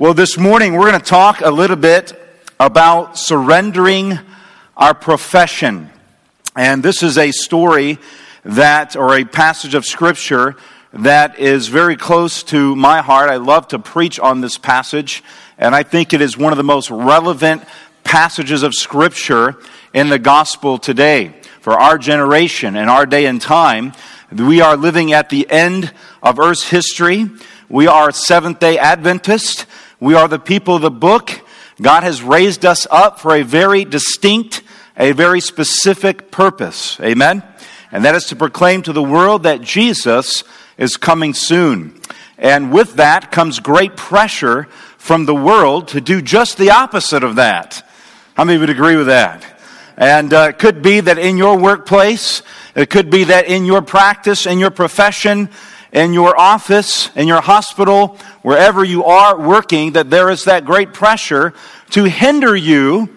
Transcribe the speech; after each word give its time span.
Well, 0.00 0.14
this 0.14 0.38
morning 0.38 0.74
we're 0.74 0.88
going 0.88 1.00
to 1.00 1.04
talk 1.04 1.40
a 1.40 1.50
little 1.50 1.74
bit 1.74 2.12
about 2.60 3.18
surrendering 3.18 4.16
our 4.76 4.94
profession. 4.94 5.90
And 6.54 6.84
this 6.84 7.02
is 7.02 7.18
a 7.18 7.32
story 7.32 7.98
that, 8.44 8.94
or 8.94 9.18
a 9.18 9.24
passage 9.24 9.74
of 9.74 9.84
scripture 9.84 10.54
that 10.92 11.40
is 11.40 11.66
very 11.66 11.96
close 11.96 12.44
to 12.44 12.76
my 12.76 13.00
heart. 13.00 13.28
I 13.28 13.38
love 13.38 13.66
to 13.68 13.80
preach 13.80 14.20
on 14.20 14.40
this 14.40 14.56
passage, 14.56 15.24
and 15.58 15.74
I 15.74 15.82
think 15.82 16.12
it 16.12 16.20
is 16.20 16.38
one 16.38 16.52
of 16.52 16.58
the 16.58 16.62
most 16.62 16.92
relevant 16.92 17.64
passages 18.04 18.62
of 18.62 18.74
scripture 18.74 19.56
in 19.92 20.10
the 20.10 20.20
gospel 20.20 20.78
today 20.78 21.34
for 21.60 21.72
our 21.72 21.98
generation 21.98 22.76
and 22.76 22.88
our 22.88 23.04
day 23.04 23.26
and 23.26 23.40
time. 23.40 23.94
We 24.30 24.60
are 24.60 24.76
living 24.76 25.12
at 25.12 25.28
the 25.28 25.50
end 25.50 25.92
of 26.22 26.38
Earth's 26.38 26.70
history. 26.70 27.28
We 27.68 27.88
are 27.88 28.12
Seventh 28.12 28.60
day 28.60 28.78
Adventists. 28.78 29.66
We 30.00 30.14
are 30.14 30.28
the 30.28 30.38
people 30.38 30.76
of 30.76 30.82
the 30.82 30.92
book. 30.92 31.40
God 31.82 32.04
has 32.04 32.22
raised 32.22 32.64
us 32.64 32.86
up 32.88 33.18
for 33.18 33.34
a 33.34 33.42
very 33.42 33.84
distinct, 33.84 34.62
a 34.96 35.10
very 35.10 35.40
specific 35.40 36.30
purpose. 36.30 37.00
Amen? 37.00 37.42
And 37.90 38.04
that 38.04 38.14
is 38.14 38.26
to 38.26 38.36
proclaim 38.36 38.82
to 38.82 38.92
the 38.92 39.02
world 39.02 39.42
that 39.42 39.60
Jesus 39.60 40.44
is 40.76 40.96
coming 40.96 41.34
soon. 41.34 42.00
And 42.38 42.72
with 42.72 42.94
that 42.94 43.32
comes 43.32 43.58
great 43.58 43.96
pressure 43.96 44.68
from 44.98 45.26
the 45.26 45.34
world 45.34 45.88
to 45.88 46.00
do 46.00 46.22
just 46.22 46.58
the 46.58 46.70
opposite 46.70 47.24
of 47.24 47.36
that. 47.36 47.84
How 48.34 48.44
many 48.44 48.60
would 48.60 48.70
agree 48.70 48.94
with 48.94 49.08
that? 49.08 49.44
And 49.96 50.32
uh, 50.32 50.50
it 50.50 50.60
could 50.60 50.80
be 50.80 51.00
that 51.00 51.18
in 51.18 51.36
your 51.36 51.58
workplace, 51.58 52.42
it 52.76 52.88
could 52.88 53.10
be 53.10 53.24
that 53.24 53.48
in 53.48 53.64
your 53.64 53.82
practice, 53.82 54.46
in 54.46 54.60
your 54.60 54.70
profession, 54.70 55.50
in 55.92 56.12
your 56.12 56.38
office, 56.38 57.10
in 57.16 57.28
your 57.28 57.40
hospital, 57.40 58.18
wherever 58.42 58.84
you 58.84 59.04
are 59.04 59.38
working, 59.38 59.92
that 59.92 60.10
there 60.10 60.30
is 60.30 60.44
that 60.44 60.64
great 60.64 60.92
pressure 60.92 61.54
to 61.90 62.04
hinder 62.04 62.54
you 62.54 63.08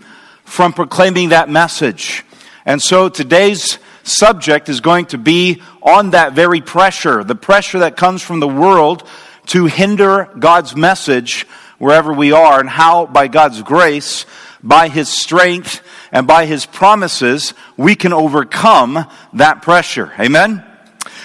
from 0.45 0.73
proclaiming 0.73 1.30
that 1.30 1.49
message. 1.49 2.23
And 2.66 2.81
so 2.81 3.09
today's 3.09 3.80
subject 4.03 4.69
is 4.69 4.81
going 4.81 5.08
to 5.08 5.17
be 5.17 5.61
on 5.81 6.11
that 6.11 6.33
very 6.33 6.61
pressure, 6.61 7.23
the 7.23 7.36
pressure 7.36 7.80
that 7.80 7.97
comes 7.97 8.22
from 8.22 8.39
the 8.39 8.47
world 8.47 9.08
to 9.47 9.66
hinder 9.66 10.30
God's 10.38 10.75
message 10.75 11.47
wherever 11.77 12.14
we 12.14 12.31
are, 12.31 12.59
and 12.59 12.69
how, 12.69 13.08
by 13.08 13.27
God's 13.27 13.61
grace, 13.64 14.25
by 14.61 14.88
His 14.88 15.09
strength, 15.09 15.81
and 16.11 16.27
by 16.27 16.45
His 16.45 16.66
promises, 16.66 17.55
we 17.75 17.95
can 17.95 18.14
overcome 18.14 19.08
that 19.33 19.64
pressure. 19.64 20.14
Amen? 20.19 20.64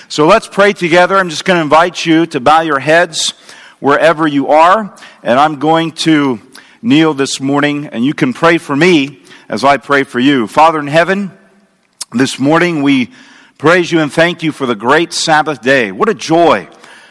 So 0.08 0.28
let's 0.28 0.46
pray 0.46 0.72
together. 0.72 1.16
I'm 1.16 1.30
just 1.30 1.44
going 1.44 1.56
to 1.56 1.62
invite 1.62 2.06
you 2.06 2.26
to 2.26 2.38
bow 2.38 2.60
your 2.60 2.78
heads 2.78 3.30
wherever 3.80 4.24
you 4.24 4.48
are. 4.50 4.96
And 5.24 5.40
I'm 5.40 5.58
going 5.58 5.90
to 5.92 6.40
kneel 6.80 7.12
this 7.12 7.40
morning, 7.40 7.86
and 7.86 8.04
you 8.04 8.14
can 8.14 8.32
pray 8.32 8.58
for 8.58 8.76
me 8.76 9.24
as 9.48 9.64
I 9.64 9.78
pray 9.78 10.04
for 10.04 10.20
you. 10.20 10.46
Father 10.46 10.78
in 10.78 10.86
heaven, 10.86 11.36
this 12.12 12.38
morning 12.38 12.84
we 12.84 13.10
praise 13.58 13.90
you 13.90 13.98
and 13.98 14.12
thank 14.12 14.44
you 14.44 14.52
for 14.52 14.64
the 14.64 14.76
great 14.76 15.12
Sabbath 15.12 15.60
day. 15.60 15.90
What 15.90 16.08
a 16.08 16.14
joy! 16.14 16.68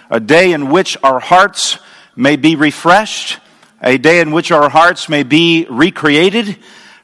A 0.09 0.21
day 0.21 0.53
in 0.53 0.69
which 0.69 0.95
our 1.03 1.19
hearts 1.19 1.77
may 2.15 2.37
be 2.37 2.55
refreshed, 2.55 3.39
a 3.81 3.97
day 3.97 4.21
in 4.21 4.31
which 4.31 4.53
our 4.53 4.69
hearts 4.69 5.09
may 5.09 5.23
be 5.23 5.67
recreated, 5.69 6.57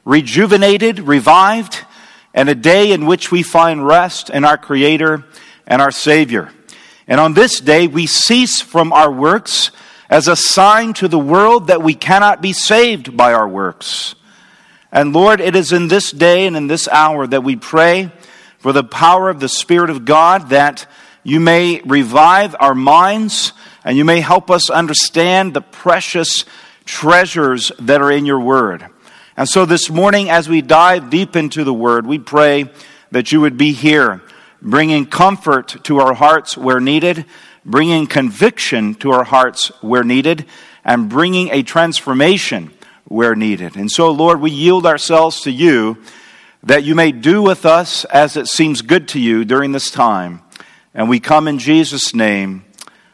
rejuvenated, 0.06 1.00
revived, 1.00 1.84
and 2.32 2.48
a 2.48 2.54
day 2.54 2.92
in 2.92 3.04
which 3.04 3.30
we 3.30 3.42
find 3.42 3.86
rest 3.86 4.30
in 4.30 4.42
our 4.46 4.56
Creator 4.56 5.26
and 5.66 5.82
our 5.82 5.90
Savior. 5.90 6.50
And 7.06 7.20
on 7.20 7.34
this 7.34 7.60
day, 7.60 7.86
we 7.86 8.06
cease 8.06 8.60
from 8.60 8.92
our 8.92 9.10
works 9.10 9.70
as 10.08 10.28
a 10.28 10.36
sign 10.36 10.92
to 10.94 11.08
the 11.08 11.18
world 11.18 11.68
that 11.68 11.82
we 11.82 11.94
cannot 11.94 12.42
be 12.42 12.52
saved 12.52 13.16
by 13.16 13.32
our 13.32 13.48
works. 13.48 14.14
And 14.92 15.14
Lord, 15.14 15.40
it 15.40 15.56
is 15.56 15.72
in 15.72 15.88
this 15.88 16.10
day 16.10 16.46
and 16.46 16.56
in 16.56 16.66
this 16.66 16.86
hour 16.88 17.26
that 17.26 17.42
we 17.42 17.56
pray 17.56 18.12
for 18.58 18.72
the 18.72 18.84
power 18.84 19.30
of 19.30 19.40
the 19.40 19.48
Spirit 19.48 19.90
of 19.90 20.04
God 20.04 20.50
that 20.50 20.86
you 21.24 21.40
may 21.40 21.80
revive 21.80 22.54
our 22.60 22.74
minds 22.74 23.52
and 23.84 23.96
you 23.96 24.04
may 24.04 24.20
help 24.20 24.50
us 24.50 24.70
understand 24.70 25.54
the 25.54 25.62
precious 25.62 26.44
treasures 26.84 27.72
that 27.78 28.02
are 28.02 28.12
in 28.12 28.26
your 28.26 28.40
word. 28.40 28.86
And 29.36 29.48
so 29.48 29.64
this 29.64 29.88
morning, 29.88 30.28
as 30.28 30.48
we 30.48 30.60
dive 30.60 31.08
deep 31.10 31.36
into 31.36 31.64
the 31.64 31.72
word, 31.72 32.06
we 32.06 32.18
pray 32.18 32.70
that 33.12 33.32
you 33.32 33.40
would 33.40 33.56
be 33.56 33.72
here 33.72 34.20
bringing 34.62 35.04
comfort 35.04 35.76
to 35.84 35.98
our 35.98 36.14
hearts 36.14 36.56
where 36.56 36.80
needed, 36.80 37.26
bringing 37.64 38.06
conviction 38.06 38.94
to 38.94 39.10
our 39.10 39.24
hearts 39.24 39.68
where 39.82 40.04
needed, 40.04 40.46
and 40.84 41.08
bringing 41.08 41.50
a 41.50 41.62
transformation 41.62 42.72
where 43.04 43.34
needed. 43.34 43.76
And 43.76 43.90
so, 43.90 44.10
Lord, 44.10 44.40
we 44.40 44.50
yield 44.50 44.86
ourselves 44.86 45.40
to 45.42 45.50
you 45.50 45.98
that 46.62 46.84
you 46.84 46.94
may 46.94 47.10
do 47.10 47.42
with 47.42 47.66
us 47.66 48.04
as 48.06 48.36
it 48.36 48.46
seems 48.46 48.82
good 48.82 49.08
to 49.08 49.20
you 49.20 49.44
during 49.44 49.72
this 49.72 49.90
time. 49.90 50.40
And 50.94 51.08
we 51.08 51.18
come 51.18 51.48
in 51.48 51.58
Jesus' 51.58 52.14
name. 52.14 52.64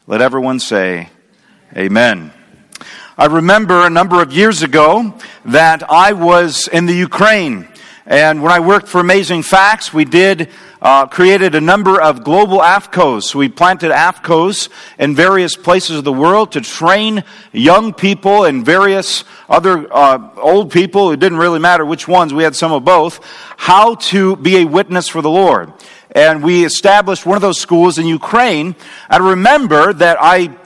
Let 0.07 0.21
everyone 0.21 0.61
say, 0.61 1.09
Amen. 1.77 2.33
I 3.17 3.27
remember 3.27 3.85
a 3.85 3.91
number 3.91 4.23
of 4.23 4.33
years 4.33 4.63
ago 4.63 5.15
that 5.47 5.91
I 5.91 6.13
was 6.13 6.69
in 6.69 6.87
the 6.87 6.95
Ukraine. 6.95 7.69
And 8.07 8.43
when 8.43 8.53
I 8.53 8.61
worked 8.61 8.89
for 8.89 9.01
Amazing 9.01 9.43
Facts, 9.43 9.93
we 9.93 10.05
did 10.05 10.49
uh, 10.81 11.06
created 11.06 11.55
a 11.55 11.61
number 11.61 12.00
of 12.00 12.25
global 12.25 12.59
AFCOEs. 12.59 13.34
We 13.34 13.49
planted 13.49 13.91
AFCOEs 13.91 14.69
in 14.99 15.15
various 15.15 15.56
places 15.56 15.99
of 15.99 16.05
the 16.05 16.12
world 16.12 16.53
to 16.53 16.61
train 16.61 17.25
young 17.53 17.93
people 17.93 18.44
and 18.44 18.65
various 18.65 19.25
other 19.49 19.93
uh, 19.93 20.31
old 20.37 20.71
people. 20.71 21.11
It 21.11 21.21
didn't 21.21 21.38
really 21.38 21.59
matter 21.59 21.84
which 21.84 22.06
ones. 22.06 22.33
We 22.33 22.44
had 22.44 22.56
some 22.56 22.72
of 22.72 22.84
both. 22.84 23.21
How 23.56 23.97
to 23.97 24.37
be 24.37 24.59
a 24.59 24.65
witness 24.65 25.09
for 25.09 25.22
the 25.22 25.31
Lord. 25.31 25.72
And 26.12 26.43
we 26.43 26.65
established 26.65 27.27
one 27.27 27.37
of 27.37 27.43
those 27.43 27.61
schools 27.61 27.99
in 27.99 28.06
Ukraine. 28.06 28.77
I 29.11 29.19
remember 29.19 29.93
that 29.93 30.17
I 30.21 30.56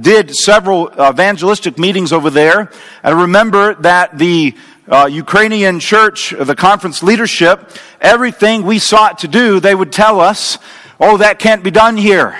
did 0.00 0.34
several 0.34 0.90
evangelistic 0.92 1.78
meetings 1.78 2.12
over 2.12 2.30
there. 2.30 2.70
I 3.02 3.10
remember 3.10 3.74
that 3.76 4.18
the 4.18 4.54
uh, 4.88 5.06
Ukrainian 5.06 5.80
church, 5.80 6.34
the 6.38 6.56
conference 6.56 7.02
leadership, 7.02 7.70
everything 8.00 8.64
we 8.64 8.78
sought 8.78 9.18
to 9.20 9.28
do, 9.28 9.60
they 9.60 9.74
would 9.74 9.92
tell 9.92 10.20
us, 10.20 10.58
oh, 10.98 11.16
that 11.18 11.38
can't 11.38 11.62
be 11.62 11.70
done 11.70 11.96
here. 11.96 12.38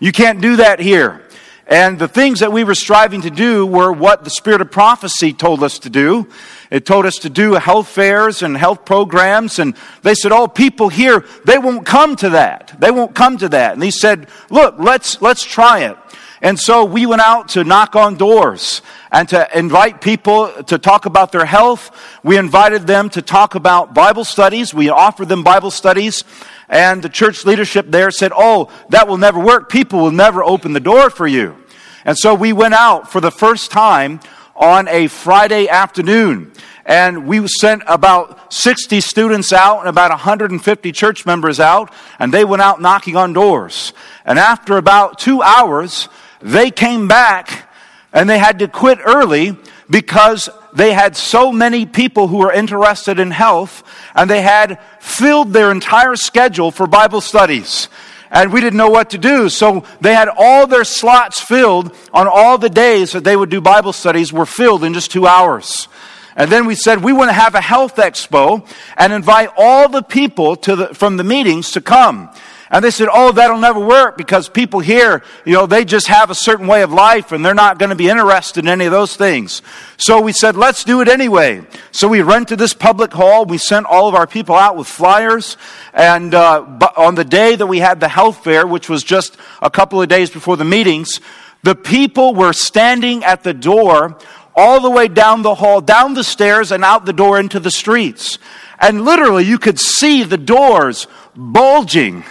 You 0.00 0.10
can't 0.10 0.40
do 0.40 0.56
that 0.56 0.80
here. 0.80 1.22
And 1.66 1.98
the 1.98 2.08
things 2.08 2.40
that 2.40 2.52
we 2.52 2.64
were 2.64 2.74
striving 2.74 3.22
to 3.22 3.30
do 3.30 3.64
were 3.64 3.92
what 3.92 4.24
the 4.24 4.30
spirit 4.30 4.60
of 4.60 4.70
prophecy 4.70 5.32
told 5.32 5.62
us 5.62 5.78
to 5.80 5.90
do. 5.90 6.28
It 6.70 6.84
told 6.84 7.06
us 7.06 7.16
to 7.20 7.30
do 7.30 7.54
health 7.54 7.88
fairs 7.88 8.42
and 8.42 8.56
health 8.56 8.84
programs. 8.84 9.58
And 9.58 9.76
they 10.02 10.14
said, 10.14 10.32
oh, 10.32 10.48
people 10.48 10.88
here, 10.88 11.24
they 11.44 11.58
won't 11.58 11.86
come 11.86 12.16
to 12.16 12.30
that. 12.30 12.74
They 12.78 12.90
won't 12.90 13.14
come 13.14 13.38
to 13.38 13.48
that. 13.50 13.74
And 13.74 13.82
he 13.82 13.90
said, 13.90 14.28
look, 14.50 14.74
let's, 14.78 15.22
let's 15.22 15.44
try 15.44 15.84
it. 15.84 15.96
And 16.42 16.58
so 16.58 16.84
we 16.84 17.06
went 17.06 17.22
out 17.22 17.50
to 17.50 17.62
knock 17.62 17.94
on 17.94 18.16
doors 18.16 18.82
and 19.12 19.28
to 19.28 19.48
invite 19.56 20.00
people 20.00 20.50
to 20.64 20.76
talk 20.76 21.06
about 21.06 21.30
their 21.30 21.44
health. 21.44 21.96
We 22.24 22.36
invited 22.36 22.88
them 22.88 23.10
to 23.10 23.22
talk 23.22 23.54
about 23.54 23.94
Bible 23.94 24.24
studies. 24.24 24.74
We 24.74 24.88
offered 24.88 25.28
them 25.28 25.44
Bible 25.44 25.70
studies. 25.70 26.24
And 26.68 27.00
the 27.00 27.08
church 27.08 27.44
leadership 27.44 27.86
there 27.88 28.10
said, 28.10 28.32
Oh, 28.34 28.72
that 28.88 29.06
will 29.06 29.18
never 29.18 29.38
work. 29.38 29.70
People 29.70 30.00
will 30.00 30.10
never 30.10 30.42
open 30.42 30.72
the 30.72 30.80
door 30.80 31.10
for 31.10 31.28
you. 31.28 31.56
And 32.04 32.18
so 32.18 32.34
we 32.34 32.52
went 32.52 32.74
out 32.74 33.08
for 33.08 33.20
the 33.20 33.30
first 33.30 33.70
time 33.70 34.18
on 34.56 34.88
a 34.88 35.06
Friday 35.06 35.68
afternoon. 35.68 36.52
And 36.84 37.28
we 37.28 37.46
sent 37.46 37.84
about 37.86 38.52
60 38.52 39.00
students 39.00 39.52
out 39.52 39.78
and 39.78 39.88
about 39.88 40.10
150 40.10 40.90
church 40.90 41.24
members 41.24 41.60
out, 41.60 41.92
and 42.18 42.34
they 42.34 42.44
went 42.44 42.60
out 42.60 42.80
knocking 42.80 43.14
on 43.14 43.32
doors. 43.32 43.92
And 44.24 44.36
after 44.36 44.76
about 44.76 45.18
two 45.18 45.40
hours, 45.42 46.08
they 46.42 46.70
came 46.70 47.08
back 47.08 47.68
and 48.12 48.28
they 48.28 48.38
had 48.38 48.58
to 48.60 48.68
quit 48.68 48.98
early 49.04 49.56
because 49.88 50.48
they 50.72 50.92
had 50.92 51.16
so 51.16 51.52
many 51.52 51.86
people 51.86 52.28
who 52.28 52.38
were 52.38 52.52
interested 52.52 53.18
in 53.18 53.30
health 53.30 53.82
and 54.14 54.28
they 54.28 54.42
had 54.42 54.80
filled 55.00 55.52
their 55.52 55.70
entire 55.70 56.16
schedule 56.16 56.70
for 56.70 56.86
Bible 56.86 57.20
studies. 57.20 57.88
And 58.30 58.50
we 58.50 58.62
didn't 58.62 58.78
know 58.78 58.88
what 58.88 59.10
to 59.10 59.18
do. 59.18 59.50
So 59.50 59.84
they 60.00 60.14
had 60.14 60.30
all 60.34 60.66
their 60.66 60.84
slots 60.84 61.40
filled 61.40 61.94
on 62.14 62.26
all 62.26 62.56
the 62.56 62.70
days 62.70 63.12
that 63.12 63.24
they 63.24 63.36
would 63.36 63.50
do 63.50 63.60
Bible 63.60 63.92
studies 63.92 64.32
were 64.32 64.46
filled 64.46 64.84
in 64.84 64.94
just 64.94 65.10
two 65.10 65.26
hours. 65.26 65.88
And 66.34 66.50
then 66.50 66.64
we 66.64 66.74
said 66.74 67.04
we 67.04 67.12
want 67.12 67.28
to 67.28 67.34
have 67.34 67.54
a 67.54 67.60
health 67.60 67.96
expo 67.96 68.66
and 68.96 69.12
invite 69.12 69.50
all 69.58 69.90
the 69.90 70.02
people 70.02 70.56
the, 70.56 70.94
from 70.94 71.18
the 71.18 71.24
meetings 71.24 71.72
to 71.72 71.82
come. 71.82 72.30
And 72.72 72.82
they 72.82 72.90
said, 72.90 73.08
oh, 73.12 73.32
that'll 73.32 73.58
never 73.58 73.78
work 73.78 74.16
because 74.16 74.48
people 74.48 74.80
here, 74.80 75.22
you 75.44 75.52
know, 75.52 75.66
they 75.66 75.84
just 75.84 76.06
have 76.06 76.30
a 76.30 76.34
certain 76.34 76.66
way 76.66 76.80
of 76.80 76.90
life 76.90 77.30
and 77.30 77.44
they're 77.44 77.52
not 77.52 77.78
going 77.78 77.90
to 77.90 77.96
be 77.96 78.08
interested 78.08 78.64
in 78.64 78.68
any 78.68 78.86
of 78.86 78.92
those 78.92 79.14
things. 79.14 79.60
So 79.98 80.22
we 80.22 80.32
said, 80.32 80.56
let's 80.56 80.82
do 80.82 81.02
it 81.02 81.08
anyway. 81.08 81.66
So 81.90 82.08
we 82.08 82.22
rented 82.22 82.58
this 82.58 82.72
public 82.72 83.12
hall. 83.12 83.44
We 83.44 83.58
sent 83.58 83.84
all 83.84 84.08
of 84.08 84.14
our 84.14 84.26
people 84.26 84.56
out 84.56 84.78
with 84.78 84.86
flyers. 84.86 85.58
And 85.92 86.34
uh, 86.34 86.64
on 86.96 87.14
the 87.14 87.26
day 87.26 87.56
that 87.56 87.66
we 87.66 87.78
had 87.78 88.00
the 88.00 88.08
health 88.08 88.42
fair, 88.42 88.66
which 88.66 88.88
was 88.88 89.04
just 89.04 89.36
a 89.60 89.68
couple 89.68 90.00
of 90.00 90.08
days 90.08 90.30
before 90.30 90.56
the 90.56 90.64
meetings, 90.64 91.20
The 91.62 91.74
people 91.76 92.34
were 92.34 92.52
standing 92.52 93.22
at 93.24 93.44
the 93.44 93.54
door 93.54 94.18
all 94.54 94.80
the 94.80 94.90
way 94.90 95.08
down 95.08 95.42
the 95.42 95.54
hall, 95.54 95.80
down 95.80 96.14
the 96.14 96.24
stairs, 96.24 96.72
and 96.72 96.84
out 96.84 97.06
the 97.06 97.12
door 97.12 97.38
into 97.38 97.60
the 97.60 97.70
streets. 97.70 98.38
And 98.78 99.04
literally, 99.04 99.44
you 99.44 99.58
could 99.58 99.78
see 99.78 100.24
the 100.24 100.36
doors 100.36 101.06
bulging 101.36 102.24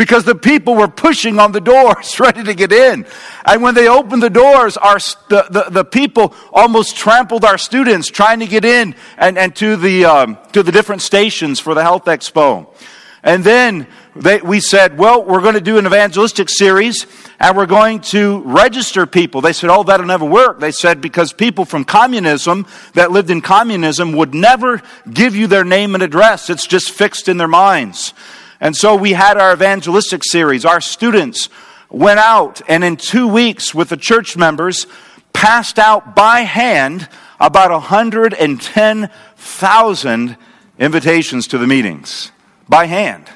because 0.00 0.24
the 0.24 0.34
people 0.34 0.76
were 0.76 0.88
pushing 0.88 1.38
on 1.38 1.52
the 1.52 1.60
doors, 1.60 2.18
ready 2.20 2.42
to 2.42 2.54
get 2.54 2.72
in. 2.72 3.04
And 3.44 3.62
when 3.62 3.74
they 3.74 3.86
opened 3.86 4.22
the 4.22 4.30
doors, 4.30 4.78
our, 4.78 4.98
the, 5.28 5.46
the, 5.50 5.66
the 5.68 5.84
people 5.84 6.34
almost 6.54 6.96
trampled 6.96 7.44
our 7.44 7.58
students 7.58 8.08
trying 8.08 8.40
to 8.40 8.46
get 8.46 8.64
in 8.64 8.94
and, 9.18 9.36
and 9.36 9.54
to, 9.56 9.76
the, 9.76 10.06
um, 10.06 10.38
to 10.52 10.62
the 10.62 10.72
different 10.72 11.02
stations 11.02 11.60
for 11.60 11.74
the 11.74 11.82
Health 11.82 12.06
Expo. 12.06 12.74
And 13.22 13.44
then 13.44 13.86
they, 14.16 14.40
we 14.40 14.60
said, 14.60 14.96
well, 14.96 15.22
we're 15.22 15.42
going 15.42 15.52
to 15.52 15.60
do 15.60 15.76
an 15.76 15.84
evangelistic 15.84 16.48
series 16.48 17.06
and 17.38 17.54
we're 17.54 17.66
going 17.66 18.00
to 18.00 18.40
register 18.46 19.04
people. 19.04 19.42
They 19.42 19.52
said, 19.52 19.68
oh, 19.68 19.82
that'll 19.82 20.06
never 20.06 20.24
work. 20.24 20.60
They 20.60 20.72
said, 20.72 21.02
because 21.02 21.34
people 21.34 21.66
from 21.66 21.84
communism 21.84 22.66
that 22.94 23.12
lived 23.12 23.28
in 23.28 23.42
communism 23.42 24.12
would 24.12 24.32
never 24.32 24.80
give 25.12 25.36
you 25.36 25.46
their 25.46 25.64
name 25.64 25.92
and 25.92 26.02
address. 26.02 26.48
It's 26.48 26.66
just 26.66 26.90
fixed 26.90 27.28
in 27.28 27.36
their 27.36 27.48
minds. 27.48 28.14
And 28.60 28.76
so 28.76 28.94
we 28.94 29.12
had 29.12 29.38
our 29.38 29.52
evangelistic 29.52 30.22
series. 30.24 30.64
Our 30.64 30.80
students 30.80 31.48
went 31.88 32.20
out 32.20 32.60
and 32.68 32.84
in 32.84 32.96
two 32.96 33.26
weeks 33.26 33.74
with 33.74 33.88
the 33.88 33.96
church 33.96 34.36
members 34.36 34.86
passed 35.32 35.78
out 35.78 36.14
by 36.14 36.40
hand 36.40 37.08
about 37.40 37.70
110,000 37.70 40.36
invitations 40.78 41.46
to 41.48 41.58
the 41.58 41.66
meetings 41.66 42.30
by 42.68 42.86
hand. 42.86 43.28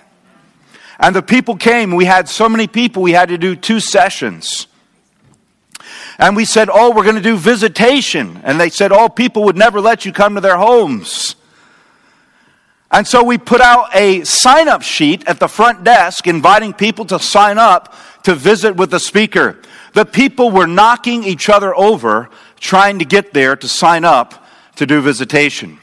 And 0.99 1.15
the 1.17 1.23
people 1.23 1.56
came. 1.56 1.94
We 1.94 2.05
had 2.05 2.29
so 2.29 2.47
many 2.49 2.67
people, 2.67 3.03
we 3.03 3.12
had 3.12 3.31
to 3.31 3.38
do 3.38 3.56
two 3.56 3.81
sessions. 3.81 4.67
And 6.19 6.37
we 6.37 6.44
said, 6.44 6.69
Oh, 6.73 6.94
we're 6.94 7.03
going 7.03 7.17
to 7.17 7.23
do 7.23 7.37
visitation. 7.37 8.41
And 8.44 8.61
they 8.61 8.71
said, 8.71 8.93
Oh, 8.93 9.09
people 9.09 9.43
would 9.44 9.56
never 9.56 9.81
let 9.81 10.05
you 10.05 10.12
come 10.12 10.37
to 10.37 10.41
their 10.41 10.56
homes. 10.56 11.35
And 12.94 13.08
so 13.08 13.25
we 13.25 13.38
put 13.38 13.61
out 13.61 13.88
a 13.93 14.23
sign 14.23 14.69
up 14.69 14.82
sheet 14.82 15.26
at 15.26 15.41
the 15.41 15.49
front 15.49 15.82
desk 15.82 16.29
inviting 16.29 16.73
people 16.73 17.05
to 17.06 17.19
sign 17.19 17.58
up 17.58 17.93
to 18.23 18.37
visit 18.37 18.76
with 18.76 18.93
the 18.93 19.00
speaker. 19.00 19.61
The 19.94 20.05
people 20.05 20.52
were 20.52 20.69
knocking 20.69 21.25
each 21.25 21.49
other 21.49 21.75
over 21.75 22.31
trying 22.61 23.00
to 23.00 23.05
get 23.05 23.35
there 23.35 23.56
to 23.56 23.67
sign 23.67 24.05
up 24.05 24.46
to 24.76 24.87
do 24.87 25.00
visitation. 25.00 25.81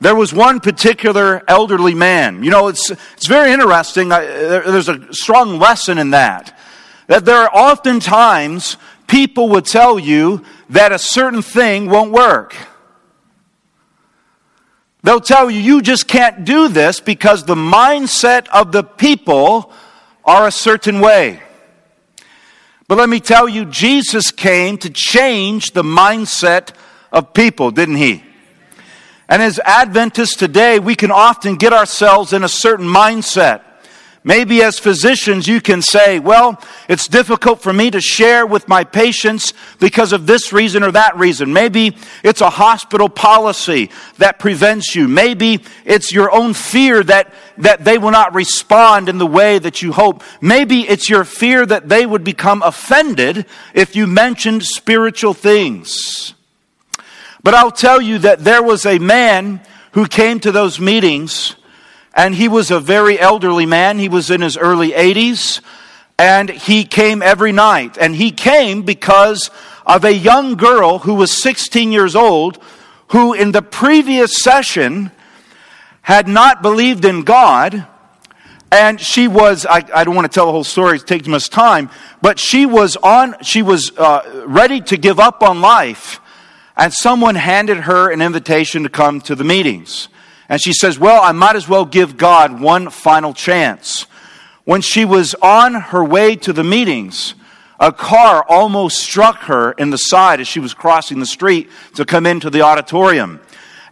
There 0.00 0.16
was 0.16 0.34
one 0.34 0.58
particular 0.58 1.44
elderly 1.46 1.94
man. 1.94 2.42
You 2.42 2.50
know, 2.50 2.66
it's, 2.66 2.90
it's 2.90 3.28
very 3.28 3.52
interesting. 3.52 4.10
I, 4.10 4.24
there, 4.24 4.62
there's 4.62 4.88
a 4.88 5.14
strong 5.14 5.60
lesson 5.60 5.96
in 5.96 6.10
that. 6.10 6.58
That 7.06 7.24
there 7.24 7.36
are 7.36 7.50
oftentimes 7.54 8.78
people 9.06 9.48
would 9.50 9.66
tell 9.66 9.96
you 9.96 10.44
that 10.70 10.90
a 10.90 10.98
certain 10.98 11.42
thing 11.42 11.88
won't 11.88 12.10
work. 12.10 12.56
They'll 15.02 15.20
tell 15.20 15.50
you, 15.50 15.58
you 15.58 15.82
just 15.82 16.06
can't 16.06 16.44
do 16.44 16.68
this 16.68 17.00
because 17.00 17.44
the 17.44 17.56
mindset 17.56 18.46
of 18.48 18.70
the 18.70 18.84
people 18.84 19.72
are 20.24 20.46
a 20.46 20.52
certain 20.52 21.00
way. 21.00 21.42
But 22.86 22.98
let 22.98 23.08
me 23.08 23.20
tell 23.20 23.48
you, 23.48 23.64
Jesus 23.64 24.30
came 24.30 24.78
to 24.78 24.90
change 24.90 25.72
the 25.72 25.82
mindset 25.82 26.70
of 27.10 27.34
people, 27.34 27.70
didn't 27.70 27.96
he? 27.96 28.22
And 29.28 29.42
as 29.42 29.58
Adventists 29.64 30.36
today, 30.36 30.78
we 30.78 30.94
can 30.94 31.10
often 31.10 31.56
get 31.56 31.72
ourselves 31.72 32.32
in 32.32 32.44
a 32.44 32.48
certain 32.48 32.86
mindset. 32.86 33.62
Maybe 34.24 34.62
as 34.62 34.78
physicians, 34.78 35.48
you 35.48 35.60
can 35.60 35.82
say, 35.82 36.20
well, 36.20 36.62
it's 36.88 37.08
difficult 37.08 37.60
for 37.60 37.72
me 37.72 37.90
to 37.90 38.00
share 38.00 38.46
with 38.46 38.68
my 38.68 38.84
patients 38.84 39.52
because 39.80 40.12
of 40.12 40.28
this 40.28 40.52
reason 40.52 40.84
or 40.84 40.92
that 40.92 41.16
reason. 41.16 41.52
Maybe 41.52 41.96
it's 42.22 42.40
a 42.40 42.50
hospital 42.50 43.08
policy 43.08 43.90
that 44.18 44.38
prevents 44.38 44.94
you. 44.94 45.08
Maybe 45.08 45.64
it's 45.84 46.12
your 46.12 46.32
own 46.32 46.54
fear 46.54 47.02
that, 47.02 47.34
that 47.58 47.84
they 47.84 47.98
will 47.98 48.12
not 48.12 48.32
respond 48.32 49.08
in 49.08 49.18
the 49.18 49.26
way 49.26 49.58
that 49.58 49.82
you 49.82 49.90
hope. 49.90 50.22
Maybe 50.40 50.82
it's 50.82 51.10
your 51.10 51.24
fear 51.24 51.66
that 51.66 51.88
they 51.88 52.06
would 52.06 52.22
become 52.22 52.62
offended 52.62 53.44
if 53.74 53.96
you 53.96 54.06
mentioned 54.06 54.62
spiritual 54.62 55.34
things. 55.34 56.34
But 57.42 57.54
I'll 57.54 57.72
tell 57.72 58.00
you 58.00 58.18
that 58.18 58.44
there 58.44 58.62
was 58.62 58.86
a 58.86 59.00
man 59.00 59.60
who 59.92 60.06
came 60.06 60.38
to 60.40 60.52
those 60.52 60.78
meetings, 60.78 61.56
and 62.14 62.34
he 62.34 62.48
was 62.48 62.70
a 62.70 62.80
very 62.80 63.18
elderly 63.18 63.66
man. 63.66 63.98
He 63.98 64.08
was 64.08 64.30
in 64.30 64.40
his 64.40 64.56
early 64.56 64.92
80s, 64.92 65.60
and 66.18 66.48
he 66.48 66.84
came 66.84 67.22
every 67.22 67.52
night. 67.52 67.96
And 67.98 68.14
he 68.14 68.30
came 68.30 68.82
because 68.82 69.50
of 69.86 70.04
a 70.04 70.12
young 70.12 70.56
girl 70.56 70.98
who 71.00 71.14
was 71.14 71.42
16 71.42 71.92
years 71.92 72.14
old, 72.14 72.62
who 73.08 73.32
in 73.32 73.52
the 73.52 73.62
previous 73.62 74.42
session 74.42 75.10
had 76.02 76.28
not 76.28 76.62
believed 76.62 77.04
in 77.04 77.22
God. 77.22 77.86
And 78.70 79.00
she 79.00 79.28
was, 79.28 79.66
I, 79.66 79.84
I 79.94 80.04
don't 80.04 80.14
want 80.14 80.30
to 80.30 80.34
tell 80.34 80.46
the 80.46 80.52
whole 80.52 80.64
story, 80.64 80.96
it 80.96 81.06
takes 81.06 81.28
much 81.28 81.50
time, 81.50 81.90
but 82.22 82.38
she 82.38 82.64
was 82.64 82.96
on, 82.96 83.36
she 83.42 83.62
was 83.62 83.92
uh, 83.98 84.44
ready 84.46 84.80
to 84.82 84.96
give 84.96 85.20
up 85.20 85.42
on 85.42 85.60
life 85.60 86.20
and 86.76 86.92
someone 86.92 87.34
handed 87.34 87.78
her 87.78 88.10
an 88.10 88.22
invitation 88.22 88.82
to 88.82 88.88
come 88.88 89.20
to 89.22 89.34
the 89.34 89.44
meetings. 89.44 90.08
And 90.48 90.60
she 90.60 90.72
says, 90.72 90.98
Well, 90.98 91.22
I 91.22 91.32
might 91.32 91.56
as 91.56 91.68
well 91.68 91.84
give 91.84 92.16
God 92.16 92.60
one 92.60 92.90
final 92.90 93.32
chance. 93.32 94.06
When 94.64 94.80
she 94.80 95.04
was 95.04 95.34
on 95.42 95.74
her 95.74 96.04
way 96.04 96.36
to 96.36 96.52
the 96.52 96.62
meetings, 96.62 97.34
a 97.80 97.92
car 97.92 98.44
almost 98.48 98.98
struck 98.98 99.38
her 99.40 99.72
in 99.72 99.90
the 99.90 99.96
side 99.96 100.40
as 100.40 100.46
she 100.46 100.60
was 100.60 100.72
crossing 100.72 101.18
the 101.18 101.26
street 101.26 101.68
to 101.94 102.04
come 102.04 102.26
into 102.26 102.48
the 102.48 102.62
auditorium. 102.62 103.40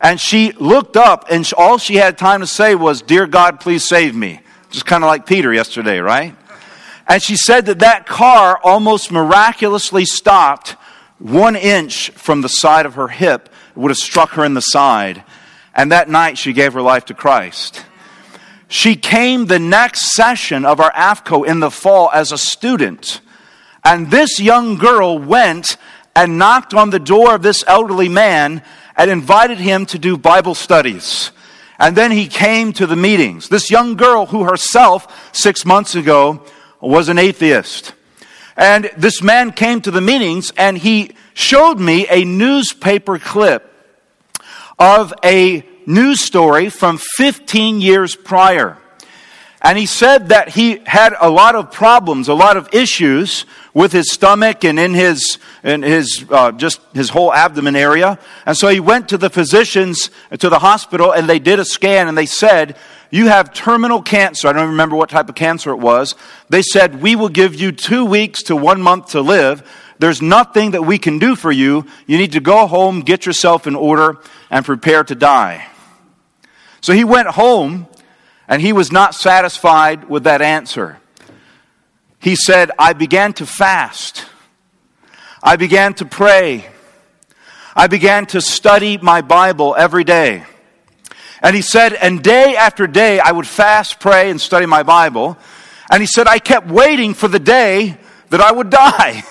And 0.00 0.20
she 0.20 0.52
looked 0.52 0.96
up, 0.96 1.26
and 1.30 1.50
all 1.56 1.76
she 1.76 1.96
had 1.96 2.16
time 2.16 2.40
to 2.40 2.46
say 2.46 2.74
was, 2.74 3.02
Dear 3.02 3.26
God, 3.26 3.60
please 3.60 3.86
save 3.86 4.14
me. 4.14 4.40
Just 4.70 4.86
kind 4.86 5.02
of 5.02 5.08
like 5.08 5.26
Peter 5.26 5.52
yesterday, 5.52 5.98
right? 5.98 6.36
And 7.08 7.20
she 7.20 7.36
said 7.36 7.66
that 7.66 7.80
that 7.80 8.06
car 8.06 8.60
almost 8.62 9.10
miraculously 9.10 10.04
stopped 10.04 10.76
one 11.18 11.56
inch 11.56 12.10
from 12.10 12.40
the 12.40 12.48
side 12.48 12.86
of 12.86 12.94
her 12.94 13.08
hip 13.08 13.48
would 13.74 13.90
have 13.90 13.98
struck 13.98 14.30
her 14.30 14.44
in 14.44 14.54
the 14.54 14.60
side. 14.60 15.24
And 15.74 15.92
that 15.92 16.08
night 16.08 16.38
she 16.38 16.52
gave 16.52 16.72
her 16.74 16.82
life 16.82 17.06
to 17.06 17.14
Christ. 17.14 17.84
She 18.68 18.94
came 18.96 19.46
the 19.46 19.58
next 19.58 20.12
session 20.12 20.64
of 20.64 20.80
our 20.80 20.92
AFCOE 20.92 21.46
in 21.46 21.60
the 21.60 21.70
fall 21.70 22.10
as 22.12 22.32
a 22.32 22.38
student. 22.38 23.20
And 23.84 24.10
this 24.10 24.38
young 24.38 24.76
girl 24.76 25.18
went 25.18 25.76
and 26.14 26.38
knocked 26.38 26.74
on 26.74 26.90
the 26.90 26.98
door 26.98 27.34
of 27.34 27.42
this 27.42 27.64
elderly 27.66 28.08
man 28.08 28.62
and 28.96 29.10
invited 29.10 29.58
him 29.58 29.86
to 29.86 29.98
do 29.98 30.16
Bible 30.16 30.54
studies. 30.54 31.32
And 31.78 31.96
then 31.96 32.10
he 32.10 32.26
came 32.26 32.72
to 32.74 32.86
the 32.86 32.96
meetings. 32.96 33.48
This 33.48 33.70
young 33.70 33.96
girl, 33.96 34.26
who 34.26 34.44
herself, 34.44 35.34
six 35.34 35.64
months 35.64 35.94
ago, 35.94 36.44
was 36.80 37.08
an 37.08 37.18
atheist. 37.18 37.94
And 38.56 38.90
this 38.96 39.22
man 39.22 39.52
came 39.52 39.80
to 39.80 39.90
the 39.90 40.02
meetings 40.02 40.52
and 40.56 40.76
he 40.76 41.12
showed 41.32 41.80
me 41.80 42.06
a 42.10 42.24
newspaper 42.24 43.18
clip 43.18 43.69
of 44.80 45.14
a 45.22 45.64
news 45.86 46.24
story 46.24 46.70
from 46.70 46.98
15 46.98 47.80
years 47.80 48.16
prior. 48.16 48.78
And 49.62 49.76
he 49.76 49.84
said 49.84 50.30
that 50.30 50.48
he 50.48 50.80
had 50.86 51.14
a 51.20 51.28
lot 51.28 51.54
of 51.54 51.70
problems, 51.70 52.28
a 52.28 52.34
lot 52.34 52.56
of 52.56 52.72
issues 52.72 53.44
with 53.74 53.92
his 53.92 54.10
stomach 54.10 54.64
and 54.64 54.78
in 54.78 54.94
his, 54.94 55.38
in 55.62 55.82
his, 55.82 56.24
uh, 56.30 56.52
just 56.52 56.80
his 56.94 57.10
whole 57.10 57.32
abdomen 57.32 57.76
area. 57.76 58.18
And 58.46 58.56
so 58.56 58.68
he 58.68 58.80
went 58.80 59.10
to 59.10 59.18
the 59.18 59.28
physicians, 59.28 60.10
to 60.38 60.48
the 60.48 60.60
hospital, 60.60 61.12
and 61.12 61.28
they 61.28 61.38
did 61.38 61.58
a 61.58 61.66
scan 61.66 62.08
and 62.08 62.16
they 62.16 62.24
said, 62.24 62.74
you 63.10 63.26
have 63.26 63.52
terminal 63.52 64.00
cancer. 64.00 64.48
I 64.48 64.54
don't 64.54 64.70
remember 64.70 64.96
what 64.96 65.10
type 65.10 65.28
of 65.28 65.34
cancer 65.34 65.70
it 65.70 65.78
was. 65.78 66.14
They 66.48 66.62
said, 66.62 67.02
we 67.02 67.14
will 67.14 67.28
give 67.28 67.54
you 67.54 67.70
two 67.70 68.06
weeks 68.06 68.42
to 68.44 68.56
one 68.56 68.80
month 68.80 69.10
to 69.10 69.20
live. 69.20 69.62
There's 70.00 70.22
nothing 70.22 70.70
that 70.70 70.82
we 70.82 70.98
can 70.98 71.18
do 71.18 71.36
for 71.36 71.52
you. 71.52 71.84
You 72.06 72.16
need 72.16 72.32
to 72.32 72.40
go 72.40 72.66
home, 72.66 73.02
get 73.02 73.26
yourself 73.26 73.66
in 73.66 73.76
order, 73.76 74.16
and 74.50 74.64
prepare 74.64 75.04
to 75.04 75.14
die. 75.14 75.66
So 76.80 76.94
he 76.94 77.04
went 77.04 77.28
home 77.28 77.86
and 78.48 78.62
he 78.62 78.72
was 78.72 78.90
not 78.90 79.14
satisfied 79.14 80.08
with 80.08 80.24
that 80.24 80.40
answer. 80.40 80.98
He 82.18 82.34
said, 82.34 82.70
I 82.78 82.94
began 82.94 83.34
to 83.34 83.46
fast. 83.46 84.24
I 85.42 85.56
began 85.56 85.92
to 85.94 86.06
pray. 86.06 86.64
I 87.76 87.86
began 87.86 88.24
to 88.28 88.40
study 88.40 88.96
my 88.96 89.20
Bible 89.20 89.76
every 89.76 90.04
day. 90.04 90.44
And 91.42 91.54
he 91.54 91.60
said, 91.60 91.92
and 91.92 92.22
day 92.22 92.56
after 92.56 92.86
day, 92.86 93.20
I 93.20 93.32
would 93.32 93.46
fast, 93.46 94.00
pray, 94.00 94.30
and 94.30 94.40
study 94.40 94.64
my 94.64 94.82
Bible. 94.82 95.36
And 95.90 96.02
he 96.02 96.06
said, 96.06 96.26
I 96.26 96.38
kept 96.38 96.68
waiting 96.68 97.12
for 97.12 97.28
the 97.28 97.38
day 97.38 97.98
that 98.30 98.40
I 98.40 98.50
would 98.50 98.70
die. 98.70 99.24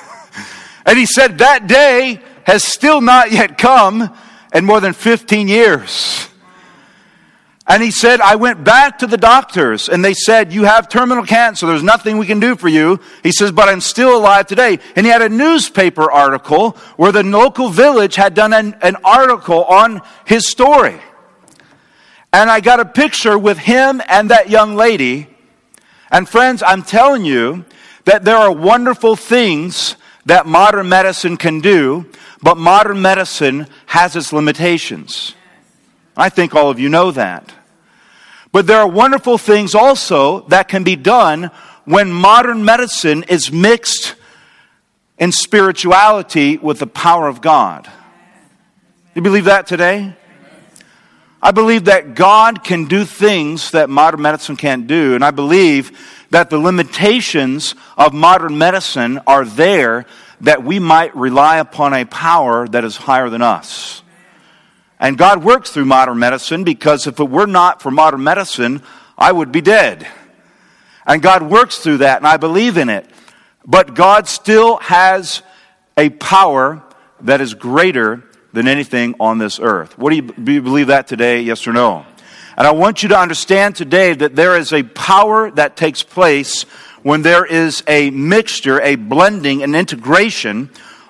And 0.90 0.98
he 0.98 1.06
said, 1.06 1.38
that 1.38 1.68
day 1.68 2.20
has 2.46 2.64
still 2.64 3.00
not 3.00 3.32
yet 3.32 3.60
come 3.60 4.12
in 4.52 4.66
more 4.66 4.80
than 4.80 4.94
15 4.94 5.48
years. 5.48 6.28
And 7.68 7.84
he 7.84 7.92
said, 7.92 8.22
I 8.22 8.38
went 8.38 8.64
back 8.64 8.98
to 8.98 9.06
the 9.06 9.16
doctors 9.16 9.88
and 9.88 10.04
they 10.04 10.16
said, 10.16 10.52
You 10.52 10.64
have 10.64 10.90
terminal 10.90 11.24
cancer. 11.24 11.68
There's 11.68 11.84
nothing 11.84 12.18
we 12.18 12.26
can 12.26 12.40
do 12.40 12.56
for 12.56 12.70
you. 12.70 13.00
He 13.22 13.32
says, 13.32 13.52
But 13.52 13.70
I'm 13.70 13.82
still 13.82 14.18
alive 14.18 14.48
today. 14.48 14.80
And 14.96 15.06
he 15.06 15.12
had 15.12 15.22
a 15.22 15.30
newspaper 15.30 16.12
article 16.12 16.72
where 16.98 17.12
the 17.12 17.22
local 17.22 17.70
village 17.70 18.16
had 18.16 18.34
done 18.34 18.52
an, 18.54 18.76
an 18.82 18.96
article 19.04 19.66
on 19.66 20.02
his 20.26 20.50
story. 20.50 21.00
And 22.34 22.50
I 22.50 22.62
got 22.62 22.80
a 22.80 22.86
picture 22.86 23.38
with 23.38 23.60
him 23.60 24.02
and 24.10 24.32
that 24.32 24.50
young 24.50 24.76
lady. 24.76 25.28
And 26.10 26.28
friends, 26.28 26.64
I'm 26.66 26.82
telling 26.82 27.26
you 27.26 27.64
that 28.06 28.26
there 28.26 28.38
are 28.38 28.52
wonderful 28.52 29.16
things 29.16 29.96
that 30.30 30.46
modern 30.46 30.88
medicine 30.88 31.38
can 31.38 31.60
do, 31.60 32.06
but 32.44 32.56
modern 32.56 33.02
medicine 33.02 33.66
has 33.88 34.16
its 34.16 34.32
limitations. 34.32 35.34
I 36.16 36.30
think 36.30 36.54
all 36.54 36.70
of 36.70 36.80
you 36.80 36.88
know 36.88 37.10
that. 37.10 37.52
But 38.52 38.68
there 38.68 38.78
are 38.78 38.88
wonderful 38.88 39.40
things 39.40 39.74
also 39.74 40.42
that 40.42 40.68
can 40.68 40.84
be 40.84 40.96
done 40.96 41.50
when 41.86 42.12
modern 42.12 42.64
medicine 42.64 43.24
is 43.24 43.52
mixed 43.52 44.14
in 45.18 45.32
spirituality 45.32 46.58
with 46.58 46.78
the 46.78 46.86
power 46.86 47.28
of 47.28 47.42
God. 47.42 47.86
Do 47.86 47.92
You 49.16 49.22
believe 49.24 49.46
that 49.46 49.66
today? 49.66 50.16
I 51.42 51.52
believe 51.52 51.86
that 51.86 52.16
God 52.16 52.64
can 52.64 52.86
do 52.86 53.06
things 53.06 53.72
that 53.72 53.90
modern 53.90 54.22
medicine 54.22 54.58
can't 54.58 54.88
do, 54.88 55.16
and 55.16 55.24
I 55.24 55.32
believe 55.32 55.98
that 56.32 56.50
the 56.50 56.58
limitations 56.58 57.76
of 57.98 58.14
modern 58.14 58.58
medicine 58.58 59.22
are 59.26 59.46
there 59.46 60.06
that 60.42 60.64
we 60.64 60.80
might 60.80 61.16
rely 61.16 61.58
upon 61.58 61.94
a 61.94 62.06
power 62.06 62.68
that 62.68 62.84
is 62.84 62.98
higher 62.98 63.30
than 63.30 63.42
us. 63.42 64.04
And 65.00 65.18
God 65.18 65.44
works 65.44 65.72
through 65.72 65.86
modern 65.86 66.20
medicine 66.20 66.66
because 66.66 67.08
if 67.08 67.20
it 67.20 67.30
were 67.30 67.48
not 67.48 67.82
for 67.82 67.90
modern 67.90 68.24
medicine, 68.24 68.84
I 69.18 69.32
would 69.32 69.52
be 69.52 69.62
dead. 69.62 70.08
And 71.06 71.22
God 71.22 71.42
works 71.42 71.78
through 71.78 71.98
that, 72.00 72.18
and 72.18 72.28
I 72.28 72.38
believe 72.38 72.78
in 72.78 72.90
it. 72.90 73.10
But 73.66 73.94
God 73.94 74.28
still 74.28 74.78
has 74.78 75.42
a 75.98 76.10
power 76.10 76.84
that 77.22 77.42
is 77.42 77.54
greater 77.54 78.24
than 78.54 78.68
anything 78.68 79.16
on 79.20 79.38
this 79.38 79.60
earth. 79.60 79.98
What 79.98 80.10
do 80.12 80.18
you, 80.18 80.22
do 80.22 80.52
you 80.52 80.62
believe 80.62 80.88
that 80.88 81.08
today? 81.08 81.42
Yes 81.42 81.68
or 81.68 81.74
no? 81.74 82.06
And 82.58 82.68
I 82.68 82.72
want 82.72 83.04
you 83.04 83.10
to 83.10 83.18
understand 83.18 83.76
today 83.76 84.14
that 84.14 84.36
there 84.36 84.58
is 84.58 84.74
a 84.74 84.84
power 84.84 85.50
that 85.52 85.78
takes 85.78 86.04
place 86.04 86.64
when 87.04 87.22
there 87.22 87.46
is 87.46 87.84
a 87.88 88.10
mixture, 88.10 88.82
a 88.82 88.96
blending, 88.96 89.64
an 89.64 89.76
integration 89.76 90.70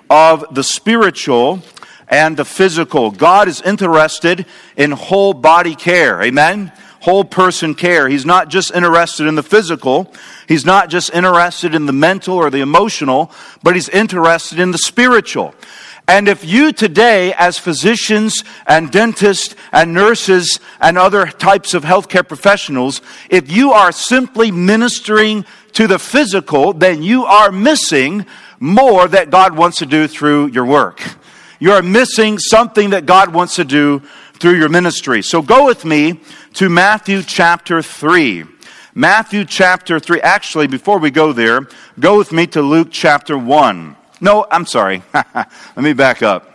of 0.10 0.46
the 0.54 0.64
spiritual 0.64 1.64
and 2.08 2.38
the 2.38 2.46
physical. 2.46 3.12
God 3.12 3.48
is 3.48 3.62
interested 3.62 4.46
in 4.76 4.92
whole 4.92 5.34
body 5.34 5.76
care. 5.76 6.22
Amen? 6.22 6.72
Whole 7.02 7.24
person 7.24 7.76
care. 7.76 8.10
He's 8.10 8.26
not 8.26 8.50
just 8.50 8.72
interested 8.72 9.26
in 9.26 9.36
the 9.36 9.44
physical. 9.44 10.14
He's 10.48 10.66
not 10.66 10.90
just 10.90 11.14
interested 11.14 11.74
in 11.74 11.86
the 11.86 11.94
mental 11.94 12.36
or 12.36 12.50
the 12.50 12.62
emotional, 12.62 13.32
but 13.64 13.76
he's 13.76 13.90
interested 13.90 14.60
in 14.60 14.72
the 14.72 14.78
spiritual. 14.78 15.56
And 16.10 16.28
if 16.28 16.44
you 16.44 16.72
today, 16.72 17.36
as 17.36 17.60
physicians 17.60 18.44
and 18.66 18.90
dentists 18.90 19.54
and 19.72 19.94
nurses 19.94 20.60
and 20.82 20.98
other 20.98 21.28
types 21.28 21.76
of 21.76 21.84
healthcare 21.84 22.28
professionals, 22.28 23.04
if 23.30 23.52
you 23.52 23.74
are 23.74 23.92
simply 23.92 24.50
ministering 24.50 25.46
to 25.74 25.86
the 25.86 26.00
physical, 26.00 26.74
then 26.74 27.04
you 27.04 27.26
are 27.26 27.52
missing 27.52 28.26
more 28.60 29.08
that 29.08 29.30
God 29.30 29.56
wants 29.56 29.78
to 29.78 29.86
do 29.86 30.08
through 30.08 30.48
your 30.48 30.66
work. 30.66 31.00
You 31.60 31.74
are 31.74 31.84
missing 31.84 32.40
something 32.40 32.90
that 32.90 33.06
God 33.06 33.32
wants 33.32 33.54
to 33.58 33.64
do 33.64 34.02
through 34.34 34.58
your 34.58 34.70
ministry. 34.70 35.22
So 35.22 35.44
go 35.44 35.68
with 35.68 35.86
me 35.86 36.22
to 36.56 36.70
Matthew 36.70 37.22
chapter 37.22 37.84
3. 37.84 38.46
Matthew 38.96 39.46
chapter 39.46 40.00
3. 40.00 40.22
Actually, 40.22 40.66
before 40.66 40.98
we 40.98 41.12
go 41.12 41.34
there, 41.34 41.68
go 42.00 42.18
with 42.18 42.32
me 42.32 42.48
to 42.48 42.64
Luke 42.64 42.88
chapter 42.90 43.38
1. 43.38 43.96
No, 44.22 44.46
I'm 44.50 44.66
sorry. 44.66 45.02
Let 45.14 45.78
me 45.78 45.94
back 45.94 46.22
up. 46.22 46.52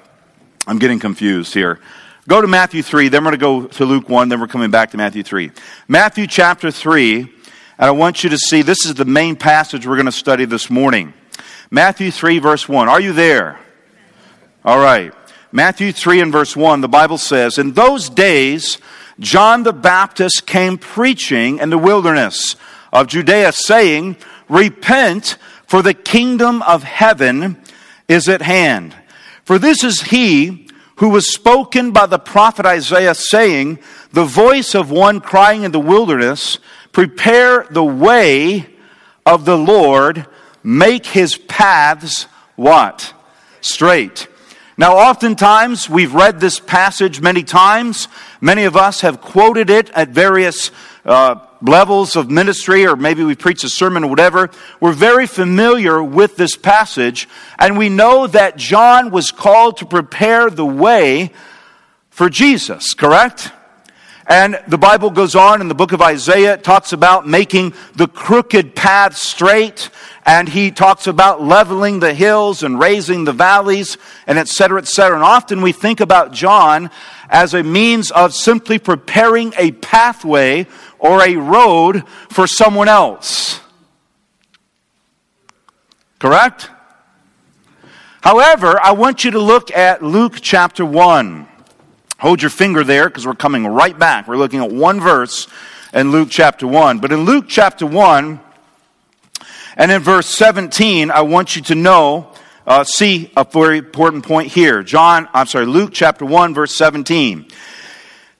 I'm 0.67 0.79
getting 0.79 0.99
confused 0.99 1.55
here. 1.55 1.81
Go 2.27 2.41
to 2.41 2.47
Matthew 2.47 2.83
3, 2.83 3.09
then 3.09 3.23
we're 3.23 3.37
going 3.37 3.63
to 3.63 3.69
go 3.69 3.77
to 3.77 3.85
Luke 3.85 4.09
1, 4.09 4.29
then 4.31 4.41
we're 4.41 4.47
coming 4.47 4.71
back 4.71 4.91
to 4.93 4.97
Matthew 4.97 5.23
3. 5.23 5.51
Matthew 5.89 6.27
chapter 6.27 6.71
3, 6.71 7.21
and 7.21 7.31
I 7.79 7.91
want 7.91 8.25
you 8.25 8.31
to 8.31 8.39
see 8.39 8.63
this 8.63 8.87
is 8.87 8.95
the 8.95 9.05
main 9.05 9.37
passage 9.37 9.87
we're 9.87 9.97
going 9.97 10.07
to 10.07 10.13
study 10.13 10.47
this 10.47 10.71
morning. 10.71 11.13
Matthew 11.71 12.11
3, 12.11 12.39
verse 12.39 12.67
1. 12.67 12.89
Are 12.89 13.01
you 13.01 13.13
there? 13.13 13.59
All 14.65 14.79
right. 14.79 15.13
Matthew 15.53 15.93
3 15.93 16.21
and 16.21 16.33
verse 16.33 16.57
1, 16.57 16.81
the 16.81 16.89
Bible 16.89 17.19
says, 17.19 17.59
In 17.59 17.73
those 17.73 18.09
days, 18.09 18.79
John 19.21 19.63
the 19.63 19.73
Baptist 19.73 20.47
came 20.47 20.79
preaching 20.79 21.59
in 21.59 21.71
the 21.71 21.79
wilderness 21.79 22.57
of 22.93 23.07
Judea, 23.07 23.53
saying, 23.53 24.17
Repent, 24.49 25.37
for 25.67 25.83
the 25.83 25.95
kingdom 25.95 26.63
of 26.63 26.83
heaven 26.83 27.63
is 28.09 28.29
at 28.29 28.43
hand. 28.43 28.95
For 29.45 29.59
this 29.59 29.85
is 29.85 30.03
he 30.03 30.69
who 30.97 31.09
was 31.09 31.33
spoken 31.33 31.91
by 31.91 32.07
the 32.07 32.19
prophet 32.19 32.67
Isaiah, 32.67 33.15
saying, 33.15 33.79
The 34.13 34.25
voice 34.25 34.75
of 34.75 34.91
one 34.91 35.21
crying 35.21 35.65
in 35.65 35.73
the 35.73 35.81
wilderness, 35.81 36.59
Prepare 36.93 37.67
the 37.71 37.85
way 37.85 38.69
of 39.27 39.45
the 39.45 39.59
Lord, 39.59 40.27
make 40.63 41.07
his 41.07 41.37
paths 41.37 42.27
what? 42.57 43.13
Straight. 43.61 44.29
Now, 44.77 44.97
oftentimes, 44.97 45.89
we've 45.89 46.15
read 46.15 46.41
this 46.41 46.59
passage 46.59 47.21
many 47.21 47.43
times. 47.43 48.09
Many 48.41 48.65
of 48.65 48.77
us 48.77 49.03
have 49.03 49.21
quoted 49.21 49.71
it 49.71 49.91
at 49.91 50.09
various 50.09 50.71
uh, 51.05 51.37
levels 51.61 52.17
of 52.17 52.31
ministry, 52.31 52.87
or 52.87 52.97
maybe 52.97 53.25
we 53.25 53.35
preach 53.35 53.65
a 53.65 53.69
sermon 53.69 54.05
or 54.05 54.11
whatever, 54.11 54.51
we're 54.81 54.93
very 54.93 55.27
familiar 55.27 56.03
with 56.03 56.37
this 56.37 56.57
passage, 56.57 57.29
and 57.59 57.79
we 57.79 57.89
know 57.89 58.27
that 58.27 58.57
John 58.57 59.11
was 59.11 59.31
called 59.31 59.79
to 59.79 59.87
prepare 59.87 60.51
the 60.51 60.67
way 60.67 61.31
for 62.11 62.31
Jesus, 62.31 62.95
correct? 62.95 63.51
And 64.27 64.59
the 64.69 64.79
Bible 64.79 65.11
goes 65.11 65.35
on 65.35 65.61
in 65.61 65.69
the 65.69 65.75
book 65.75 65.93
of 65.93 66.01
Isaiah, 66.01 66.55
it 66.55 66.65
talks 66.65 66.95
about 66.95 67.29
making 67.29 67.75
the 67.95 68.09
crooked 68.09 68.75
path 68.75 69.19
straight, 69.19 69.91
and 70.25 70.49
he 70.49 70.71
talks 70.71 71.07
about 71.07 71.43
leveling 71.43 72.01
the 72.01 72.15
hills 72.15 72.63
and 72.63 72.81
raising 72.81 73.25
the 73.25 73.35
valleys, 73.35 73.99
and 74.27 74.39
et 74.39 74.49
cetera, 74.49 74.81
et 74.81 74.89
cetera. 74.89 75.17
And 75.17 75.25
often 75.25 75.61
we 75.61 75.73
think 75.73 76.01
about 76.01 76.33
John 76.33 76.91
as 77.29 77.53
a 77.53 77.63
means 77.63 78.11
of 78.13 78.33
simply 78.33 78.79
preparing 78.79 79.53
a 79.59 79.73
pathway 79.73 80.67
or 81.05 81.23
a 81.23 81.37
road 81.37 82.09
for 82.31 82.47
someone 82.47 82.89
else. 82.89 83.61
Correct? 86.19 86.71
However, 88.23 88.81
I 88.83 88.93
want 88.93 89.23
you 89.23 89.33
to 89.33 89.39
look 89.39 89.71
at 89.71 90.03
Luke 90.03 90.39
chapter 90.41 90.83
1. 90.83 91.47
Hold 92.21 92.41
your 92.41 92.51
finger 92.51 92.83
there 92.83 93.11
because 93.11 93.27
we're 93.27 93.35
coming 93.35 93.67
right 93.67 93.99
back. 93.99 94.27
We're 94.27 94.39
looking 94.39 94.65
at 94.65 94.71
one 94.71 94.99
verse 94.99 95.47
in 95.93 96.11
Luke 96.11 96.29
chapter 96.31 96.67
1. 96.67 97.01
But 97.01 97.13
in 97.13 97.27
Luke 97.27 97.45
chapter 97.49 97.87
1 97.87 98.41
and 99.77 99.93
in 99.93 100.01
verse 100.01 100.27
17, 100.29 101.11
I 101.11 101.21
want 101.21 101.55
you 101.55 101.61
to 101.65 101.75
know, 101.75 102.33
uh, 102.67 102.83
see 102.83 103.31
a 103.37 103.45
very 103.45 103.77
important 103.77 104.25
point 104.25 104.49
here. 104.49 104.83
John, 104.83 105.29
I'm 105.35 105.47
sorry, 105.47 105.67
Luke 105.67 105.91
chapter 105.93 106.25
1, 106.25 106.55
verse 106.55 106.75
17. 106.75 107.51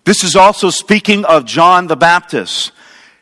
This 0.05 0.23
is 0.23 0.37
also 0.37 0.69
speaking 0.69 1.25
of 1.25 1.47
John 1.47 1.87
the 1.87 1.97
Baptist. 1.97 2.73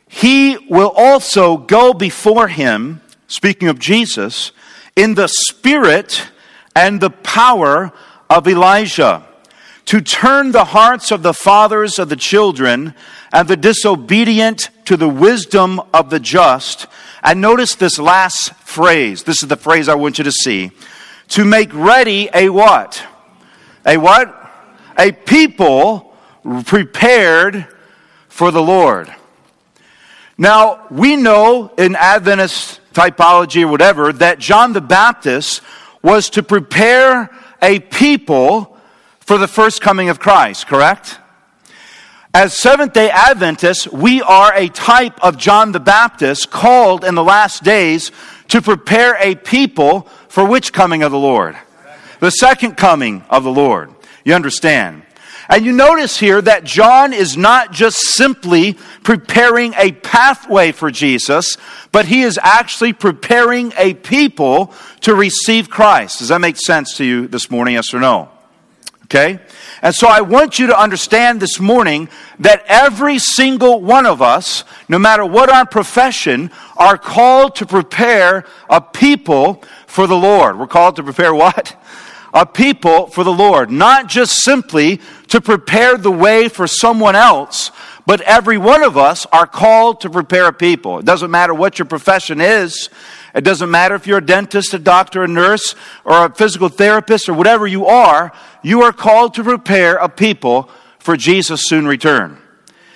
He 0.08 0.58
will 0.68 0.92
also 0.96 1.56
go 1.56 1.94
before 1.94 2.48
him, 2.48 3.00
speaking 3.28 3.68
of 3.68 3.78
Jesus, 3.78 4.50
in 4.96 5.14
the 5.14 5.28
spirit 5.28 6.28
and 6.74 7.00
the 7.00 7.10
power 7.10 7.92
of 8.28 8.48
Elijah, 8.48 9.24
to 9.86 10.00
turn 10.00 10.52
the 10.52 10.66
hearts 10.66 11.10
of 11.10 11.22
the 11.22 11.32
fathers 11.32 11.98
of 11.98 12.08
the 12.08 12.16
children 12.16 12.94
and 13.32 13.48
the 13.48 13.56
disobedient 13.56 14.70
to 14.84 14.96
the 14.96 15.08
wisdom 15.08 15.80
of 15.94 16.10
the 16.10 16.20
just. 16.20 16.86
And 17.22 17.40
notice 17.40 17.76
this 17.76 17.98
last 17.98 18.54
phrase. 18.54 19.22
This 19.22 19.42
is 19.42 19.48
the 19.48 19.56
phrase 19.56 19.88
I 19.88 19.94
want 19.94 20.18
you 20.18 20.24
to 20.24 20.32
see. 20.32 20.72
To 21.28 21.44
make 21.44 21.72
ready 21.72 22.28
a 22.34 22.48
what? 22.48 23.04
A 23.86 23.96
what? 23.96 24.52
A 24.98 25.12
people 25.12 26.11
prepared 26.64 27.66
for 28.28 28.50
the 28.50 28.62
Lord. 28.62 29.12
Now, 30.38 30.86
we 30.90 31.16
know 31.16 31.72
in 31.78 31.94
Adventist 31.94 32.80
typology 32.92 33.62
or 33.62 33.68
whatever 33.68 34.12
that 34.14 34.38
John 34.38 34.72
the 34.72 34.80
Baptist 34.80 35.60
was 36.02 36.30
to 36.30 36.42
prepare 36.42 37.30
a 37.60 37.78
people 37.78 38.76
for 39.20 39.38
the 39.38 39.48
first 39.48 39.80
coming 39.80 40.08
of 40.08 40.18
Christ, 40.18 40.66
correct? 40.66 41.18
As 42.34 42.58
Seventh 42.58 42.94
day 42.94 43.10
Adventists, 43.10 43.86
we 43.86 44.22
are 44.22 44.54
a 44.54 44.68
type 44.68 45.22
of 45.22 45.36
John 45.36 45.72
the 45.72 45.80
Baptist 45.80 46.50
called 46.50 47.04
in 47.04 47.14
the 47.14 47.22
last 47.22 47.62
days 47.62 48.10
to 48.48 48.62
prepare 48.62 49.16
a 49.20 49.34
people 49.34 50.08
for 50.28 50.44
which 50.44 50.72
coming 50.72 51.02
of 51.02 51.12
the 51.12 51.18
Lord? 51.18 51.56
The 52.20 52.30
second 52.30 52.76
coming 52.76 53.22
of 53.28 53.44
the 53.44 53.52
Lord. 53.52 53.90
You 54.24 54.34
understand? 54.34 55.02
And 55.52 55.66
you 55.66 55.72
notice 55.72 56.18
here 56.18 56.40
that 56.40 56.64
John 56.64 57.12
is 57.12 57.36
not 57.36 57.72
just 57.72 57.98
simply 57.98 58.78
preparing 59.02 59.74
a 59.74 59.92
pathway 59.92 60.72
for 60.72 60.90
Jesus, 60.90 61.58
but 61.92 62.06
he 62.06 62.22
is 62.22 62.40
actually 62.42 62.94
preparing 62.94 63.74
a 63.76 63.92
people 63.92 64.72
to 65.02 65.14
receive 65.14 65.68
Christ. 65.68 66.20
Does 66.20 66.28
that 66.28 66.40
make 66.40 66.56
sense 66.56 66.96
to 66.96 67.04
you 67.04 67.28
this 67.28 67.50
morning, 67.50 67.74
yes 67.74 67.92
or 67.92 68.00
no? 68.00 68.30
Okay? 69.04 69.40
And 69.82 69.94
so 69.94 70.08
I 70.08 70.22
want 70.22 70.58
you 70.58 70.68
to 70.68 70.80
understand 70.80 71.42
this 71.42 71.60
morning 71.60 72.08
that 72.38 72.64
every 72.66 73.18
single 73.18 73.78
one 73.82 74.06
of 74.06 74.22
us, 74.22 74.64
no 74.88 74.98
matter 74.98 75.22
what 75.22 75.50
our 75.50 75.66
profession, 75.66 76.50
are 76.78 76.96
called 76.96 77.56
to 77.56 77.66
prepare 77.66 78.46
a 78.70 78.80
people 78.80 79.62
for 79.86 80.06
the 80.06 80.16
Lord. 80.16 80.58
We're 80.58 80.66
called 80.66 80.96
to 80.96 81.02
prepare 81.02 81.34
what? 81.34 81.76
A 82.34 82.46
people 82.46 83.08
for 83.08 83.24
the 83.24 83.32
Lord. 83.32 83.70
Not 83.70 84.08
just 84.08 84.42
simply 84.42 85.00
to 85.28 85.40
prepare 85.40 85.96
the 85.96 86.10
way 86.10 86.48
for 86.48 86.66
someone 86.66 87.14
else, 87.14 87.70
but 88.06 88.20
every 88.22 88.58
one 88.58 88.82
of 88.82 88.96
us 88.96 89.26
are 89.32 89.46
called 89.46 90.00
to 90.00 90.10
prepare 90.10 90.48
a 90.48 90.52
people. 90.52 90.98
It 90.98 91.04
doesn't 91.04 91.30
matter 91.30 91.54
what 91.54 91.78
your 91.78 91.86
profession 91.86 92.40
is. 92.40 92.88
It 93.34 93.44
doesn't 93.44 93.70
matter 93.70 93.94
if 93.94 94.06
you're 94.06 94.18
a 94.18 94.24
dentist, 94.24 94.74
a 94.74 94.78
doctor, 94.78 95.22
a 95.22 95.28
nurse, 95.28 95.74
or 96.04 96.26
a 96.26 96.34
physical 96.34 96.68
therapist, 96.68 97.28
or 97.28 97.34
whatever 97.34 97.66
you 97.66 97.86
are. 97.86 98.32
You 98.62 98.82
are 98.82 98.92
called 98.92 99.34
to 99.34 99.44
prepare 99.44 99.96
a 99.96 100.08
people 100.08 100.68
for 100.98 101.16
Jesus' 101.16 101.62
soon 101.66 101.86
return. 101.86 102.38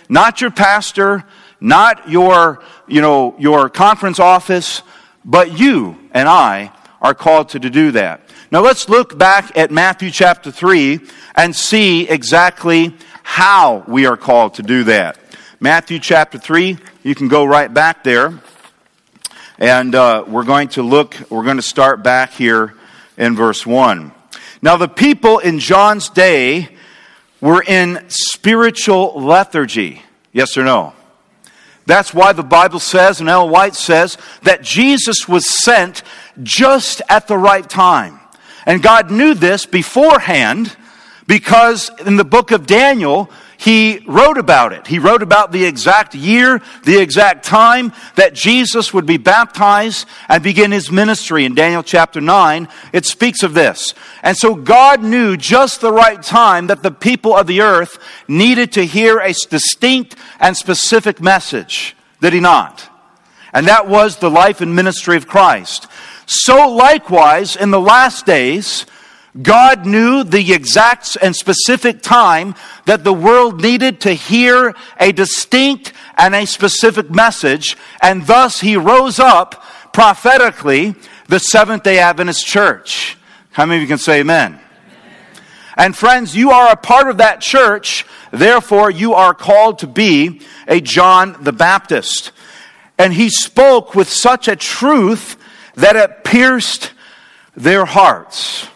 Not 0.08 0.40
your 0.40 0.50
pastor, 0.50 1.24
not 1.60 2.08
your, 2.08 2.62
you 2.86 3.00
know, 3.00 3.34
your 3.38 3.68
conference 3.68 4.20
office, 4.20 4.82
but 5.24 5.58
you 5.58 5.98
and 6.12 6.28
I 6.28 6.72
are 7.00 7.14
called 7.14 7.50
to, 7.50 7.60
do 7.60 7.90
that. 7.92 8.25
Now 8.56 8.62
let's 8.62 8.88
look 8.88 9.18
back 9.18 9.54
at 9.58 9.70
Matthew 9.70 10.10
chapter 10.10 10.50
3 10.50 11.00
and 11.34 11.54
see 11.54 12.08
exactly 12.08 12.94
how 13.22 13.84
we 13.86 14.06
are 14.06 14.16
called 14.16 14.54
to 14.54 14.62
do 14.62 14.84
that. 14.84 15.18
Matthew 15.60 15.98
chapter 15.98 16.38
3, 16.38 16.78
you 17.02 17.14
can 17.14 17.28
go 17.28 17.44
right 17.44 17.70
back 17.70 18.02
there. 18.02 18.40
And 19.58 19.94
uh, 19.94 20.24
we're 20.26 20.44
going 20.44 20.68
to 20.68 20.82
look, 20.82 21.18
we're 21.28 21.44
going 21.44 21.58
to 21.58 21.62
start 21.62 22.02
back 22.02 22.32
here 22.32 22.72
in 23.18 23.36
verse 23.36 23.66
1. 23.66 24.10
Now, 24.62 24.78
the 24.78 24.88
people 24.88 25.38
in 25.38 25.58
John's 25.58 26.08
day 26.08 26.74
were 27.42 27.62
in 27.62 28.06
spiritual 28.08 29.20
lethargy. 29.20 30.00
Yes 30.32 30.56
or 30.56 30.64
no? 30.64 30.94
That's 31.84 32.14
why 32.14 32.32
the 32.32 32.42
Bible 32.42 32.80
says, 32.80 33.20
and 33.20 33.28
Ellen 33.28 33.50
White 33.50 33.74
says, 33.74 34.16
that 34.44 34.62
Jesus 34.62 35.28
was 35.28 35.46
sent 35.46 36.02
just 36.42 37.02
at 37.10 37.28
the 37.28 37.36
right 37.36 37.68
time. 37.68 38.20
And 38.66 38.82
God 38.82 39.10
knew 39.10 39.34
this 39.34 39.64
beforehand 39.64 40.76
because 41.26 41.90
in 42.04 42.16
the 42.16 42.24
book 42.24 42.50
of 42.50 42.66
Daniel, 42.66 43.30
he 43.58 44.04
wrote 44.06 44.38
about 44.38 44.72
it. 44.72 44.86
He 44.86 44.98
wrote 44.98 45.22
about 45.22 45.50
the 45.50 45.64
exact 45.64 46.14
year, 46.14 46.60
the 46.84 47.00
exact 47.00 47.44
time 47.44 47.92
that 48.16 48.34
Jesus 48.34 48.92
would 48.92 49.06
be 49.06 49.16
baptized 49.16 50.06
and 50.28 50.42
begin 50.42 50.72
his 50.72 50.90
ministry. 50.90 51.44
In 51.44 51.54
Daniel 51.54 51.82
chapter 51.82 52.20
9, 52.20 52.68
it 52.92 53.06
speaks 53.06 53.42
of 53.42 53.54
this. 53.54 53.94
And 54.22 54.36
so 54.36 54.54
God 54.54 55.02
knew 55.02 55.36
just 55.36 55.80
the 55.80 55.92
right 55.92 56.22
time 56.22 56.66
that 56.66 56.82
the 56.82 56.90
people 56.90 57.34
of 57.34 57.46
the 57.46 57.62
earth 57.62 57.98
needed 58.28 58.72
to 58.72 58.84
hear 58.84 59.18
a 59.18 59.32
distinct 59.32 60.16
and 60.38 60.56
specific 60.56 61.20
message. 61.20 61.96
Did 62.20 62.34
he 62.34 62.40
not? 62.40 62.88
And 63.52 63.68
that 63.68 63.88
was 63.88 64.18
the 64.18 64.30
life 64.30 64.60
and 64.60 64.76
ministry 64.76 65.16
of 65.16 65.26
Christ. 65.26 65.86
So 66.26 66.68
likewise, 66.68 67.54
in 67.56 67.70
the 67.70 67.80
last 67.80 68.26
days, 68.26 68.84
God 69.40 69.86
knew 69.86 70.24
the 70.24 70.52
exact 70.52 71.16
and 71.22 71.36
specific 71.36 72.02
time 72.02 72.54
that 72.86 73.04
the 73.04 73.12
world 73.12 73.62
needed 73.62 74.00
to 74.02 74.12
hear 74.12 74.74
a 74.98 75.12
distinct 75.12 75.92
and 76.16 76.34
a 76.34 76.46
specific 76.46 77.10
message, 77.10 77.76
and 78.02 78.26
thus 78.26 78.60
he 78.60 78.76
rose 78.76 79.18
up 79.18 79.62
prophetically 79.92 80.94
the 81.28 81.38
Seventh 81.38 81.82
day 81.82 81.98
Adventist 81.98 82.46
church. 82.46 83.16
How 83.52 83.66
many 83.66 83.78
of 83.78 83.82
you 83.82 83.88
can 83.88 83.98
say 83.98 84.20
amen? 84.20 84.52
amen? 84.52 84.60
And 85.76 85.96
friends, 85.96 86.34
you 86.34 86.50
are 86.50 86.72
a 86.72 86.76
part 86.76 87.08
of 87.08 87.18
that 87.18 87.40
church, 87.40 88.06
therefore, 88.30 88.90
you 88.90 89.14
are 89.14 89.34
called 89.34 89.80
to 89.80 89.86
be 89.86 90.40
a 90.66 90.80
John 90.80 91.36
the 91.40 91.52
Baptist. 91.52 92.32
And 92.98 93.12
he 93.12 93.28
spoke 93.28 93.94
with 93.94 94.08
such 94.08 94.48
a 94.48 94.56
truth 94.56 95.36
that 95.76 95.96
it 95.96 96.24
pierced 96.24 96.92
their 97.54 97.84
hearts. 97.84 98.68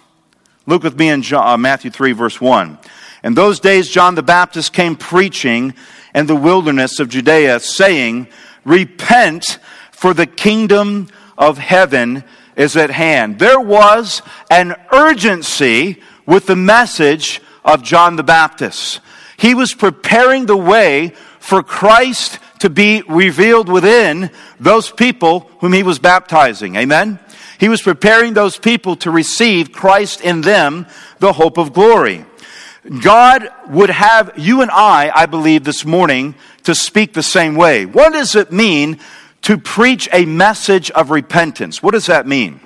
Look 0.67 0.83
with 0.83 0.99
me 0.99 1.09
in 1.09 1.23
John, 1.23 1.47
uh, 1.47 1.57
Matthew 1.57 1.91
3, 1.91 2.13
verse 2.13 2.41
1. 2.41 2.79
In 3.25 3.35
those 3.35 3.61
days, 3.61 3.89
John 3.89 4.15
the 4.15 4.23
Baptist 4.23 4.73
came 4.73 4.97
preaching 4.97 5.75
in 6.15 6.27
the 6.27 6.37
wilderness 6.37 7.01
of 7.01 7.09
Judea, 7.09 7.61
saying, 7.61 8.29
Repent, 8.65 9.59
for 9.91 10.15
the 10.15 10.27
kingdom 10.27 11.09
of 11.37 11.59
heaven 11.59 12.25
is 12.57 12.77
at 12.77 12.91
hand. 12.91 13.39
There 13.39 13.61
was 13.61 14.23
an 14.51 14.75
urgency 14.93 16.01
with 16.27 16.47
the 16.47 16.57
message 16.57 17.41
of 17.65 17.83
John 17.83 18.17
the 18.17 18.23
Baptist. 18.23 19.01
He 19.37 19.55
was 19.55 19.75
preparing 19.75 20.47
the 20.47 20.57
way 20.57 21.15
for 21.39 21.63
Christ 21.63 22.39
to 22.61 22.71
be 22.71 23.03
revealed 23.09 23.69
within 23.69 24.31
those 24.59 24.91
people 24.91 25.51
whom 25.61 25.73
he 25.73 25.83
was 25.83 25.99
baptizing. 25.99 26.77
Amen? 26.77 27.19
He 27.59 27.69
was 27.69 27.83
preparing 27.83 28.33
those 28.33 28.57
people 28.57 28.97
to 28.97 29.11
receive 29.11 29.73
Christ 29.73 30.21
in 30.21 30.41
them, 30.41 30.87
the 31.19 31.33
hope 31.33 31.59
of 31.59 31.73
glory. 31.73 32.25
God 33.03 33.49
would 33.69 33.91
have 33.91 34.33
you 34.37 34.63
and 34.63 34.71
I, 34.71 35.11
I 35.15 35.27
believe, 35.27 35.65
this 35.65 35.85
morning 35.85 36.35
to 36.63 36.75
speak 36.75 37.13
the 37.13 37.23
same 37.23 37.55
way. 37.55 37.85
What 37.85 38.13
does 38.13 38.35
it 38.35 38.53
mean 38.53 38.99
to 39.43 39.59
preach 39.59 40.09
a 40.13 40.25
message 40.25 40.91
of 40.93 41.11
repentance? 41.11 41.83
What 41.83 41.93
does 41.93 42.07
that 42.07 42.27
mean? 42.27 42.61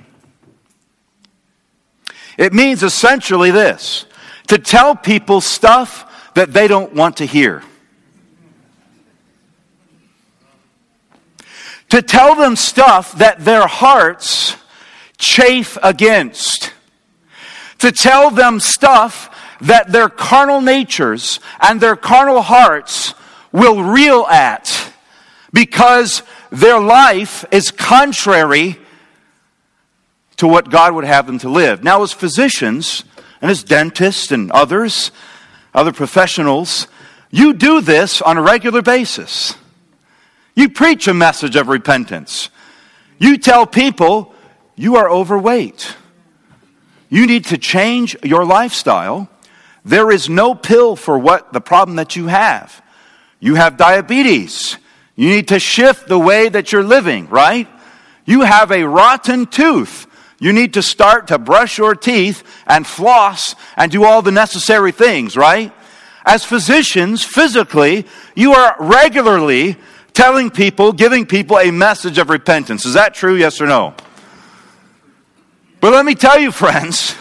It 2.36 2.52
means 2.52 2.82
essentially 2.82 3.50
this 3.50 4.06
to 4.48 4.58
tell 4.58 4.94
people 4.94 5.40
stuff 5.40 6.32
that 6.34 6.52
they 6.52 6.68
don't 6.68 6.94
want 6.94 7.18
to 7.18 7.26
hear. 7.26 7.62
To 11.94 12.02
tell 12.02 12.34
them 12.34 12.56
stuff 12.56 13.12
that 13.18 13.44
their 13.44 13.68
hearts 13.68 14.56
chafe 15.16 15.78
against, 15.80 16.72
to 17.78 17.92
tell 17.92 18.32
them 18.32 18.58
stuff 18.58 19.30
that 19.60 19.92
their 19.92 20.08
carnal 20.08 20.60
natures 20.60 21.38
and 21.60 21.80
their 21.80 21.94
carnal 21.94 22.42
hearts 22.42 23.14
will 23.52 23.80
reel 23.80 24.26
at 24.26 24.92
because 25.52 26.24
their 26.50 26.80
life 26.80 27.44
is 27.52 27.70
contrary 27.70 28.76
to 30.38 30.48
what 30.48 30.70
God 30.70 30.94
would 30.94 31.04
have 31.04 31.28
them 31.28 31.38
to 31.38 31.48
live. 31.48 31.84
Now, 31.84 32.02
as 32.02 32.12
physicians 32.12 33.04
and 33.40 33.52
as 33.52 33.62
dentists 33.62 34.32
and 34.32 34.50
others, 34.50 35.12
other 35.72 35.92
professionals, 35.92 36.88
you 37.30 37.52
do 37.52 37.80
this 37.80 38.20
on 38.20 38.36
a 38.36 38.42
regular 38.42 38.82
basis. 38.82 39.54
You 40.54 40.68
preach 40.68 41.08
a 41.08 41.14
message 41.14 41.56
of 41.56 41.68
repentance. 41.68 42.48
You 43.18 43.38
tell 43.38 43.66
people 43.66 44.34
you 44.76 44.96
are 44.96 45.08
overweight. 45.08 45.96
You 47.08 47.26
need 47.26 47.46
to 47.46 47.58
change 47.58 48.16
your 48.22 48.44
lifestyle. 48.44 49.28
There 49.84 50.10
is 50.10 50.28
no 50.28 50.54
pill 50.54 50.96
for 50.96 51.18
what 51.18 51.52
the 51.52 51.60
problem 51.60 51.96
that 51.96 52.16
you 52.16 52.28
have. 52.28 52.82
You 53.40 53.56
have 53.56 53.76
diabetes. 53.76 54.78
You 55.16 55.28
need 55.28 55.48
to 55.48 55.58
shift 55.58 56.08
the 56.08 56.18
way 56.18 56.48
that 56.48 56.72
you're 56.72 56.82
living, 56.82 57.28
right? 57.28 57.68
You 58.24 58.42
have 58.42 58.72
a 58.72 58.84
rotten 58.84 59.46
tooth. 59.46 60.06
You 60.40 60.52
need 60.52 60.74
to 60.74 60.82
start 60.82 61.28
to 61.28 61.38
brush 61.38 61.78
your 61.78 61.94
teeth 61.94 62.42
and 62.66 62.86
floss 62.86 63.54
and 63.76 63.92
do 63.92 64.04
all 64.04 64.22
the 64.22 64.32
necessary 64.32 64.92
things, 64.92 65.36
right? 65.36 65.72
As 66.24 66.44
physicians, 66.44 67.24
physically, 67.24 68.06
you 68.34 68.54
are 68.54 68.76
regularly 68.78 69.76
telling 70.14 70.50
people, 70.50 70.92
giving 70.92 71.26
people 71.26 71.58
a 71.58 71.70
message 71.70 72.18
of 72.18 72.30
repentance. 72.30 72.86
Is 72.86 72.94
that 72.94 73.14
true? 73.14 73.34
Yes 73.34 73.60
or 73.60 73.66
no? 73.66 73.94
But 75.80 75.92
let 75.92 76.06
me 76.06 76.14
tell 76.14 76.38
you, 76.38 76.50
friends, 76.52 77.14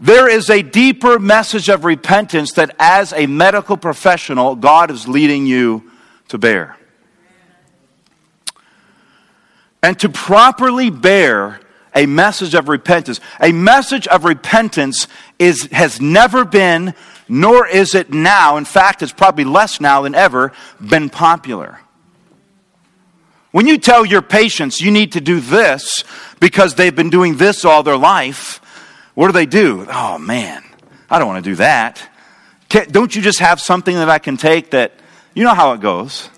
there 0.00 0.28
is 0.28 0.50
a 0.50 0.62
deeper 0.62 1.18
message 1.18 1.68
of 1.68 1.84
repentance 1.84 2.52
that 2.54 2.74
as 2.78 3.12
a 3.12 3.26
medical 3.26 3.76
professional, 3.76 4.56
God 4.56 4.90
is 4.90 5.06
leading 5.06 5.46
you 5.46 5.90
to 6.28 6.38
bear. 6.38 6.76
And 9.82 9.98
to 10.00 10.08
properly 10.08 10.90
bear 10.90 11.60
a 11.94 12.06
message 12.06 12.54
of 12.54 12.68
repentance, 12.68 13.20
a 13.40 13.52
message 13.52 14.06
of 14.08 14.24
repentance 14.24 15.08
is, 15.38 15.68
has 15.72 16.00
never 16.00 16.44
been, 16.44 16.94
nor 17.30 17.66
is 17.66 17.94
it 17.94 18.12
now, 18.12 18.56
in 18.56 18.64
fact, 18.64 19.02
it's 19.02 19.12
probably 19.12 19.44
less 19.44 19.80
now 19.80 20.02
than 20.02 20.16
ever, 20.16 20.52
been 20.80 21.08
popular. 21.08 21.80
When 23.52 23.66
you 23.66 23.78
tell 23.78 24.04
your 24.04 24.22
patients 24.22 24.80
you 24.80 24.90
need 24.90 25.12
to 25.12 25.20
do 25.20 25.40
this 25.40 26.04
because 26.40 26.74
they've 26.74 26.94
been 26.94 27.10
doing 27.10 27.36
this 27.36 27.64
all 27.64 27.82
their 27.82 27.96
life, 27.96 28.60
what 29.14 29.26
do 29.26 29.32
they 29.32 29.46
do? 29.46 29.86
Oh 29.88 30.18
man, 30.18 30.64
I 31.08 31.18
don't 31.18 31.28
want 31.28 31.44
to 31.44 31.50
do 31.50 31.56
that. 31.56 32.02
Can't, 32.68 32.90
don't 32.90 33.14
you 33.14 33.22
just 33.22 33.38
have 33.38 33.60
something 33.60 33.94
that 33.94 34.08
I 34.08 34.18
can 34.18 34.36
take 34.36 34.70
that, 34.70 34.92
you 35.34 35.44
know 35.44 35.54
how 35.54 35.72
it 35.72 35.80
goes. 35.80 36.28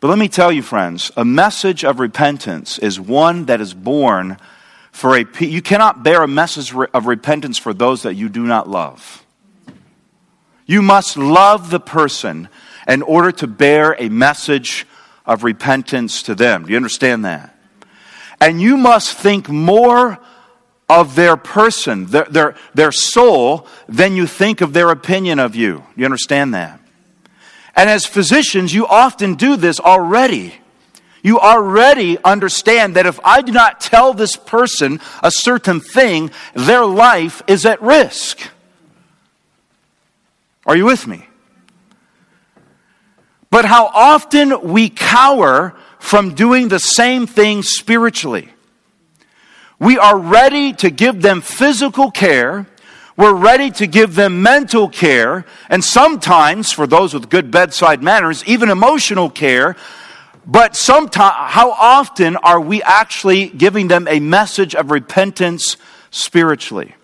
But 0.00 0.08
let 0.08 0.18
me 0.18 0.28
tell 0.28 0.52
you, 0.52 0.62
friends, 0.62 1.10
a 1.16 1.24
message 1.24 1.82
of 1.82 1.98
repentance 1.98 2.78
is 2.78 3.00
one 3.00 3.46
that 3.46 3.62
is 3.62 3.72
born 3.72 4.36
for 4.96 5.14
a 5.14 5.26
you 5.40 5.60
cannot 5.60 6.02
bear 6.02 6.22
a 6.22 6.26
message 6.26 6.74
of 6.74 7.04
repentance 7.04 7.58
for 7.58 7.74
those 7.74 8.04
that 8.04 8.14
you 8.14 8.30
do 8.30 8.46
not 8.46 8.66
love. 8.66 9.26
You 10.64 10.80
must 10.80 11.18
love 11.18 11.68
the 11.68 11.78
person 11.78 12.48
in 12.88 13.02
order 13.02 13.30
to 13.32 13.46
bear 13.46 13.94
a 13.98 14.08
message 14.08 14.86
of 15.26 15.44
repentance 15.44 16.22
to 16.22 16.34
them. 16.34 16.64
Do 16.64 16.70
you 16.70 16.76
understand 16.76 17.26
that? 17.26 17.54
And 18.40 18.58
you 18.58 18.78
must 18.78 19.18
think 19.18 19.50
more 19.50 20.18
of 20.88 21.14
their 21.14 21.36
person, 21.36 22.06
their, 22.06 22.24
their, 22.24 22.56
their 22.72 22.92
soul, 22.92 23.66
than 23.86 24.16
you 24.16 24.26
think 24.26 24.62
of 24.62 24.72
their 24.72 24.88
opinion 24.90 25.38
of 25.38 25.54
you. 25.54 25.76
Do 25.76 26.00
you 26.00 26.06
understand 26.06 26.54
that? 26.54 26.80
And 27.74 27.90
as 27.90 28.06
physicians, 28.06 28.72
you 28.72 28.86
often 28.86 29.34
do 29.34 29.56
this 29.56 29.78
already 29.78 30.54
you 31.26 31.40
already 31.40 32.18
understand 32.22 32.94
that 32.94 33.04
if 33.04 33.18
I 33.24 33.42
do 33.42 33.50
not 33.50 33.80
tell 33.80 34.14
this 34.14 34.36
person 34.36 35.00
a 35.24 35.32
certain 35.32 35.80
thing, 35.80 36.30
their 36.54 36.86
life 36.86 37.42
is 37.48 37.66
at 37.66 37.82
risk. 37.82 38.38
Are 40.64 40.76
you 40.76 40.84
with 40.84 41.04
me? 41.08 41.26
But 43.50 43.64
how 43.64 43.86
often 43.86 44.70
we 44.70 44.88
cower 44.88 45.74
from 45.98 46.36
doing 46.36 46.68
the 46.68 46.78
same 46.78 47.26
thing 47.26 47.64
spiritually. 47.64 48.48
We 49.80 49.98
are 49.98 50.16
ready 50.16 50.74
to 50.74 50.90
give 50.90 51.22
them 51.22 51.40
physical 51.40 52.12
care. 52.12 52.68
We're 53.16 53.34
ready 53.34 53.72
to 53.72 53.88
give 53.88 54.14
them 54.14 54.44
mental 54.44 54.88
care. 54.88 55.44
And 55.68 55.82
sometimes, 55.82 56.70
for 56.70 56.86
those 56.86 57.12
with 57.12 57.28
good 57.28 57.50
bedside 57.50 58.00
manners, 58.00 58.44
even 58.46 58.70
emotional 58.70 59.28
care 59.28 59.74
but 60.46 60.76
sometimes, 60.76 61.34
how 61.36 61.72
often 61.72 62.36
are 62.36 62.60
we 62.60 62.82
actually 62.82 63.48
giving 63.48 63.88
them 63.88 64.06
a 64.08 64.20
message 64.20 64.74
of 64.74 64.90
repentance 64.90 65.76
spiritually? 66.10 66.94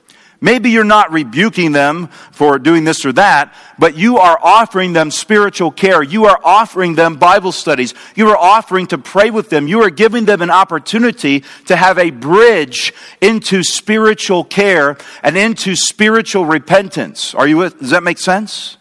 Maybe 0.40 0.70
you're 0.70 0.82
not 0.82 1.12
rebuking 1.12 1.70
them 1.70 2.08
for 2.32 2.58
doing 2.58 2.82
this 2.82 3.04
or 3.04 3.12
that, 3.12 3.54
but 3.78 3.96
you 3.96 4.18
are 4.18 4.36
offering 4.42 4.92
them 4.92 5.12
spiritual 5.12 5.70
care. 5.70 6.02
You 6.02 6.24
are 6.24 6.40
offering 6.42 6.96
them 6.96 7.14
Bible 7.14 7.52
studies. 7.52 7.94
You 8.16 8.28
are 8.30 8.36
offering 8.36 8.88
to 8.88 8.98
pray 8.98 9.30
with 9.30 9.50
them. 9.50 9.68
You 9.68 9.82
are 9.82 9.90
giving 9.90 10.24
them 10.24 10.42
an 10.42 10.50
opportunity 10.50 11.44
to 11.66 11.76
have 11.76 11.96
a 11.96 12.10
bridge 12.10 12.92
into 13.20 13.62
spiritual 13.62 14.42
care 14.42 14.98
and 15.22 15.36
into 15.36 15.76
spiritual 15.76 16.44
repentance. 16.44 17.36
Are 17.36 17.46
you 17.46 17.58
with, 17.58 17.78
does 17.78 17.90
that 17.90 18.02
make 18.02 18.18
sense? 18.18 18.78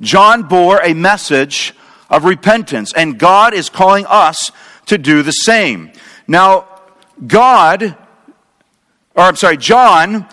John 0.00 0.42
bore 0.42 0.80
a 0.82 0.92
message 0.92 1.72
of 2.10 2.24
repentance. 2.24 2.92
And 2.92 3.18
God 3.18 3.54
is 3.54 3.68
calling 3.68 4.06
us 4.06 4.50
to 4.86 4.98
do 4.98 5.22
the 5.22 5.32
same. 5.32 5.90
Now, 6.26 6.68
God, 7.26 7.96
or 9.14 9.22
I'm 9.22 9.36
sorry, 9.36 9.56
John 9.56 10.26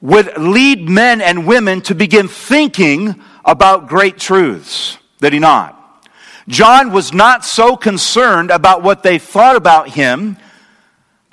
would 0.00 0.36
lead 0.38 0.88
men 0.88 1.20
and 1.20 1.46
women 1.46 1.82
to 1.82 1.94
begin 1.94 2.28
thinking 2.28 3.20
about 3.44 3.88
great 3.88 4.18
truths. 4.18 4.98
Did 5.20 5.32
he 5.32 5.38
not? 5.38 5.76
John 6.48 6.90
was 6.92 7.12
not 7.12 7.44
so 7.44 7.76
concerned 7.76 8.50
about 8.50 8.82
what 8.82 9.02
they 9.02 9.18
thought 9.18 9.56
about 9.56 9.90
him 9.90 10.36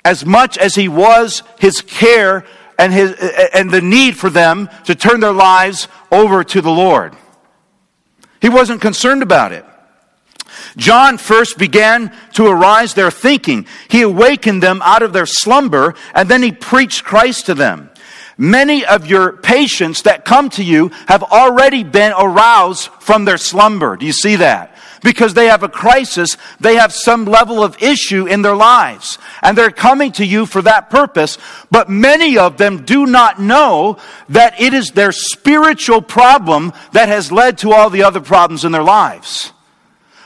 as 0.04 0.24
much 0.24 0.56
as 0.56 0.74
he 0.74 0.88
was 0.88 1.42
his 1.58 1.80
care 1.80 2.44
and, 2.78 2.92
his, 2.92 3.12
and 3.52 3.70
the 3.70 3.80
need 3.80 4.16
for 4.16 4.30
them 4.30 4.70
to 4.84 4.94
turn 4.94 5.20
their 5.20 5.32
lives 5.32 5.88
over 6.12 6.44
to 6.44 6.60
the 6.60 6.70
Lord. 6.70 7.16
He 8.40 8.48
wasn't 8.48 8.80
concerned 8.80 9.22
about 9.22 9.52
it. 9.52 9.64
John 10.76 11.18
first 11.18 11.58
began 11.58 12.12
to 12.34 12.46
arise 12.46 12.94
their 12.94 13.10
thinking. 13.10 13.66
He 13.88 14.02
awakened 14.02 14.62
them 14.62 14.80
out 14.82 15.02
of 15.02 15.12
their 15.12 15.26
slumber, 15.26 15.94
and 16.14 16.28
then 16.28 16.42
he 16.42 16.52
preached 16.52 17.04
Christ 17.04 17.46
to 17.46 17.54
them. 17.54 17.87
Many 18.40 18.86
of 18.86 19.06
your 19.06 19.32
patients 19.32 20.02
that 20.02 20.24
come 20.24 20.48
to 20.50 20.62
you 20.62 20.92
have 21.08 21.24
already 21.24 21.82
been 21.82 22.12
aroused 22.16 22.88
from 23.00 23.24
their 23.24 23.36
slumber. 23.36 23.96
Do 23.96 24.06
you 24.06 24.12
see 24.12 24.36
that? 24.36 24.76
Because 25.02 25.34
they 25.34 25.46
have 25.46 25.64
a 25.64 25.68
crisis, 25.68 26.36
they 26.60 26.76
have 26.76 26.92
some 26.92 27.24
level 27.24 27.64
of 27.64 27.82
issue 27.82 28.26
in 28.26 28.42
their 28.42 28.54
lives, 28.54 29.18
and 29.42 29.58
they're 29.58 29.70
coming 29.70 30.12
to 30.12 30.24
you 30.24 30.46
for 30.46 30.62
that 30.62 30.88
purpose. 30.88 31.36
But 31.70 31.88
many 31.88 32.38
of 32.38 32.58
them 32.58 32.84
do 32.84 33.06
not 33.06 33.40
know 33.40 33.98
that 34.28 34.60
it 34.60 34.72
is 34.72 34.92
their 34.92 35.12
spiritual 35.12 36.00
problem 36.00 36.72
that 36.92 37.08
has 37.08 37.32
led 37.32 37.58
to 37.58 37.72
all 37.72 37.90
the 37.90 38.04
other 38.04 38.20
problems 38.20 38.64
in 38.64 38.70
their 38.70 38.84
lives. 38.84 39.52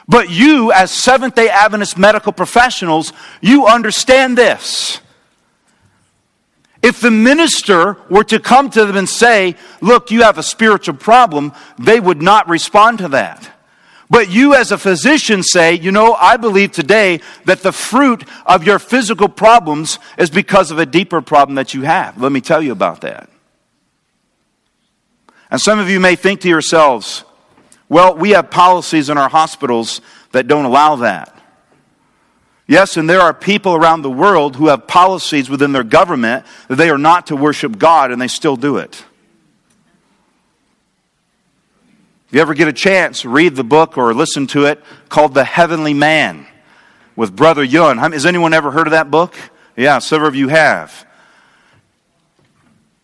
But 0.07 0.29
you, 0.31 0.73
as 0.73 0.91
Seventh 0.91 1.35
day 1.35 1.49
Adventist 1.49 1.97
medical 1.97 2.33
professionals, 2.33 3.13
you 3.41 3.67
understand 3.67 4.37
this. 4.37 5.01
If 6.83 7.01
the 7.01 7.13
minister 7.13 7.97
were 8.11 8.25
to 8.25 8.41
come 8.41 8.69
to 8.71 8.85
them 8.85 8.97
and 8.97 9.09
say, 9.09 9.55
Look, 9.81 10.11
you 10.11 10.23
have 10.23 10.37
a 10.37 10.43
spiritual 10.43 10.97
problem, 10.97 11.53
they 11.79 12.01
would 12.01 12.21
not 12.21 12.49
respond 12.49 12.99
to 12.99 13.09
that. 13.09 13.49
But 14.11 14.29
you, 14.29 14.55
as 14.55 14.73
a 14.73 14.79
physician, 14.79 15.43
say, 15.43 15.75
You 15.75 15.93
know, 15.93 16.15
I 16.15 16.37
believe 16.37 16.73
today 16.73 17.21
that 17.45 17.63
the 17.63 17.73
fruit 17.73 18.25
of 18.45 18.67
your 18.67 18.81
physical 18.81 19.29
problems 19.29 20.01
is 20.19 20.29
because 20.29 20.71
of 20.71 20.79
a 20.79 20.87
deeper 20.87 21.23
problem 21.23 21.55
that 21.55 21.73
you 21.73 21.83
have. 21.83 22.21
Let 22.21 22.33
me 22.33 22.41
tell 22.41 22.61
you 22.61 22.73
about 22.73 23.03
that. 23.03 23.31
And 25.51 25.61
some 25.61 25.79
of 25.79 25.89
you 25.89 26.01
may 26.01 26.17
think 26.17 26.41
to 26.41 26.49
yourselves, 26.49 27.25
well, 27.89 28.17
we 28.17 28.31
have 28.31 28.51
policies 28.51 29.09
in 29.09 29.19
our 29.19 29.29
hospitals 29.29 30.01
that 30.33 30.49
don't 30.49 30.65
allow 30.65 30.97
that. 30.97 31.42
Yes, 32.73 32.97
and 32.97 33.07
there 33.07 33.21
are 33.21 33.35
people 33.35 33.75
around 33.75 34.01
the 34.01 34.11
world 34.11 34.57
who 34.57 34.69
have 34.69 34.87
policies 34.87 35.51
within 35.51 35.73
their 35.73 35.85
government 35.85 36.47
that 36.69 36.77
they 36.77 36.89
are 36.89 36.97
not 36.97 37.27
to 37.27 37.37
worship 37.37 37.77
God, 37.77 38.11
and 38.11 38.19
they 38.19 38.29
still 38.29 38.57
do 38.57 38.79
it. 38.79 39.05
If 42.29 42.35
you 42.37 42.41
ever 42.41 42.55
get 42.55 42.69
a 42.69 42.73
chance, 42.73 43.27
read 43.27 43.57
the 43.57 43.63
book 43.63 43.99
or 43.99 44.15
listen 44.15 44.47
to 44.47 44.65
it 44.65 44.83
called 45.11 45.35
The 45.35 45.45
Heavenly 45.45 45.93
Man 45.93 46.47
with 47.15 47.37
Brother 47.37 47.63
Yun. 47.63 47.99
Has 47.99 48.25
anyone 48.25 48.55
ever 48.55 48.71
heard 48.71 48.87
of 48.87 48.93
that 48.93 49.11
book? 49.11 49.37
Yeah, 49.77 49.99
several 49.99 50.29
of 50.29 50.35
you 50.35 50.49
have. 50.49 51.07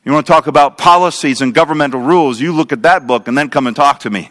You 0.02 0.12
want 0.12 0.24
to 0.24 0.33
talk 0.33 0.46
about 0.46 0.78
policies 0.78 1.42
and 1.42 1.52
governmental 1.52 2.00
rules, 2.00 2.40
you 2.40 2.54
look 2.54 2.72
at 2.72 2.85
that 2.85 3.07
book 3.07 3.28
and 3.28 3.37
then 3.37 3.50
come 3.50 3.66
and 3.66 3.76
talk 3.76 4.00
to 4.00 4.09
me. 4.09 4.31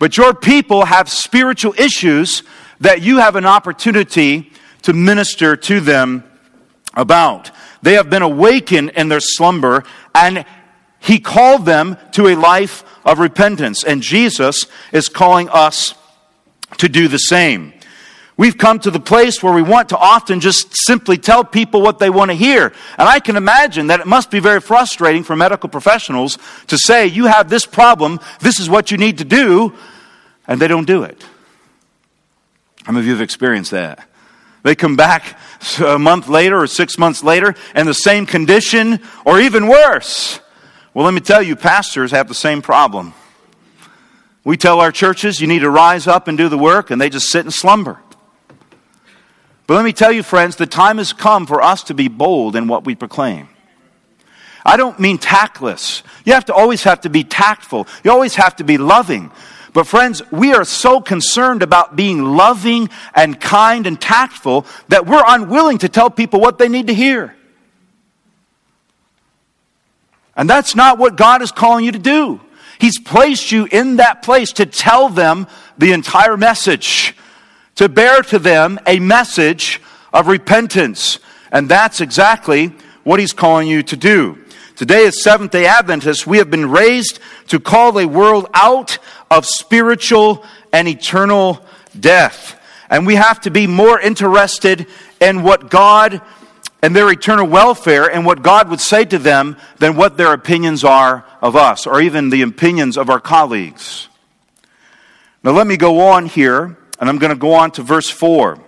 But 0.00 0.16
your 0.16 0.34
people 0.34 0.86
have 0.86 1.08
spiritual 1.08 1.74
issues 1.78 2.42
that 2.80 3.02
you 3.02 3.18
have 3.18 3.36
an 3.36 3.46
opportunity 3.46 4.52
to 4.82 4.92
minister 4.92 5.56
to 5.56 5.80
them 5.80 6.24
about. 6.94 7.50
They 7.82 7.94
have 7.94 8.10
been 8.10 8.22
awakened 8.22 8.90
in 8.90 9.08
their 9.08 9.20
slumber, 9.20 9.84
and 10.14 10.44
He 11.00 11.20
called 11.20 11.64
them 11.64 11.96
to 12.12 12.28
a 12.28 12.36
life 12.36 12.84
of 13.04 13.18
repentance. 13.18 13.84
And 13.84 14.02
Jesus 14.02 14.66
is 14.92 15.08
calling 15.08 15.48
us 15.48 15.94
to 16.78 16.88
do 16.88 17.08
the 17.08 17.18
same. 17.18 17.72
We've 18.36 18.56
come 18.56 18.78
to 18.80 18.92
the 18.92 19.00
place 19.00 19.42
where 19.42 19.52
we 19.52 19.62
want 19.62 19.88
to 19.88 19.98
often 19.98 20.38
just 20.38 20.76
simply 20.76 21.18
tell 21.18 21.42
people 21.42 21.82
what 21.82 21.98
they 21.98 22.08
want 22.08 22.30
to 22.30 22.36
hear. 22.36 22.72
And 22.96 23.08
I 23.08 23.18
can 23.18 23.36
imagine 23.36 23.88
that 23.88 23.98
it 23.98 24.06
must 24.06 24.30
be 24.30 24.38
very 24.38 24.60
frustrating 24.60 25.24
for 25.24 25.34
medical 25.34 25.68
professionals 25.68 26.38
to 26.68 26.78
say, 26.78 27.06
you 27.08 27.26
have 27.26 27.50
this 27.50 27.66
problem, 27.66 28.20
this 28.38 28.60
is 28.60 28.70
what 28.70 28.92
you 28.92 28.96
need 28.96 29.18
to 29.18 29.24
do, 29.24 29.74
and 30.46 30.60
they 30.60 30.68
don't 30.68 30.86
do 30.86 31.02
it. 31.02 31.24
How 32.88 32.94
many 32.94 33.02
of 33.02 33.06
you 33.08 33.12
have 33.12 33.20
experienced 33.20 33.72
that? 33.72 34.08
They 34.62 34.74
come 34.74 34.96
back 34.96 35.36
a 35.78 35.98
month 35.98 36.26
later 36.26 36.58
or 36.58 36.66
six 36.66 36.96
months 36.96 37.22
later 37.22 37.54
in 37.74 37.84
the 37.84 37.92
same 37.92 38.24
condition 38.24 39.00
or 39.26 39.38
even 39.38 39.66
worse. 39.66 40.40
Well, 40.94 41.04
let 41.04 41.12
me 41.12 41.20
tell 41.20 41.42
you, 41.42 41.54
pastors 41.54 42.12
have 42.12 42.28
the 42.28 42.34
same 42.34 42.62
problem. 42.62 43.12
We 44.42 44.56
tell 44.56 44.80
our 44.80 44.90
churches, 44.90 45.38
you 45.38 45.46
need 45.46 45.58
to 45.58 45.68
rise 45.68 46.06
up 46.06 46.28
and 46.28 46.38
do 46.38 46.48
the 46.48 46.56
work, 46.56 46.90
and 46.90 46.98
they 46.98 47.10
just 47.10 47.26
sit 47.26 47.44
and 47.44 47.52
slumber. 47.52 48.00
But 49.66 49.74
let 49.74 49.84
me 49.84 49.92
tell 49.92 50.10
you, 50.10 50.22
friends, 50.22 50.56
the 50.56 50.66
time 50.66 50.96
has 50.96 51.12
come 51.12 51.46
for 51.46 51.60
us 51.60 51.82
to 51.84 51.94
be 51.94 52.08
bold 52.08 52.56
in 52.56 52.68
what 52.68 52.86
we 52.86 52.94
proclaim. 52.94 53.50
I 54.64 54.78
don't 54.78 54.98
mean 54.98 55.18
tactless. 55.18 56.02
You 56.24 56.32
have 56.32 56.46
to 56.46 56.54
always 56.54 56.84
have 56.84 57.02
to 57.02 57.10
be 57.10 57.22
tactful. 57.22 57.86
You 58.02 58.12
always 58.12 58.36
have 58.36 58.56
to 58.56 58.64
be 58.64 58.78
loving. 58.78 59.30
But 59.78 59.86
friends, 59.86 60.28
we 60.32 60.54
are 60.54 60.64
so 60.64 61.00
concerned 61.00 61.62
about 61.62 61.94
being 61.94 62.24
loving 62.24 62.90
and 63.14 63.40
kind 63.40 63.86
and 63.86 64.00
tactful 64.00 64.66
that 64.88 65.06
we're 65.06 65.22
unwilling 65.24 65.78
to 65.78 65.88
tell 65.88 66.10
people 66.10 66.40
what 66.40 66.58
they 66.58 66.68
need 66.68 66.88
to 66.88 66.94
hear. 66.94 67.36
And 70.34 70.50
that's 70.50 70.74
not 70.74 70.98
what 70.98 71.14
God 71.14 71.42
is 71.42 71.52
calling 71.52 71.84
you 71.84 71.92
to 71.92 71.98
do. 72.00 72.40
He's 72.80 72.98
placed 72.98 73.52
you 73.52 73.68
in 73.70 73.98
that 73.98 74.22
place 74.22 74.50
to 74.54 74.66
tell 74.66 75.10
them 75.10 75.46
the 75.78 75.92
entire 75.92 76.36
message 76.36 77.14
to 77.76 77.88
bear 77.88 78.22
to 78.22 78.40
them 78.40 78.80
a 78.84 78.98
message 78.98 79.80
of 80.12 80.26
repentance. 80.26 81.20
And 81.52 81.68
that's 81.68 82.00
exactly 82.00 82.74
what 83.04 83.20
He's 83.20 83.32
calling 83.32 83.68
you 83.68 83.84
to 83.84 83.96
do. 83.96 84.38
Today, 84.78 85.08
as 85.08 85.24
Seventh 85.24 85.50
day 85.50 85.66
Adventists, 85.66 86.24
we 86.24 86.38
have 86.38 86.52
been 86.52 86.70
raised 86.70 87.18
to 87.48 87.58
call 87.58 87.90
the 87.90 88.06
world 88.06 88.46
out 88.54 88.98
of 89.30 89.46
spiritual 89.46 90.44
and 90.72 90.88
eternal 90.88 91.64
death. 91.98 92.60
And 92.90 93.06
we 93.06 93.16
have 93.16 93.40
to 93.42 93.50
be 93.50 93.66
more 93.66 94.00
interested 94.00 94.86
in 95.20 95.42
what 95.42 95.70
God 95.70 96.22
and 96.80 96.94
their 96.94 97.10
eternal 97.10 97.46
welfare 97.46 98.10
and 98.10 98.24
what 98.24 98.42
God 98.42 98.68
would 98.68 98.80
say 98.80 99.04
to 99.04 99.18
them 99.18 99.56
than 99.78 99.96
what 99.96 100.16
their 100.16 100.32
opinions 100.32 100.84
are 100.84 101.24
of 101.42 101.56
us 101.56 101.86
or 101.86 102.00
even 102.00 102.30
the 102.30 102.42
opinions 102.42 102.96
of 102.96 103.10
our 103.10 103.20
colleagues. 103.20 104.08
Now, 105.42 105.52
let 105.52 105.66
me 105.66 105.76
go 105.76 106.00
on 106.00 106.26
here, 106.26 106.76
and 107.00 107.08
I'm 107.08 107.18
going 107.18 107.32
to 107.32 107.38
go 107.38 107.54
on 107.54 107.70
to 107.72 107.82
verse 107.82 108.10
4. 108.10 108.58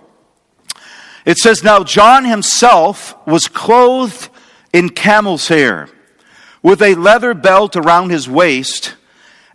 It 1.25 1.37
says, 1.37 1.63
Now 1.63 1.83
John 1.83 2.25
himself 2.25 3.15
was 3.27 3.47
clothed 3.47 4.29
in 4.73 4.89
camel's 4.89 5.47
hair, 5.47 5.89
with 6.63 6.81
a 6.81 6.95
leather 6.95 7.33
belt 7.33 7.75
around 7.75 8.09
his 8.09 8.29
waist, 8.29 8.95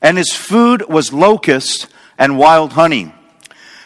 and 0.06 0.16
his 0.16 0.32
food 0.32 0.88
was 0.88 1.12
locusts 1.12 1.88
and 2.16 2.38
wild 2.38 2.74
honey. 2.74 3.12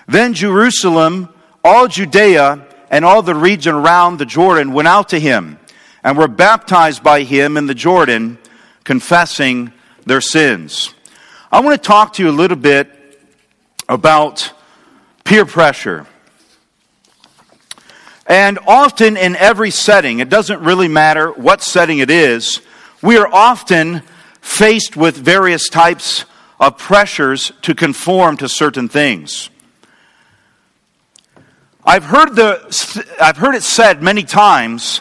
Then 0.07 0.35
Jerusalem, 0.35 1.31
all 1.65 1.89
Judea, 1.89 2.67
and 2.91 3.07
all 3.07 3.23
the 3.23 3.35
region 3.35 3.75
around 3.75 4.19
the 4.19 4.27
Jordan 4.27 4.75
went 4.75 4.87
out 4.87 5.09
to 5.09 5.19
him 5.19 5.59
and 6.05 6.19
were 6.19 6.29
baptized 6.29 7.03
by 7.03 7.23
him 7.23 7.57
in 7.57 7.67
the 7.67 7.75
Jordan, 7.75 8.37
confessing 8.85 9.73
their 10.05 10.21
sins. 10.21 10.93
I 11.51 11.61
want 11.61 11.83
to 11.83 11.89
talk 11.89 12.13
to 12.15 12.23
you 12.23 12.29
a 12.29 12.37
little 12.37 12.59
bit 12.59 12.91
about 13.89 14.53
peer 15.25 15.47
pressure. 15.47 16.07
And 18.27 18.59
often 18.67 19.17
in 19.17 19.37
every 19.37 19.71
setting, 19.71 20.19
it 20.19 20.29
doesn't 20.29 20.61
really 20.61 20.89
matter 20.89 21.33
what 21.33 21.63
setting 21.63 21.99
it 21.99 22.11
is, 22.11 22.61
we 23.01 23.17
are 23.17 23.27
often 23.27 24.03
faced 24.41 24.97
with 24.97 25.17
various 25.17 25.69
types 25.69 26.25
of 26.59 26.77
pressures 26.77 27.53
to 27.63 27.75
conform 27.75 28.37
to 28.37 28.49
certain 28.49 28.89
things. 28.89 29.51
I've 31.85 32.05
heard, 32.05 32.37
the, 32.37 33.07
I've 33.21 33.39
heard 33.39 33.55
it 33.55 33.63
said 33.63 34.03
many 34.03 34.23
times 34.23 35.01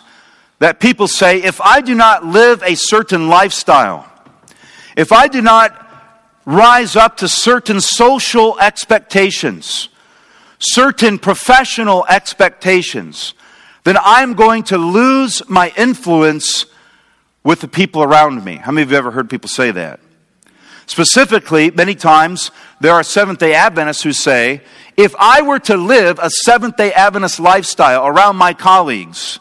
that 0.60 0.80
people 0.80 1.08
say, 1.08 1.42
if 1.42 1.60
I 1.62 1.82
do 1.82 1.96
not 1.96 2.26
live 2.26 2.64
a 2.64 2.76
certain 2.76 3.28
lifestyle, 3.28 4.10
if 4.96 5.12
I 5.12 5.28
do 5.28 5.42
not 5.42 5.88
rise 6.46 6.96
up 6.96 7.18
to 7.18 7.28
certain 7.28 7.82
social 7.82 8.60
expectations, 8.60 9.90
certain 10.58 11.20
professional 11.20 12.06
expectations, 12.10 13.34
then 13.84 13.98
I'm 14.02 14.34
going 14.34 14.64
to 14.64 14.78
lose 14.78 15.48
my 15.50 15.72
influence 15.78 16.66
with 17.44 17.62
the 17.62 17.68
people 17.68 18.04
around 18.04 18.44
me. 18.44 18.56
How 18.56 18.72
many 18.72 18.84
of 18.84 18.92
you 18.92 18.98
ever 18.98 19.12
heard 19.12 19.30
people 19.30 19.50
say 19.50 19.72
that? 19.72 20.00
Specifically, 20.86 21.70
many 21.70 21.94
times 21.94 22.50
there 22.82 22.94
are 22.94 23.04
Seventh 23.04 23.40
day 23.40 23.54
Adventists 23.54 24.02
who 24.02 24.12
say, 24.12 24.62
if 24.98 25.14
I 25.20 25.42
were 25.44 25.60
to 25.60 25.78
live 25.78 26.20
a 26.20 26.30
Seventh 26.30 26.78
day 26.78 26.92
Adventist 26.92 27.40
lifestyle 27.40 28.08
around 28.08 28.38
my 28.38 28.54
colleagues, 28.54 29.40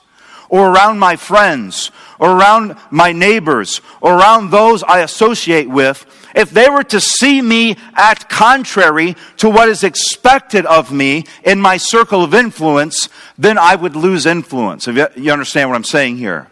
or 0.51 0.71
around 0.71 0.99
my 0.99 1.17
friends, 1.17 1.91
or 2.19 2.31
around 2.31 2.77
my 2.91 3.13
neighbors, 3.13 3.81
or 4.01 4.15
around 4.15 4.51
those 4.51 4.83
I 4.83 5.01
associate 5.01 5.69
with, 5.69 6.07
if 6.35 6.51
they 6.51 6.69
were 6.69 6.85
to 6.85 7.01
see 7.01 7.41
me 7.41 7.77
act 7.95 8.29
contrary 8.29 9.17
to 9.39 9.49
what 9.49 9.69
is 9.69 9.85
expected 9.85 10.67
of 10.67 10.93
me 10.93 11.25
in 11.45 11.61
my 11.61 11.77
circle 11.77 12.23
of 12.23 12.35
influence, 12.35 13.09
then 13.37 13.59
I 13.59 13.75
would 13.75 13.97
lose 13.97 14.27
influence. 14.27 14.87
You 14.87 15.33
understand 15.33 15.71
what 15.71 15.77
I'm 15.77 15.85
saying 15.85 16.19
here? 16.19 16.49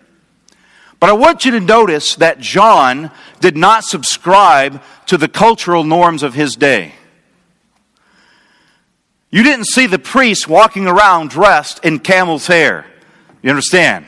But 0.99 1.11
I 1.11 1.13
want 1.13 1.45
you 1.45 1.53
to 1.53 1.61
notice 1.61 2.17
that 2.17 2.41
John 2.41 3.11
did 3.41 3.57
not 3.57 3.85
subscribe 3.85 4.83
to 5.07 5.19
the 5.19 5.29
cultural 5.29 5.85
norms 5.85 6.23
of 6.23 6.35
his 6.35 6.57
day. 6.57 6.95
You 9.31 9.43
didn't 9.43 9.67
see 9.67 9.87
the 9.87 9.99
priest 9.99 10.49
walking 10.49 10.87
around 10.87 11.31
dressed 11.31 11.85
in 11.85 11.99
camel's 11.99 12.47
hair. 12.47 12.87
You 13.43 13.51
understand? 13.51 14.07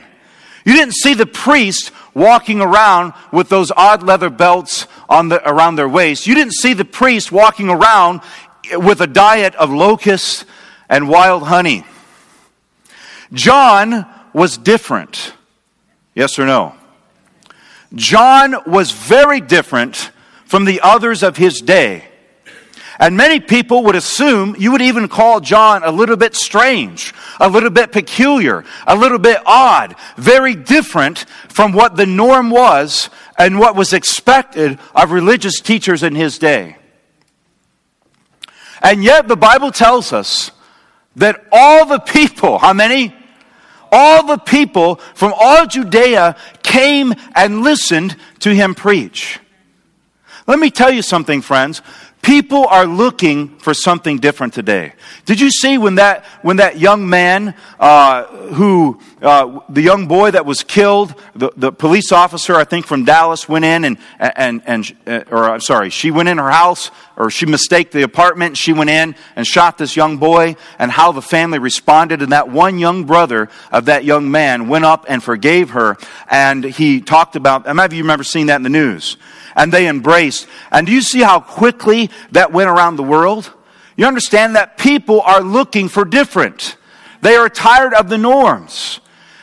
You 0.65 0.73
didn't 0.73 0.95
see 0.95 1.13
the 1.13 1.25
priest 1.25 1.91
walking 2.13 2.61
around 2.61 3.13
with 3.31 3.49
those 3.49 3.71
odd 3.71 4.03
leather 4.03 4.29
belts 4.29 4.87
on 5.07 5.29
the, 5.29 5.47
around 5.47 5.75
their 5.75 5.89
waist. 5.89 6.25
You 6.25 6.35
didn't 6.35 6.53
see 6.53 6.73
the 6.73 6.85
priest 6.85 7.31
walking 7.31 7.69
around 7.69 8.21
with 8.73 9.01
a 9.01 9.07
diet 9.07 9.55
of 9.55 9.69
locusts 9.69 10.45
and 10.89 11.07
wild 11.07 11.43
honey. 11.43 11.85
John 13.31 14.05
was 14.33 14.57
different. 14.57 15.33
Yes 16.15 16.39
or 16.39 16.45
no? 16.45 16.75
John 17.95 18.55
was 18.67 18.91
very 18.91 19.41
different 19.41 20.11
from 20.45 20.65
the 20.65 20.81
others 20.81 21.23
of 21.23 21.37
his 21.37 21.61
day. 21.61 22.05
And 22.99 23.15
many 23.15 23.39
people 23.39 23.85
would 23.85 23.95
assume 23.95 24.57
you 24.59 24.73
would 24.73 24.81
even 24.81 25.07
call 25.07 25.39
John 25.39 25.83
a 25.83 25.91
little 25.91 26.17
bit 26.17 26.35
strange, 26.35 27.13
a 27.39 27.47
little 27.47 27.69
bit 27.69 27.93
peculiar, 27.93 28.65
a 28.85 28.95
little 28.95 29.19
bit 29.19 29.41
odd, 29.45 29.95
very 30.17 30.53
different 30.53 31.19
from 31.47 31.71
what 31.71 31.95
the 31.95 32.05
norm 32.05 32.49
was 32.49 33.09
and 33.37 33.57
what 33.57 33.77
was 33.77 33.93
expected 33.93 34.77
of 34.93 35.11
religious 35.11 35.61
teachers 35.61 36.03
in 36.03 36.13
his 36.13 36.37
day. 36.37 36.75
And 38.81 39.01
yet 39.01 39.29
the 39.29 39.37
Bible 39.37 39.71
tells 39.71 40.11
us 40.11 40.51
that 41.15 41.45
all 41.53 41.85
the 41.85 41.99
people, 41.99 42.59
how 42.59 42.73
many? 42.73 43.15
all 43.91 44.25
the 44.25 44.37
people 44.37 44.95
from 45.15 45.33
all 45.39 45.65
Judea 45.65 46.35
came 46.69 47.13
and 47.35 47.63
listened 47.63 48.15
to 48.39 48.53
him 48.53 48.75
preach. 48.75 49.39
Let 50.47 50.59
me 50.59 50.69
tell 50.71 50.91
you 50.91 51.01
something, 51.01 51.41
friends. 51.41 51.81
People 52.21 52.67
are 52.67 52.85
looking 52.85 53.57
for 53.59 53.73
something 53.73 54.17
different 54.17 54.53
today. 54.53 54.91
Did 55.25 55.39
you 55.39 55.49
see 55.49 55.77
when 55.77 55.95
that, 55.95 56.25
when 56.41 56.57
that 56.57 56.77
young 56.77 57.09
man, 57.09 57.55
uh, 57.79 58.25
who, 58.53 58.99
uh, 59.21 59.61
the 59.69 59.81
young 59.81 60.05
boy 60.07 60.31
that 60.31 60.45
was 60.45 60.61
killed, 60.61 61.15
the, 61.33 61.51
the 61.55 61.71
police 61.71 62.11
officer, 62.11 62.55
I 62.55 62.65
think 62.65 62.85
from 62.85 63.05
Dallas, 63.05 63.47
went 63.47 63.63
in 63.63 63.85
and, 63.85 63.97
and, 64.19 64.61
and, 64.65 64.95
uh, 65.07 65.23
or 65.31 65.49
I'm 65.49 65.61
sorry, 65.61 65.89
she 65.89 66.11
went 66.11 66.27
in 66.27 66.37
her 66.39 66.51
house, 66.51 66.91
or 67.15 67.31
she 67.31 67.45
mistaked 67.45 67.93
the 67.93 68.01
apartment, 68.01 68.57
she 68.57 68.73
went 68.73 68.89
in 68.89 69.15
and 69.37 69.47
shot 69.47 69.77
this 69.77 69.95
young 69.95 70.17
boy, 70.17 70.57
and 70.77 70.91
how 70.91 71.13
the 71.13 71.21
family 71.21 71.57
responded, 71.57 72.21
and 72.21 72.33
that 72.33 72.49
one 72.49 72.79
young 72.79 73.05
brother 73.05 73.49
of 73.71 73.85
that 73.85 74.03
young 74.03 74.29
man 74.29 74.67
went 74.67 74.83
up 74.83 75.05
and 75.07 75.23
forgave 75.23 75.69
her, 75.69 75.97
and 76.29 76.65
he 76.65 76.99
talked 76.99 77.37
about, 77.37 77.65
I 77.65 77.71
might 77.71 77.93
you 77.93 78.03
remember 78.03 78.25
seeing 78.25 78.47
that 78.47 78.57
in 78.57 78.63
the 78.63 78.69
news 78.69 79.15
and 79.55 79.71
they 79.71 79.87
embraced. 79.87 80.47
And 80.71 80.87
do 80.87 80.93
you 80.93 81.01
see 81.01 81.21
how 81.21 81.39
quickly 81.39 82.09
that 82.31 82.51
went 82.51 82.69
around 82.69 82.95
the 82.95 83.03
world? 83.03 83.53
You 83.95 84.05
understand 84.05 84.55
that 84.55 84.77
people 84.77 85.21
are 85.21 85.41
looking 85.41 85.89
for 85.89 86.05
different. 86.05 86.77
They 87.21 87.35
are 87.35 87.49
tired 87.49 87.93
of 87.93 88.09
the 88.09 88.17
norms. 88.17 89.01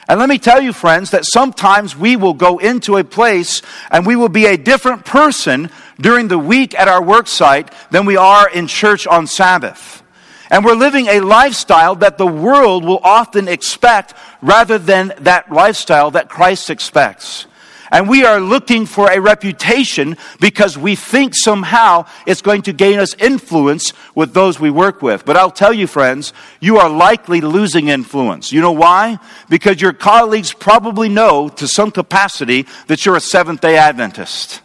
And 0.09 0.21
let 0.21 0.29
me 0.29 0.38
tell 0.38 0.62
you, 0.62 0.73
friends, 0.73 1.11
that 1.11 1.25
sometimes 1.25 1.97
we 1.97 2.16
will 2.16 2.35
go 2.35 2.59
into 2.59 2.97
a 2.97 3.05
place 3.05 3.61
and 3.90 4.07
we 4.07 4.14
will 4.14 4.29
be 4.29 4.47
a 4.47 4.57
different 4.57 5.05
person 5.05 5.69
during 6.01 6.29
the 6.29 6.38
week 6.38 6.79
at 6.79 6.87
our 6.87 7.03
work 7.03 7.27
site 7.27 7.73
than 7.90 8.07
we 8.07 8.16
are 8.16 8.49
in 8.49 8.69
church 8.69 9.07
on 9.07 9.27
Sabbath. 9.27 10.03
And 10.49 10.64
we're 10.64 10.75
living 10.75 11.09
a 11.09 11.21
lifestyle 11.21 11.97
that 11.97 12.19
the 12.19 12.27
world 12.27 12.85
will 12.85 13.01
often 13.03 13.49
expect 13.49 14.14
rather 14.40 14.79
than 14.79 15.12
that 15.19 15.51
lifestyle 15.51 16.12
that 16.12 16.29
Christ 16.29 16.71
expects. 16.71 17.47
And 17.90 18.09
we 18.09 18.25
are 18.25 18.40
looking 18.40 18.87
for 18.87 19.11
a 19.11 19.20
reputation 19.20 20.16
because 20.40 20.77
we 20.77 20.96
think 20.96 21.35
somehow 21.35 22.07
it's 22.27 22.42
going 22.42 22.62
to 22.62 22.72
gain 22.72 22.99
us 22.99 23.14
influence 23.14 23.92
with 24.14 24.35
those 24.35 24.59
we 24.59 24.70
work 24.70 25.03
with. 25.03 25.25
But 25.25 25.37
I'll 25.37 25.51
tell 25.51 25.72
you, 25.72 25.87
friends, 25.87 26.33
you 26.61 26.79
are 26.79 26.88
likely 26.88 27.40
losing 27.40 27.88
influence. 27.88 28.53
You 28.53 28.61
know 28.61 28.72
why? 28.72 29.18
Because 29.49 29.81
your 29.81 29.92
colleagues 29.92 30.53
probably 30.53 31.09
know 31.09 31.49
to 31.49 31.68
some 31.68 31.90
capacity 31.90 32.66
that 32.88 33.07
you're 33.07 33.16
a 33.16 33.20
Seventh 33.20 33.61
day 33.61 33.77
Adventist. 33.77 34.62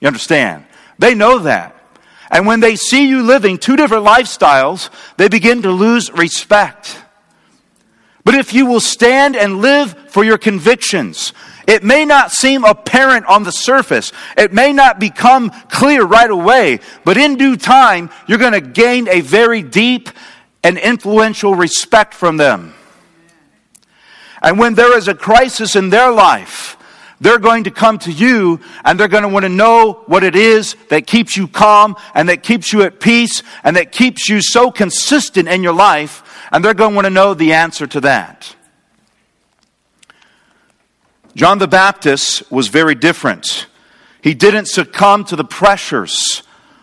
You 0.00 0.06
understand? 0.06 0.64
They 0.98 1.14
know 1.14 1.38
that. 1.40 1.76
And 2.30 2.46
when 2.46 2.60
they 2.60 2.76
see 2.76 3.08
you 3.08 3.22
living 3.22 3.58
two 3.58 3.76
different 3.76 4.06
lifestyles, 4.06 4.90
they 5.16 5.28
begin 5.28 5.62
to 5.62 5.70
lose 5.70 6.12
respect. 6.12 7.02
But 8.24 8.34
if 8.34 8.54
you 8.54 8.66
will 8.66 8.80
stand 8.80 9.34
and 9.34 9.60
live 9.60 10.10
for 10.10 10.24
your 10.24 10.38
convictions, 10.38 11.32
it 11.66 11.84
may 11.84 12.04
not 12.04 12.32
seem 12.32 12.64
apparent 12.64 13.26
on 13.26 13.42
the 13.42 13.52
surface. 13.52 14.12
It 14.36 14.52
may 14.52 14.72
not 14.72 14.98
become 14.98 15.50
clear 15.68 16.04
right 16.04 16.30
away, 16.30 16.80
but 17.04 17.16
in 17.16 17.36
due 17.36 17.56
time, 17.56 18.10
you're 18.26 18.38
going 18.38 18.52
to 18.52 18.60
gain 18.60 19.08
a 19.08 19.20
very 19.20 19.62
deep 19.62 20.10
and 20.62 20.78
influential 20.78 21.54
respect 21.54 22.14
from 22.14 22.36
them. 22.36 22.74
And 24.42 24.58
when 24.58 24.74
there 24.74 24.96
is 24.96 25.08
a 25.08 25.14
crisis 25.14 25.76
in 25.76 25.90
their 25.90 26.10
life, 26.10 26.76
they're 27.20 27.38
going 27.38 27.64
to 27.64 27.70
come 27.70 27.98
to 28.00 28.12
you 28.12 28.60
and 28.84 28.98
they're 28.98 29.08
going 29.08 29.24
to 29.24 29.28
want 29.28 29.44
to 29.44 29.50
know 29.50 30.04
what 30.06 30.24
it 30.24 30.34
is 30.34 30.74
that 30.88 31.06
keeps 31.06 31.36
you 31.36 31.46
calm 31.46 31.96
and 32.14 32.30
that 32.30 32.42
keeps 32.42 32.72
you 32.72 32.82
at 32.82 32.98
peace 32.98 33.42
and 33.62 33.76
that 33.76 33.92
keeps 33.92 34.28
you 34.28 34.40
so 34.40 34.70
consistent 34.70 35.46
in 35.46 35.62
your 35.62 35.74
life. 35.74 36.22
And 36.50 36.64
they're 36.64 36.74
going 36.74 36.92
to 36.92 36.94
want 36.96 37.04
to 37.04 37.10
know 37.10 37.34
the 37.34 37.52
answer 37.52 37.86
to 37.88 38.00
that. 38.00 38.56
John 41.34 41.58
the 41.58 41.68
Baptist 41.68 42.50
was 42.50 42.68
very 42.68 42.94
different. 42.94 43.66
He 44.22 44.34
didn't 44.34 44.66
succumb 44.66 45.24
to 45.26 45.36
the 45.36 45.44
pressures 45.44 46.42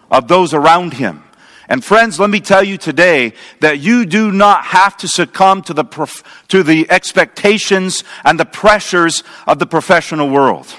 of 0.09 0.27
those 0.27 0.53
around 0.53 0.93
him. 0.93 1.23
And 1.69 1.83
friends, 1.83 2.17
let 2.17 2.29
me 2.29 2.39
tell 2.39 2.63
you 2.63 2.77
today 2.77 3.33
that 3.59 3.79
you 3.79 4.05
do 4.05 4.31
not 4.31 4.65
have 4.65 4.95
to 4.97 5.07
succumb 5.07 5.61
to 5.63 5.73
the, 5.73 6.23
to 6.47 6.63
the 6.63 6.89
expectations 6.89 8.05
and 8.23 8.39
the 8.39 8.45
pressures 8.45 9.23
of 9.45 9.59
the 9.59 9.67
professional 9.67 10.29
world. 10.29 10.73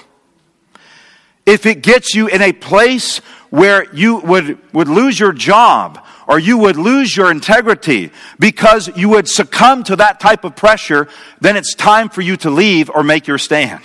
If 1.45 1.65
it 1.67 1.81
gets 1.83 2.15
you 2.15 2.27
in 2.27 2.41
a 2.41 2.53
place 2.53 3.17
where 3.51 3.91
you 3.93 4.17
would, 4.17 4.73
would 4.73 4.87
lose 4.87 5.19
your 5.19 5.31
job 5.31 6.03
or 6.29 6.37
you 6.37 6.59
would 6.59 6.77
lose 6.77 7.17
your 7.17 7.31
integrity 7.31 8.11
because 8.37 8.87
you 8.95 9.09
would 9.09 9.27
succumb 9.27 9.83
to 9.83 9.95
that 9.95 10.19
type 10.19 10.43
of 10.43 10.55
pressure, 10.55 11.07
then 11.41 11.57
it's 11.57 11.73
time 11.73 12.07
for 12.07 12.21
you 12.21 12.37
to 12.37 12.51
leave 12.51 12.87
or 12.91 13.03
make 13.03 13.25
your 13.25 13.39
stand. 13.39 13.81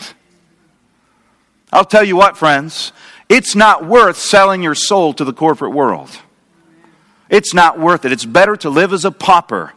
I'll 1.72 1.86
tell 1.86 2.04
you 2.04 2.16
what, 2.16 2.36
friends, 2.36 2.92
it's 3.30 3.56
not 3.56 3.86
worth 3.86 4.18
selling 4.18 4.62
your 4.62 4.74
soul 4.74 5.14
to 5.14 5.24
the 5.24 5.32
corporate 5.32 5.72
world. 5.72 6.10
It's 7.30 7.54
not 7.54 7.80
worth 7.80 8.04
it. 8.04 8.12
It's 8.12 8.26
better 8.26 8.56
to 8.58 8.68
live 8.68 8.92
as 8.92 9.06
a 9.06 9.10
pauper 9.10 9.72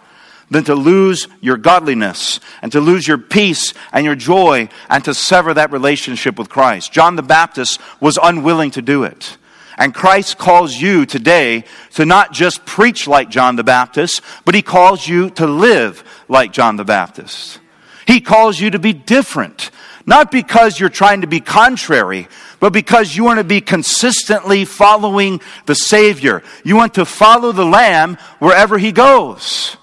than 0.52 0.66
to 0.66 0.76
lose 0.76 1.30
your 1.40 1.56
godliness 1.56 2.42
and 2.62 2.70
to 2.74 2.82
lose 2.82 3.08
your 3.08 3.18
peace 3.18 3.74
and 3.94 4.06
your 4.06 4.16
joy 4.16 4.68
and 4.90 5.06
to 5.06 5.14
sever 5.14 5.54
that 5.54 5.72
relationship 5.72 6.38
with 6.38 6.50
Christ. 6.50 6.92
John 6.92 7.16
the 7.16 7.24
Baptist 7.24 7.80
was 8.02 8.20
unwilling 8.22 8.72
to 8.72 8.82
do 8.82 9.04
it. 9.04 9.38
And 9.78 9.94
Christ 9.94 10.38
calls 10.38 10.76
you 10.76 11.06
today 11.06 11.64
to 11.94 12.06
not 12.06 12.34
just 12.34 12.66
preach 12.66 13.08
like 13.08 13.30
John 13.30 13.56
the 13.56 13.64
Baptist, 13.64 14.22
but 14.44 14.56
he 14.56 14.62
calls 14.62 15.08
you 15.08 15.30
to 15.32 15.46
live 15.46 16.04
like 16.28 16.52
John 16.52 16.78
the 16.78 16.84
Baptist. 16.84 17.60
He 18.08 18.22
calls 18.22 18.60
you 18.60 18.72
to 18.72 18.80
be 18.80 18.94
different. 18.94 19.70
Not 20.08 20.32
because 20.32 20.80
you're 20.80 20.90
trying 20.90 21.22
to 21.22 21.28
be 21.28 21.42
contrary, 21.42 22.28
but 22.60 22.72
because 22.72 23.16
you 23.16 23.26
want 23.26 23.40
to 23.40 23.44
be 23.44 23.62
consistently 23.62 24.64
following 24.64 25.42
the 25.66 25.76
Savior. 25.76 26.42
You 26.64 26.76
want 26.76 26.96
to 26.96 27.06
follow 27.06 27.52
the 27.52 27.66
Lamb 27.66 28.18
wherever 28.40 28.78
He 28.78 28.92
goes. 28.92 29.76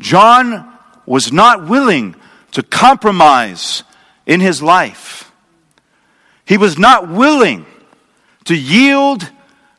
John 0.00 0.76
was 1.06 1.32
not 1.32 1.68
willing 1.68 2.16
to 2.52 2.62
compromise 2.62 3.84
in 4.30 4.38
his 4.38 4.62
life. 4.62 5.32
He 6.44 6.56
was 6.56 6.78
not 6.78 7.08
willing 7.08 7.66
to 8.44 8.54
yield 8.54 9.28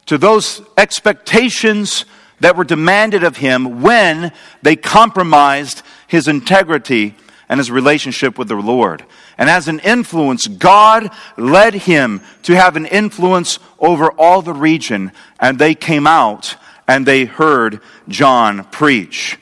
to 0.07 0.17
those 0.17 0.61
expectations 0.77 2.03
that 2.41 2.57
were 2.57 2.65
demanded 2.65 3.23
of 3.23 3.37
him 3.37 3.81
when 3.81 4.33
they 4.61 4.75
compromised 4.75 5.83
his 6.05 6.27
integrity 6.27 7.15
and 7.47 7.61
his 7.61 7.71
relationship 7.71 8.37
with 8.37 8.49
the 8.49 8.55
Lord. 8.55 9.05
And 9.37 9.49
as 9.49 9.69
an 9.69 9.79
influence, 9.79 10.47
God 10.47 11.11
led 11.37 11.73
him 11.73 12.19
to 12.43 12.53
have 12.53 12.75
an 12.75 12.87
influence 12.87 13.57
over 13.79 14.11
all 14.11 14.41
the 14.41 14.53
region, 14.53 15.13
and 15.39 15.57
they 15.57 15.75
came 15.75 16.05
out 16.05 16.57
and 16.89 17.05
they 17.05 17.23
heard 17.23 17.79
John 18.09 18.65
preach. 18.65 19.39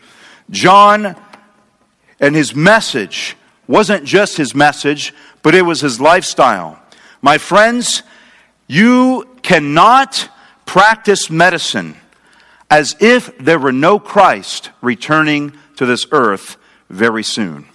John 0.51 1.15
and 2.19 2.35
his 2.35 2.53
message 2.53 3.35
wasn't 3.69 4.03
just 4.03 4.35
his 4.35 4.55
message, 4.55 5.13
but 5.43 5.53
it 5.53 5.61
was 5.61 5.79
his 5.81 6.01
lifestyle. 6.01 6.81
My 7.21 7.37
friends, 7.37 8.01
you 8.67 9.29
cannot 9.43 10.27
practice 10.65 11.29
medicine 11.29 11.95
as 12.71 12.95
if 12.99 13.37
there 13.37 13.59
were 13.59 13.71
no 13.71 13.99
Christ 13.99 14.71
returning 14.81 15.53
to 15.75 15.85
this 15.85 16.07
earth 16.11 16.57
very 16.89 17.21
soon. 17.21 17.67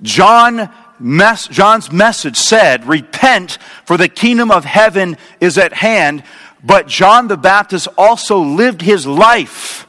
John 0.00 0.72
mes- 0.98 1.48
John's 1.48 1.92
message 1.92 2.36
said, 2.38 2.86
Repent, 2.86 3.58
for 3.84 3.98
the 3.98 4.08
kingdom 4.08 4.50
of 4.50 4.64
heaven 4.64 5.18
is 5.38 5.58
at 5.58 5.74
hand. 5.74 6.22
But 6.64 6.88
John 6.88 7.28
the 7.28 7.36
Baptist 7.36 7.88
also 7.98 8.38
lived 8.38 8.80
his 8.80 9.06
life 9.06 9.86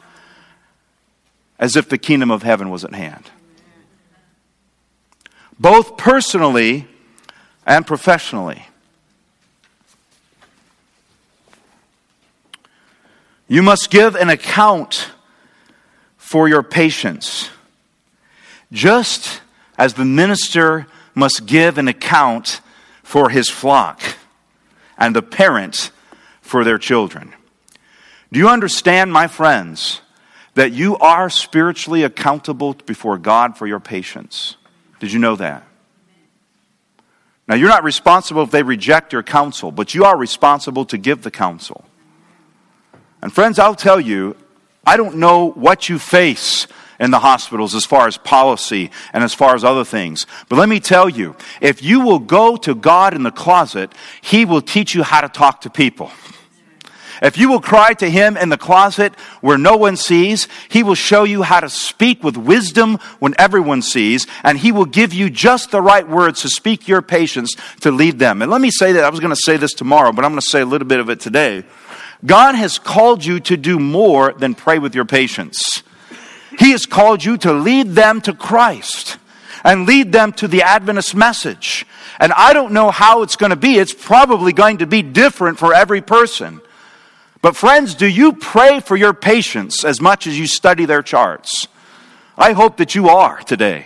as 1.57 1.77
if 1.77 1.87
the 1.87 1.97
kingdom 1.97 2.31
of 2.31 2.43
heaven 2.43 2.69
was 2.69 2.83
at 2.83 2.93
hand. 2.93 3.31
Both 5.59 5.97
personally 5.97 6.87
and 7.65 7.85
professionally. 7.85 8.65
You 13.47 13.63
must 13.63 13.89
give 13.89 14.15
an 14.15 14.29
account 14.29 15.09
for 16.17 16.47
your 16.47 16.63
patients, 16.63 17.49
just 18.71 19.41
as 19.77 19.95
the 19.95 20.05
minister 20.05 20.85
must 21.15 21.47
give 21.47 21.77
an 21.77 21.87
account 21.87 22.61
for 23.03 23.29
his 23.29 23.49
flock 23.49 24.01
and 24.97 25.15
the 25.15 25.23
parent 25.23 25.89
for 26.41 26.63
their 26.63 26.77
children. 26.77 27.33
Do 28.31 28.39
you 28.39 28.47
understand, 28.47 29.11
my 29.11 29.25
friends, 29.25 30.01
that 30.53 30.71
you 30.71 30.95
are 30.97 31.29
spiritually 31.29 32.03
accountable 32.03 32.75
before 32.85 33.17
God 33.17 33.57
for 33.57 33.65
your 33.65 33.79
patients? 33.79 34.55
Did 34.99 35.11
you 35.11 35.19
know 35.19 35.35
that? 35.37 35.63
Now, 37.47 37.55
you're 37.55 37.69
not 37.69 37.83
responsible 37.83 38.43
if 38.43 38.51
they 38.51 38.61
reject 38.61 39.11
your 39.11 39.23
counsel, 39.23 39.71
but 39.71 39.95
you 39.95 40.05
are 40.05 40.15
responsible 40.15 40.85
to 40.85 40.97
give 40.97 41.23
the 41.23 41.31
counsel. 41.31 41.83
And 43.21 43.33
friends, 43.33 43.57
I'll 43.57 43.75
tell 43.75 43.99
you, 43.99 44.35
I 44.85 44.97
don't 44.97 45.17
know 45.17 45.49
what 45.51 45.89
you 45.89 45.97
face 45.97 46.67
in 46.99 47.11
the 47.11 47.19
hospitals 47.19 47.73
as 47.73 47.85
far 47.85 48.07
as 48.07 48.17
policy 48.17 48.91
and 49.13 49.23
as 49.23 49.33
far 49.33 49.55
as 49.55 49.63
other 49.63 49.85
things. 49.85 50.27
But 50.47 50.57
let 50.57 50.69
me 50.69 50.79
tell 50.79 51.09
you, 51.09 51.35
if 51.61 51.81
you 51.81 52.01
will 52.01 52.19
go 52.19 52.55
to 52.57 52.75
God 52.75 53.13
in 53.13 53.23
the 53.23 53.31
closet, 53.31 53.91
He 54.21 54.45
will 54.45 54.61
teach 54.61 54.93
you 54.93 55.03
how 55.03 55.21
to 55.21 55.29
talk 55.29 55.61
to 55.61 55.69
people. 55.69 56.11
If 57.21 57.37
you 57.37 57.49
will 57.49 57.59
cry 57.59 57.93
to 57.95 58.09
Him 58.09 58.37
in 58.37 58.49
the 58.49 58.57
closet 58.57 59.13
where 59.41 59.57
no 59.57 59.75
one 59.75 59.97
sees, 59.97 60.47
He 60.69 60.83
will 60.83 60.95
show 60.95 61.23
you 61.23 61.43
how 61.43 61.59
to 61.59 61.69
speak 61.69 62.23
with 62.23 62.37
wisdom 62.37 62.97
when 63.19 63.35
everyone 63.37 63.81
sees, 63.81 64.25
and 64.43 64.57
He 64.57 64.71
will 64.71 64.85
give 64.85 65.13
you 65.13 65.29
just 65.29 65.71
the 65.71 65.81
right 65.81 66.07
words 66.07 66.41
to 66.41 66.49
speak 66.49 66.87
your 66.87 67.01
patients 67.01 67.55
to 67.81 67.91
lead 67.91 68.19
them. 68.19 68.41
And 68.41 68.49
let 68.51 68.61
me 68.61 68.71
say 68.71 68.93
that, 68.93 69.03
I 69.03 69.09
was 69.09 69.19
going 69.19 69.35
to 69.35 69.41
say 69.43 69.57
this 69.57 69.73
tomorrow, 69.73 70.11
but 70.11 70.23
I'm 70.23 70.31
going 70.31 70.41
to 70.41 70.47
say 70.47 70.61
a 70.61 70.65
little 70.65 70.87
bit 70.87 70.99
of 70.99 71.09
it 71.09 71.19
today. 71.19 71.63
God 72.25 72.55
has 72.55 72.79
called 72.79 73.23
you 73.23 73.39
to 73.41 73.57
do 73.57 73.79
more 73.79 74.33
than 74.33 74.55
pray 74.55 74.79
with 74.79 74.93
your 74.93 75.05
patients. 75.05 75.83
He 76.57 76.71
has 76.71 76.85
called 76.85 77.23
you 77.23 77.37
to 77.37 77.53
lead 77.53 77.91
them 77.91 78.21
to 78.21 78.33
Christ 78.33 79.17
and 79.63 79.85
lead 79.85 80.11
them 80.11 80.33
to 80.33 80.47
the 80.47 80.63
Adventist 80.63 81.15
message. 81.15 81.85
And 82.19 82.33
I 82.33 82.53
don't 82.53 82.73
know 82.73 82.91
how 82.91 83.21
it's 83.21 83.35
going 83.35 83.51
to 83.51 83.55
be. 83.55 83.77
It's 83.77 83.93
probably 83.93 84.51
going 84.51 84.79
to 84.79 84.87
be 84.87 85.01
different 85.01 85.57
for 85.57 85.73
every 85.73 86.01
person. 86.01 86.61
But, 87.41 87.55
friends, 87.55 87.95
do 87.95 88.07
you 88.07 88.33
pray 88.33 88.81
for 88.81 88.97
your 88.97 89.13
patients 89.13 89.85
as 89.85 90.01
much 90.01 90.27
as 90.27 90.37
you 90.37 90.45
study 90.45 90.85
their 90.85 91.01
charts? 91.01 91.67
I 92.37 92.51
hope 92.51 92.77
that 92.77 92.95
you 92.95 93.09
are 93.09 93.37
today. 93.39 93.85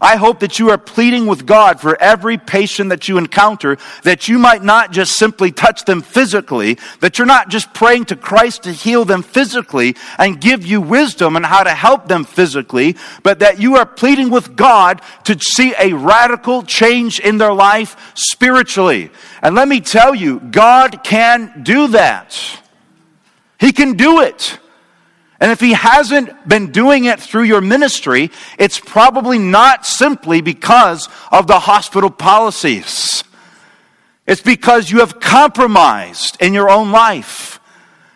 I 0.00 0.16
hope 0.16 0.40
that 0.40 0.58
you 0.58 0.70
are 0.70 0.78
pleading 0.78 1.26
with 1.26 1.46
God 1.46 1.80
for 1.80 2.00
every 2.00 2.36
patient 2.36 2.90
that 2.90 3.08
you 3.08 3.16
encounter, 3.16 3.78
that 4.02 4.28
you 4.28 4.38
might 4.38 4.62
not 4.62 4.92
just 4.92 5.12
simply 5.16 5.52
touch 5.52 5.84
them 5.84 6.02
physically, 6.02 6.78
that 7.00 7.18
you're 7.18 7.26
not 7.26 7.48
just 7.48 7.72
praying 7.72 8.06
to 8.06 8.16
Christ 8.16 8.64
to 8.64 8.72
heal 8.72 9.04
them 9.04 9.22
physically 9.22 9.96
and 10.18 10.40
give 10.40 10.66
you 10.66 10.80
wisdom 10.80 11.36
on 11.36 11.44
how 11.44 11.62
to 11.62 11.70
help 11.70 12.08
them 12.08 12.24
physically, 12.24 12.96
but 13.22 13.38
that 13.38 13.58
you 13.58 13.76
are 13.76 13.86
pleading 13.86 14.30
with 14.30 14.54
God 14.54 15.00
to 15.24 15.38
see 15.38 15.74
a 15.78 15.94
radical 15.94 16.62
change 16.62 17.18
in 17.18 17.38
their 17.38 17.54
life 17.54 18.12
spiritually. 18.14 19.10
And 19.42 19.54
let 19.54 19.68
me 19.68 19.80
tell 19.80 20.14
you, 20.14 20.40
God 20.40 21.02
can 21.04 21.62
do 21.62 21.88
that. 21.88 22.60
He 23.58 23.72
can 23.72 23.94
do 23.94 24.20
it. 24.20 24.58
And 25.38 25.50
if 25.52 25.60
he 25.60 25.74
hasn't 25.74 26.48
been 26.48 26.72
doing 26.72 27.04
it 27.04 27.20
through 27.20 27.42
your 27.42 27.60
ministry, 27.60 28.30
it's 28.58 28.80
probably 28.80 29.38
not 29.38 29.84
simply 29.84 30.40
because 30.40 31.08
of 31.30 31.46
the 31.46 31.60
hospital 31.60 32.10
policies. 32.10 33.22
It's 34.26 34.40
because 34.40 34.90
you 34.90 35.00
have 35.00 35.20
compromised 35.20 36.38
in 36.40 36.54
your 36.54 36.70
own 36.70 36.90
life. 36.90 37.60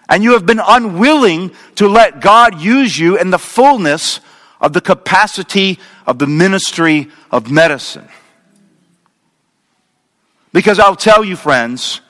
And 0.08 0.24
you 0.24 0.32
have 0.32 0.44
been 0.44 0.60
unwilling 0.60 1.52
to 1.76 1.88
let 1.88 2.20
God 2.20 2.60
use 2.60 2.98
you 2.98 3.16
in 3.16 3.30
the 3.30 3.38
fullness 3.38 4.20
of 4.60 4.72
the 4.72 4.80
capacity 4.80 5.78
of 6.06 6.18
the 6.18 6.26
ministry 6.26 7.08
of 7.30 7.50
medicine. 7.50 8.08
Because 10.52 10.80
I'll 10.80 10.96
tell 10.96 11.22
you, 11.22 11.36
friends, 11.36 12.00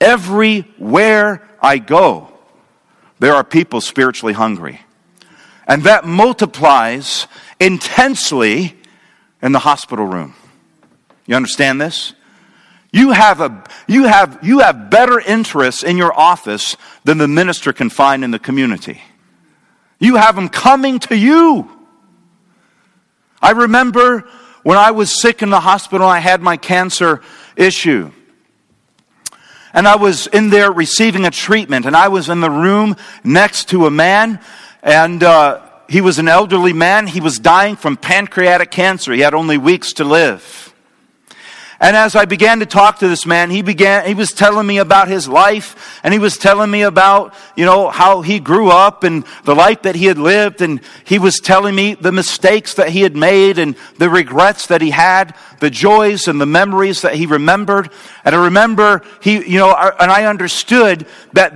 everywhere 0.00 1.48
I 1.60 1.78
go, 1.78 2.35
there 3.18 3.34
are 3.34 3.44
people 3.44 3.80
spiritually 3.80 4.34
hungry. 4.34 4.80
And 5.66 5.82
that 5.84 6.04
multiplies 6.04 7.26
intensely 7.58 8.76
in 9.42 9.52
the 9.52 9.58
hospital 9.60 10.06
room. 10.06 10.34
You 11.26 11.34
understand 11.34 11.80
this? 11.80 12.14
You 12.92 13.10
have, 13.10 13.40
a, 13.40 13.64
you, 13.86 14.04
have, 14.04 14.38
you 14.42 14.60
have 14.60 14.90
better 14.90 15.18
interests 15.20 15.82
in 15.82 15.96
your 15.96 16.18
office 16.18 16.76
than 17.04 17.18
the 17.18 17.28
minister 17.28 17.72
can 17.72 17.90
find 17.90 18.24
in 18.24 18.30
the 18.30 18.38
community. 18.38 19.02
You 19.98 20.16
have 20.16 20.36
them 20.36 20.48
coming 20.48 20.98
to 21.00 21.16
you. 21.16 21.70
I 23.42 23.50
remember 23.50 24.28
when 24.62 24.78
I 24.78 24.92
was 24.92 25.20
sick 25.20 25.42
in 25.42 25.50
the 25.50 25.60
hospital, 25.60 26.06
and 26.06 26.16
I 26.16 26.20
had 26.20 26.42
my 26.42 26.56
cancer 26.56 27.22
issue. 27.56 28.10
And 29.76 29.86
I 29.86 29.96
was 29.96 30.26
in 30.26 30.48
there 30.48 30.72
receiving 30.72 31.26
a 31.26 31.30
treatment, 31.30 31.84
and 31.84 31.94
I 31.94 32.08
was 32.08 32.30
in 32.30 32.40
the 32.40 32.50
room 32.50 32.96
next 33.22 33.68
to 33.68 33.84
a 33.84 33.90
man, 33.90 34.40
and 34.82 35.22
uh, 35.22 35.60
he 35.86 36.00
was 36.00 36.18
an 36.18 36.28
elderly 36.28 36.72
man. 36.72 37.06
He 37.06 37.20
was 37.20 37.38
dying 37.38 37.76
from 37.76 37.98
pancreatic 37.98 38.70
cancer. 38.70 39.12
He 39.12 39.20
had 39.20 39.34
only 39.34 39.58
weeks 39.58 39.92
to 39.94 40.04
live. 40.04 40.65
And 41.78 41.94
as 41.94 42.16
I 42.16 42.24
began 42.24 42.60
to 42.60 42.66
talk 42.66 43.00
to 43.00 43.08
this 43.08 43.26
man, 43.26 43.50
he 43.50 43.60
began, 43.60 44.06
he 44.06 44.14
was 44.14 44.32
telling 44.32 44.66
me 44.66 44.78
about 44.78 45.08
his 45.08 45.28
life 45.28 46.00
and 46.02 46.14
he 46.14 46.18
was 46.18 46.38
telling 46.38 46.70
me 46.70 46.82
about, 46.82 47.34
you 47.54 47.66
know, 47.66 47.90
how 47.90 48.22
he 48.22 48.40
grew 48.40 48.70
up 48.70 49.04
and 49.04 49.24
the 49.44 49.54
life 49.54 49.82
that 49.82 49.94
he 49.94 50.06
had 50.06 50.16
lived. 50.16 50.62
And 50.62 50.80
he 51.04 51.18
was 51.18 51.38
telling 51.38 51.74
me 51.74 51.92
the 51.92 52.12
mistakes 52.12 52.74
that 52.74 52.88
he 52.88 53.02
had 53.02 53.14
made 53.14 53.58
and 53.58 53.76
the 53.98 54.08
regrets 54.08 54.68
that 54.68 54.80
he 54.80 54.88
had, 54.90 55.36
the 55.60 55.68
joys 55.68 56.28
and 56.28 56.40
the 56.40 56.46
memories 56.46 57.02
that 57.02 57.14
he 57.14 57.26
remembered. 57.26 57.90
And 58.24 58.34
I 58.34 58.44
remember 58.44 59.02
he, 59.20 59.46
you 59.46 59.58
know, 59.58 59.74
and 59.74 60.10
I 60.10 60.24
understood 60.24 61.06
that, 61.34 61.52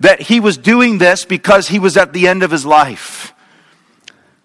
that 0.00 0.20
he 0.22 0.40
was 0.40 0.58
doing 0.58 0.98
this 0.98 1.24
because 1.24 1.68
he 1.68 1.78
was 1.78 1.96
at 1.96 2.12
the 2.12 2.26
end 2.26 2.42
of 2.42 2.50
his 2.50 2.66
life. 2.66 3.32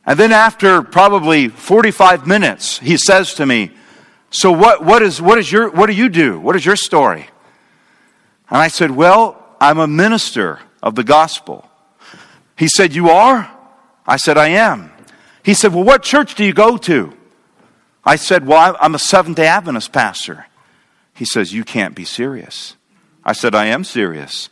And 0.06 0.20
then 0.20 0.32
after 0.32 0.84
probably 0.84 1.48
45 1.48 2.28
minutes, 2.28 2.78
he 2.78 2.96
says 2.96 3.34
to 3.36 3.46
me, 3.48 3.72
so 4.36 4.52
what, 4.52 4.84
what, 4.84 5.02
is, 5.02 5.22
what, 5.22 5.38
is 5.38 5.50
your, 5.50 5.70
what 5.70 5.86
do 5.86 5.94
you 5.94 6.10
do? 6.10 6.38
What 6.38 6.58
is 6.58 6.66
your 6.66 6.76
story? 6.76 7.30
And 8.50 8.58
I 8.58 8.68
said, 8.68 8.92
Well, 8.92 9.42
I'm 9.62 9.80
a 9.80 9.88
minister 9.88 10.60
of 10.84 10.96
the 10.96 11.06
gospel. 11.06 11.70
He 12.58 12.68
said, 12.68 12.94
You 12.94 13.10
are? 13.12 13.50
I 14.06 14.18
said, 14.18 14.38
I 14.38 14.50
am. 14.50 14.92
He 15.42 15.54
said, 15.54 15.74
Well, 15.74 15.86
what 15.86 16.04
church 16.04 16.36
do 16.36 16.44
you 16.44 16.52
go 16.52 16.76
to? 16.76 17.14
I 18.04 18.18
said, 18.18 18.46
Well, 18.46 18.76
I'm 18.82 18.94
a 18.94 19.00
Seventh 19.00 19.38
day 19.38 19.48
Adventist 19.48 19.94
pastor. 19.94 20.48
He 21.14 21.24
says, 21.24 21.54
You 21.54 21.64
can't 21.64 21.96
be 21.96 22.04
serious. 22.04 22.76
I 23.24 23.32
said, 23.32 23.56
I 23.56 23.68
am 23.68 23.86
serious. 23.86 24.50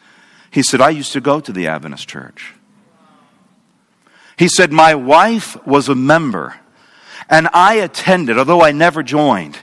He 0.49 0.63
said, 0.63 0.79
I 0.79 0.91
used 0.91 1.11
to 1.11 1.19
go 1.19 1.41
to 1.41 1.51
the 1.51 1.67
Adventist 1.67 2.07
church. 2.07 2.53
He 4.37 4.47
said, 4.47 4.71
My 4.71 4.95
wife 4.95 5.57
was 5.67 5.89
a 5.89 5.95
member 5.95 6.55
and 7.29 7.49
I 7.53 7.75
attended, 7.75 8.37
although 8.37 8.61
I 8.61 8.71
never 8.71 9.03
joined. 9.03 9.57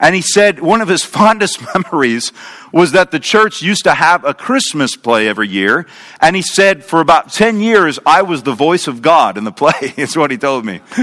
And 0.00 0.14
he 0.14 0.22
said 0.22 0.60
one 0.60 0.80
of 0.80 0.88
his 0.88 1.04
fondest 1.16 1.62
memories 1.74 2.32
was 2.72 2.92
that 2.92 3.10
the 3.10 3.20
church 3.20 3.62
used 3.62 3.84
to 3.84 3.94
have 3.94 4.24
a 4.24 4.34
Christmas 4.34 4.96
play 4.96 5.28
every 5.28 5.48
year. 5.48 5.86
And 6.20 6.34
he 6.34 6.42
said 6.42 6.84
for 6.84 7.00
about 7.00 7.32
10 7.32 7.60
years, 7.60 7.98
I 8.06 8.22
was 8.22 8.42
the 8.42 8.54
voice 8.54 8.88
of 8.88 9.02
God 9.02 9.36
in 9.36 9.44
the 9.44 9.52
play. 9.60 9.94
Is 9.96 10.16
what 10.16 10.30
he 10.30 10.38
told 10.38 10.64
me. 10.64 10.80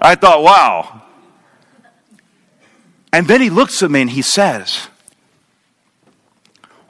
I 0.00 0.16
thought, 0.16 0.42
wow. 0.42 1.02
And 3.12 3.26
then 3.26 3.40
he 3.40 3.50
looks 3.50 3.82
at 3.82 3.90
me 3.90 4.02
and 4.02 4.10
he 4.10 4.22
says, 4.22 4.88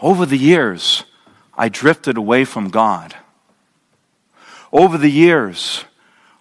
Over 0.01 0.27
the 0.27 0.37
years, 0.37 1.05
I 1.57 1.69
drifted 1.69 2.17
away 2.17 2.45
from 2.45 2.69
God. 2.69 3.17
Over 4.73 4.99
the 4.99 5.11
years, 5.11 5.85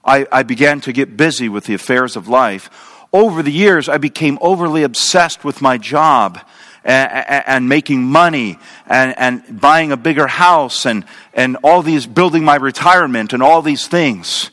I, 0.04 0.28
I 0.32 0.44
began 0.44 0.82
to 0.82 0.94
get 0.94 1.18
busy 1.18 1.50
with 1.50 1.66
the 1.66 1.74
affairs 1.74 2.16
of 2.16 2.28
life. 2.28 2.70
Over 3.12 3.42
the 3.42 3.52
years, 3.52 3.90
I 3.90 3.98
became 3.98 4.38
overly 4.42 4.84
obsessed 4.84 5.44
with 5.44 5.62
my 5.62 5.78
job 5.78 6.40
and, 6.84 7.44
and, 7.48 7.70
making 7.70 8.04
money 8.04 8.58
and, 8.86 9.18
and 9.18 9.60
buying 9.60 9.92
a 9.92 9.98
bigger 9.98 10.28
house 10.28 10.86
and, 10.86 11.06
and 11.34 11.58
all 11.64 11.82
these, 11.82 12.06
building 12.06 12.44
my 12.44 12.56
retirement 12.56 13.34
and 13.34 13.42
all 13.42 13.62
these 13.62 13.88
things. 13.88 14.52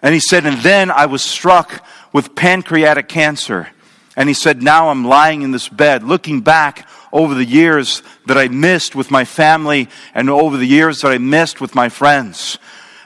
And 0.00 0.14
he 0.14 0.20
said, 0.20 0.46
and 0.46 0.58
then 0.58 0.90
I 0.90 1.06
was 1.06 1.22
struck 1.22 1.84
with 2.12 2.34
pancreatic 2.34 3.08
cancer. 3.08 3.68
And 4.16 4.28
he 4.28 4.34
said, 4.34 4.62
now 4.62 4.90
I'm 4.90 5.04
lying 5.04 5.42
in 5.42 5.50
this 5.50 5.68
bed, 5.68 6.02
looking 6.02 6.40
back 6.40 6.88
over 7.12 7.34
the 7.34 7.44
years 7.44 8.02
that 8.26 8.38
I 8.38 8.48
missed 8.48 8.94
with 8.94 9.10
my 9.10 9.24
family 9.24 9.88
and 10.14 10.30
over 10.30 10.56
the 10.56 10.66
years 10.66 11.00
that 11.00 11.12
I 11.12 11.18
missed 11.18 11.60
with 11.60 11.74
my 11.74 11.88
friends. 11.88 12.58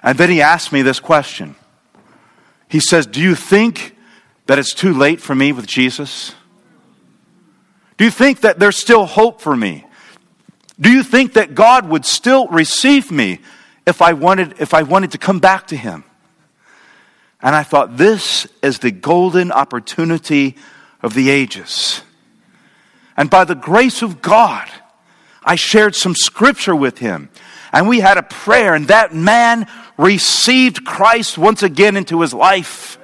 And 0.03 0.19
then 0.19 0.31
he 0.31 0.41
asked 0.43 0.73
me 0.73 0.83
this 0.83 1.01
question 1.01 1.57
he 2.73 2.81
says, 2.81 3.07
Do 3.07 3.21
you 3.21 3.35
think 3.35 3.92
that 4.47 4.59
it's 4.59 4.75
too 4.75 4.95
late 4.95 5.21
for 5.21 5.35
me 5.35 5.53
with 5.53 5.67
Jesus? 5.67 6.35
Do 7.97 8.05
you 8.05 8.11
think 8.11 8.41
that 8.41 8.59
there's 8.59 8.77
still 8.77 9.07
hope 9.07 9.41
for 9.41 9.57
me? 9.57 9.87
Do 10.81 10.91
you 10.91 11.03
think 11.03 11.35
that 11.35 11.55
God 11.55 11.89
would 11.89 12.05
still 12.05 12.49
receive 12.49 13.11
me 13.11 13.39
if 13.87 14.03
I 14.03 14.15
wanted, 14.15 14.55
if 14.61 14.75
I 14.75 14.83
wanted 14.83 15.13
to 15.13 15.19
come 15.19 15.39
back 15.39 15.69
to 15.69 15.77
Him? 15.77 16.05
And 17.41 17.57
I 17.57 17.65
thought, 17.65 17.97
this 17.97 18.47
is 18.63 18.79
the 18.79 18.93
golden 18.93 19.51
opportunity 19.51 20.57
of 21.03 21.15
the 21.15 21.29
ages. 21.29 22.03
And 23.17 23.29
by 23.29 23.45
the 23.45 23.57
grace 23.57 24.01
of 24.01 24.23
God, 24.23 24.69
I 25.45 25.57
shared 25.57 25.97
some 25.97 26.15
scripture 26.15 26.75
with 26.75 26.99
him. 26.99 27.31
And 27.73 27.89
we 27.89 28.01
had 28.01 28.17
a 28.17 28.23
prayer, 28.23 28.75
and 28.75 28.87
that 28.89 29.15
man 29.15 29.67
received 29.99 30.85
Christ 30.85 31.37
once 31.37 31.63
again 31.63 31.97
into 31.97 32.21
his 32.21 32.33
life. 32.33 32.99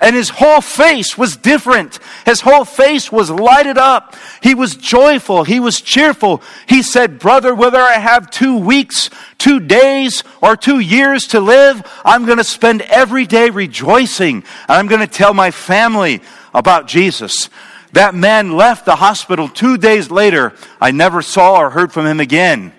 And 0.00 0.14
his 0.14 0.28
whole 0.28 0.60
face 0.60 1.18
was 1.18 1.36
different. 1.36 1.98
His 2.24 2.40
whole 2.40 2.64
face 2.64 3.10
was 3.10 3.30
lighted 3.30 3.78
up. 3.78 4.14
He 4.40 4.54
was 4.54 4.76
joyful. 4.76 5.44
He 5.44 5.58
was 5.58 5.80
cheerful. 5.80 6.42
He 6.68 6.82
said, 6.82 7.18
Brother, 7.18 7.54
whether 7.54 7.80
I 7.80 7.94
have 7.94 8.30
two 8.30 8.56
weeks, 8.56 9.10
two 9.38 9.58
days, 9.58 10.22
or 10.40 10.56
two 10.56 10.78
years 10.78 11.26
to 11.28 11.40
live, 11.40 11.82
I'm 12.04 12.26
going 12.26 12.38
to 12.38 12.44
spend 12.44 12.82
every 12.82 13.26
day 13.26 13.50
rejoicing. 13.50 14.36
And 14.36 14.44
I'm 14.68 14.86
going 14.86 15.00
to 15.00 15.06
tell 15.06 15.34
my 15.34 15.50
family 15.50 16.20
about 16.54 16.86
Jesus. 16.86 17.48
That 17.92 18.14
man 18.14 18.52
left 18.52 18.84
the 18.84 18.96
hospital 18.96 19.48
two 19.48 19.78
days 19.78 20.10
later. 20.10 20.54
I 20.80 20.90
never 20.92 21.22
saw 21.22 21.56
or 21.58 21.70
heard 21.70 21.92
from 21.92 22.06
him 22.06 22.20
again. 22.20 22.72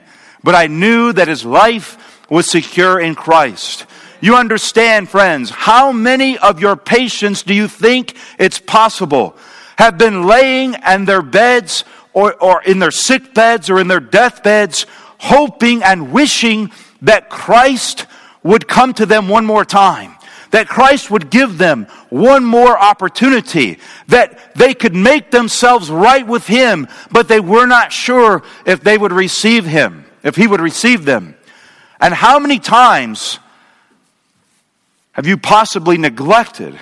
But 0.43 0.55
I 0.55 0.67
knew 0.67 1.11
that 1.13 1.27
his 1.27 1.43
life 1.43 1.97
was 2.29 2.49
secure 2.49 2.99
in 2.99 3.15
Christ. 3.15 3.85
You 4.21 4.35
understand, 4.35 5.09
friends, 5.09 5.49
how 5.49 5.91
many 5.91 6.37
of 6.37 6.59
your 6.59 6.75
patients 6.75 7.43
do 7.43 7.53
you 7.53 7.67
think 7.67 8.15
it's 8.37 8.59
possible 8.59 9.35
have 9.77 9.97
been 9.97 10.23
laying 10.23 10.75
in 10.87 11.05
their 11.05 11.21
beds 11.21 11.85
or, 12.11 12.33
or 12.35 12.61
in 12.63 12.79
their 12.79 12.91
sick 12.91 13.33
beds 13.33 13.69
or 13.69 13.79
in 13.79 13.87
their 13.87 14.01
death 14.01 14.43
beds, 14.43 14.85
hoping 15.19 15.83
and 15.83 16.11
wishing 16.11 16.69
that 17.01 17.29
Christ 17.29 18.07
would 18.43 18.67
come 18.67 18.93
to 18.95 19.05
them 19.05 19.29
one 19.29 19.45
more 19.45 19.65
time? 19.65 20.15
that 20.51 20.67
Christ 20.67 21.11
would 21.11 21.29
give 21.29 21.57
them 21.57 21.85
one 22.09 22.43
more 22.43 22.77
opportunity, 22.77 23.77
that 24.07 24.55
they 24.55 24.73
could 24.73 24.95
make 24.95 25.31
themselves 25.31 25.91
right 25.91 26.25
with 26.25 26.47
Him, 26.47 26.87
but 27.11 27.27
they 27.27 27.39
were 27.39 27.67
not 27.67 27.93
sure 27.93 28.41
if 28.65 28.81
they 28.81 28.97
would 28.97 29.11
receive 29.11 29.65
Him, 29.65 30.05
if 30.23 30.35
He 30.35 30.47
would 30.47 30.59
receive 30.59 31.05
them. 31.05 31.35
And 32.01 32.13
how 32.13 32.39
many 32.39 32.57
times 32.57 33.37
have 35.19 35.27
you 35.27 35.35
possibly 35.35 35.97
neglected 35.97 36.79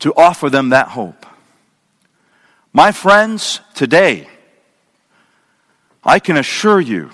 to 0.00 0.12
offer 0.16 0.50
them 0.50 0.70
that 0.70 0.88
hope? 0.88 1.24
My 2.72 2.90
friends, 2.90 3.60
today, 3.76 4.26
I 6.02 6.18
can 6.18 6.36
assure 6.36 6.80
you 6.80 7.10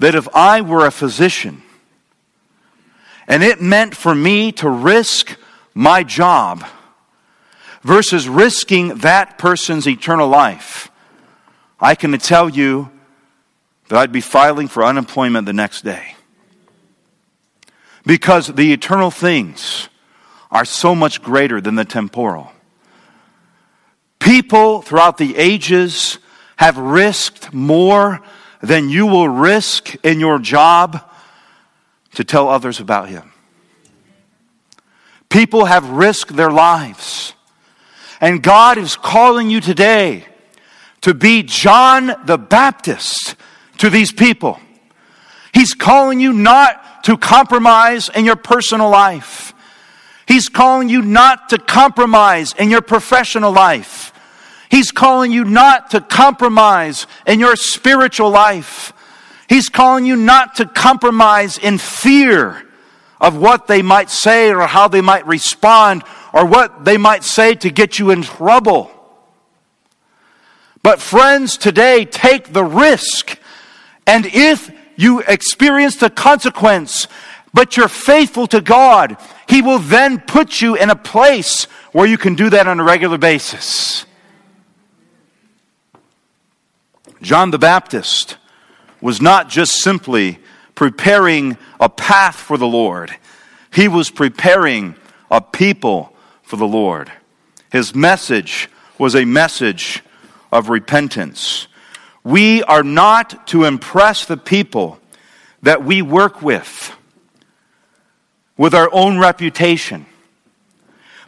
that 0.00 0.16
if 0.16 0.26
I 0.34 0.62
were 0.62 0.84
a 0.84 0.90
physician 0.90 1.62
and 3.28 3.44
it 3.44 3.60
meant 3.60 3.94
for 3.94 4.16
me 4.16 4.50
to 4.50 4.68
risk 4.68 5.38
my 5.72 6.02
job 6.02 6.66
versus 7.82 8.28
risking 8.28 8.96
that 8.96 9.38
person's 9.38 9.86
eternal 9.86 10.26
life, 10.26 10.90
I 11.78 11.94
can 11.94 12.10
tell 12.18 12.48
you 12.48 12.90
that 13.86 13.96
I'd 13.96 14.10
be 14.10 14.20
filing 14.20 14.66
for 14.66 14.84
unemployment 14.84 15.46
the 15.46 15.52
next 15.52 15.84
day. 15.84 16.15
Because 18.06 18.46
the 18.46 18.72
eternal 18.72 19.10
things 19.10 19.88
are 20.50 20.64
so 20.64 20.94
much 20.94 21.22
greater 21.22 21.60
than 21.60 21.74
the 21.74 21.84
temporal. 21.84 22.52
People 24.20 24.80
throughout 24.80 25.18
the 25.18 25.36
ages 25.36 26.18
have 26.56 26.78
risked 26.78 27.52
more 27.52 28.22
than 28.62 28.88
you 28.88 29.06
will 29.06 29.28
risk 29.28 29.94
in 30.04 30.20
your 30.20 30.38
job 30.38 31.02
to 32.14 32.24
tell 32.24 32.48
others 32.48 32.80
about 32.80 33.08
Him. 33.08 33.32
People 35.28 35.66
have 35.66 35.90
risked 35.90 36.34
their 36.34 36.50
lives. 36.50 37.34
And 38.20 38.42
God 38.42 38.78
is 38.78 38.96
calling 38.96 39.50
you 39.50 39.60
today 39.60 40.24
to 41.02 41.12
be 41.12 41.42
John 41.42 42.14
the 42.24 42.38
Baptist 42.38 43.36
to 43.78 43.90
these 43.90 44.12
people. 44.12 44.58
He's 45.52 45.74
calling 45.74 46.20
you 46.20 46.32
not 46.32 46.82
to 47.06 47.16
compromise 47.16 48.08
in 48.08 48.24
your 48.24 48.34
personal 48.34 48.90
life. 48.90 49.54
He's 50.26 50.48
calling 50.48 50.88
you 50.88 51.02
not 51.02 51.50
to 51.50 51.58
compromise 51.58 52.52
in 52.58 52.68
your 52.68 52.82
professional 52.82 53.52
life. 53.52 54.12
He's 54.72 54.90
calling 54.90 55.30
you 55.30 55.44
not 55.44 55.92
to 55.92 56.00
compromise 56.00 57.06
in 57.24 57.38
your 57.38 57.54
spiritual 57.54 58.30
life. 58.30 58.92
He's 59.48 59.68
calling 59.68 60.04
you 60.04 60.16
not 60.16 60.56
to 60.56 60.66
compromise 60.66 61.58
in 61.58 61.78
fear 61.78 62.66
of 63.20 63.36
what 63.36 63.68
they 63.68 63.82
might 63.82 64.10
say 64.10 64.50
or 64.52 64.66
how 64.66 64.88
they 64.88 65.00
might 65.00 65.28
respond 65.28 66.02
or 66.32 66.44
what 66.44 66.84
they 66.84 66.96
might 66.96 67.22
say 67.22 67.54
to 67.54 67.70
get 67.70 68.00
you 68.00 68.10
in 68.10 68.22
trouble. 68.22 68.90
But 70.82 71.00
friends, 71.00 71.56
today 71.56 72.04
take 72.04 72.52
the 72.52 72.64
risk. 72.64 73.38
And 74.08 74.26
if 74.26 74.72
you 74.96 75.20
experience 75.20 75.96
the 75.96 76.10
consequence, 76.10 77.06
but 77.52 77.76
you're 77.76 77.88
faithful 77.88 78.46
to 78.48 78.60
God, 78.60 79.16
He 79.48 79.62
will 79.62 79.78
then 79.78 80.20
put 80.20 80.60
you 80.60 80.76
in 80.76 80.90
a 80.90 80.96
place 80.96 81.64
where 81.92 82.06
you 82.06 82.18
can 82.18 82.34
do 82.34 82.50
that 82.50 82.66
on 82.66 82.80
a 82.80 82.84
regular 82.84 83.18
basis. 83.18 84.04
John 87.22 87.50
the 87.50 87.58
Baptist 87.58 88.36
was 89.00 89.20
not 89.20 89.48
just 89.48 89.80
simply 89.82 90.38
preparing 90.74 91.56
a 91.80 91.88
path 91.88 92.36
for 92.36 92.58
the 92.58 92.66
Lord, 92.66 93.16
he 93.72 93.88
was 93.88 94.10
preparing 94.10 94.96
a 95.30 95.40
people 95.40 96.14
for 96.42 96.56
the 96.56 96.66
Lord. 96.66 97.10
His 97.70 97.94
message 97.94 98.70
was 98.98 99.14
a 99.14 99.24
message 99.24 100.02
of 100.52 100.68
repentance. 100.68 101.66
We 102.26 102.64
are 102.64 102.82
not 102.82 103.46
to 103.50 103.62
impress 103.62 104.24
the 104.24 104.36
people 104.36 104.98
that 105.62 105.84
we 105.84 106.02
work 106.02 106.42
with 106.42 106.92
with 108.56 108.74
our 108.74 108.90
own 108.92 109.18
reputation, 109.18 110.06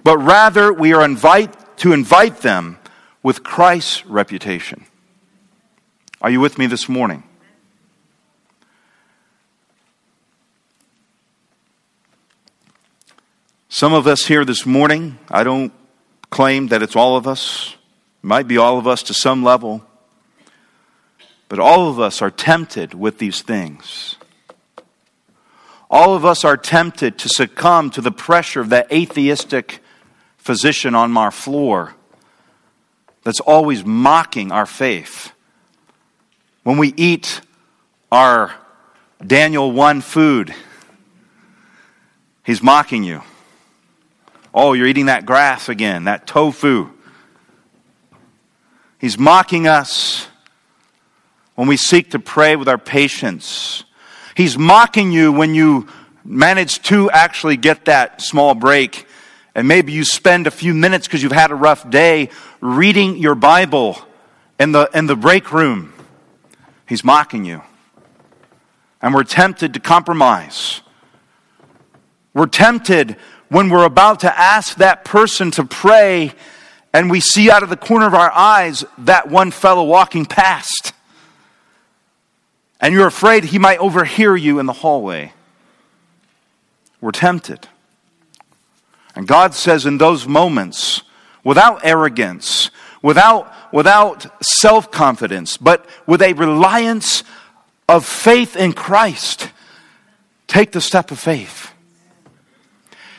but 0.03 0.19
rather 0.19 0.73
we 0.73 0.93
are 0.93 1.05
invite, 1.05 1.55
to 1.77 1.93
invite 1.93 2.39
them 2.39 2.81
with 3.23 3.45
Christ's 3.45 4.05
reputation. 4.07 4.87
Are 6.21 6.31
you 6.31 6.41
with 6.41 6.59
me 6.59 6.67
this 6.67 6.89
morning? 6.89 7.23
Some 13.69 13.93
of 13.93 14.09
us 14.09 14.27
here 14.27 14.45
this 14.45 14.67
morning, 14.67 15.17
I 15.31 15.45
don't 15.45 15.73
claim 16.31 16.67
that 16.69 16.83
it's 16.83 16.97
all 16.97 17.17
of 17.17 17.29
us, 17.29 17.77
it 18.25 18.27
might 18.27 18.49
be 18.49 18.59
all 18.59 18.79
of 18.79 18.89
us 18.89 19.05
to 19.05 19.15
some 19.15 19.45
level, 19.45 19.85
but 21.49 21.59
all 21.59 21.89
of 21.89 21.99
us 21.99 22.21
are 22.21 22.31
tempted 22.31 22.95
with 22.95 23.19
these 23.19 23.43
things. 23.43 24.17
All 25.91 26.15
of 26.15 26.25
us 26.25 26.45
are 26.45 26.57
tempted 26.57 27.19
to 27.19 27.29
succumb 27.29 27.91
to 27.91 28.01
the 28.01 28.13
pressure 28.13 28.61
of 28.61 28.69
that 28.69 28.93
atheistic 28.93 29.83
physician 30.37 30.95
on 30.95 31.17
our 31.17 31.31
floor 31.31 31.95
that's 33.23 33.41
always 33.41 33.85
mocking 33.85 34.53
our 34.53 34.67
faith. 34.67 35.33
When 36.63 36.77
we 36.77 36.93
eat 36.97 37.41
our 38.13 38.55
Daniel 39.27 39.73
1 39.73 40.03
food, 40.03 40.55
he's 42.45 42.63
mocking 42.63 43.03
you. 43.03 43.23
Oh, 44.53 44.75
you're 44.75 44.87
eating 44.87 45.07
that 45.07 45.25
grass 45.25 45.69
again, 45.69 46.05
that 46.05 46.27
tofu. 46.27 46.91
He's 48.99 49.19
mocking 49.19 49.67
us 49.67 50.28
when 51.59 51.67
we 51.67 51.77
seek 51.77 52.13
to 52.13 52.21
pray 52.21 52.55
with 52.55 52.69
our 52.69 52.79
patients. 52.79 53.83
He's 54.37 54.57
mocking 54.57 55.11
you 55.11 55.33
when 55.33 55.57
you 55.57 55.89
manage 56.25 56.81
to 56.83 57.11
actually 57.11 57.57
get 57.57 57.87
that 57.87 58.23
small 58.23 58.55
break. 58.55 59.09
And 59.57 59.67
maybe 59.67 59.91
you 59.91 60.05
spend 60.05 60.47
a 60.47 60.53
few 60.53 60.73
minutes 60.73 61.09
because 61.09 61.21
you've 61.21 61.33
had 61.33 61.51
a 61.51 61.57
rough 61.57 61.91
day 61.91 62.31
reading 62.61 63.17
your 63.17 63.35
Bible 63.35 63.99
in 64.61 64.71
the, 64.71 64.89
in 64.95 65.09
the 65.09 65.17
break 65.17 65.51
room. 65.51 65.93
He's 66.89 67.03
mocking 67.03 67.45
you. 67.45 67.63
And 69.03 69.13
we're 69.13 69.25
tempted 69.25 69.75
to 69.75 69.81
compromise. 69.81 70.83
We're 72.35 72.47
tempted 72.47 73.17
when 73.49 73.69
we're 73.69 73.85
about 73.85 74.21
to 74.21 74.39
ask 74.39 74.77
that 74.77 75.05
person 75.05 75.51
to 75.51 75.65
pray 75.65 76.35
and 76.95 77.11
we 77.11 77.19
see 77.19 77.51
out 77.51 77.65
of 77.65 77.69
the 77.69 77.77
corner 77.77 78.07
of 78.07 78.15
our 78.15 78.31
eyes 78.31 78.85
that 78.99 79.29
one 79.29 79.51
fellow 79.51 79.83
walking 79.83 80.25
past. 80.25 80.93
And 82.81 82.95
you're 82.95 83.07
afraid 83.07 83.45
he 83.45 83.59
might 83.59 83.79
overhear 83.79 84.37
you 84.37 84.59
in 84.59 84.67
the 84.67 84.73
hallway. 84.73 85.33
We're 87.01 87.13
tempted. 87.13 87.69
And 89.15 89.27
God 89.27 89.55
says 89.55 89.85
in 89.85 89.99
those 89.99 90.27
moments, 90.27 91.03
without 91.43 91.85
arrogance, 91.85 92.71
without, 93.03 93.53
without 93.73 94.45
self 94.45 94.91
confidence, 94.91 95.57
but 95.57 95.87
with 96.07 96.23
a 96.23 96.35
reliance 96.35 97.25
of 97.89 98.05
faith 98.05 98.55
in 98.55 98.73
Christ, 98.73 99.51
take 100.47 100.73
the 100.73 100.81
step 100.81 101.11
of 101.11 101.19
faith. 101.19 101.73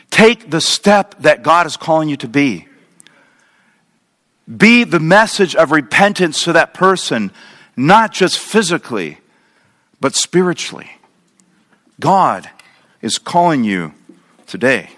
Take 0.10 0.50
the 0.50 0.62
step 0.62 1.16
that 1.20 1.44
God 1.44 1.66
is 1.66 1.78
calling 1.78 2.10
you 2.10 2.18
to 2.18 2.28
be. 2.28 2.68
Be 4.58 4.84
the 4.84 5.00
message 5.00 5.56
of 5.56 5.72
repentance 5.72 6.44
to 6.44 6.54
that 6.54 6.74
person, 6.74 7.32
not 7.78 8.12
just 8.12 8.40
physically, 8.40 9.20
but 10.00 10.16
spiritually. 10.16 10.92
God 12.00 12.50
is 13.02 13.18
calling 13.18 13.64
you 13.64 13.94
today. 14.48 14.90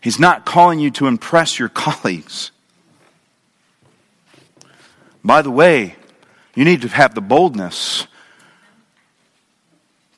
He's 0.00 0.18
not 0.18 0.44
calling 0.44 0.80
you 0.80 0.90
to 0.92 1.06
impress 1.06 1.58
your 1.58 1.68
colleagues. 1.84 2.50
By 5.24 5.42
the 5.42 5.50
way, 5.50 5.96
you 6.54 6.64
need 6.64 6.82
to 6.82 6.88
have 6.88 7.14
the 7.14 7.20
boldness 7.20 8.06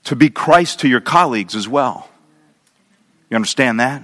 to 0.05 0.17
be 0.17 0.31
Christ 0.31 0.81
to 0.81 0.89
your 0.89 1.01
colleagues 1.01 1.55
as 1.55 1.69
well. 1.69 2.09
You 3.31 3.37
understand 3.37 3.81
that? 3.81 4.03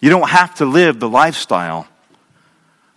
You 0.00 0.10
don't 0.10 0.30
have 0.30 0.54
to 0.56 0.64
live 0.64 0.98
the 0.98 1.08
lifestyle. 1.08 1.86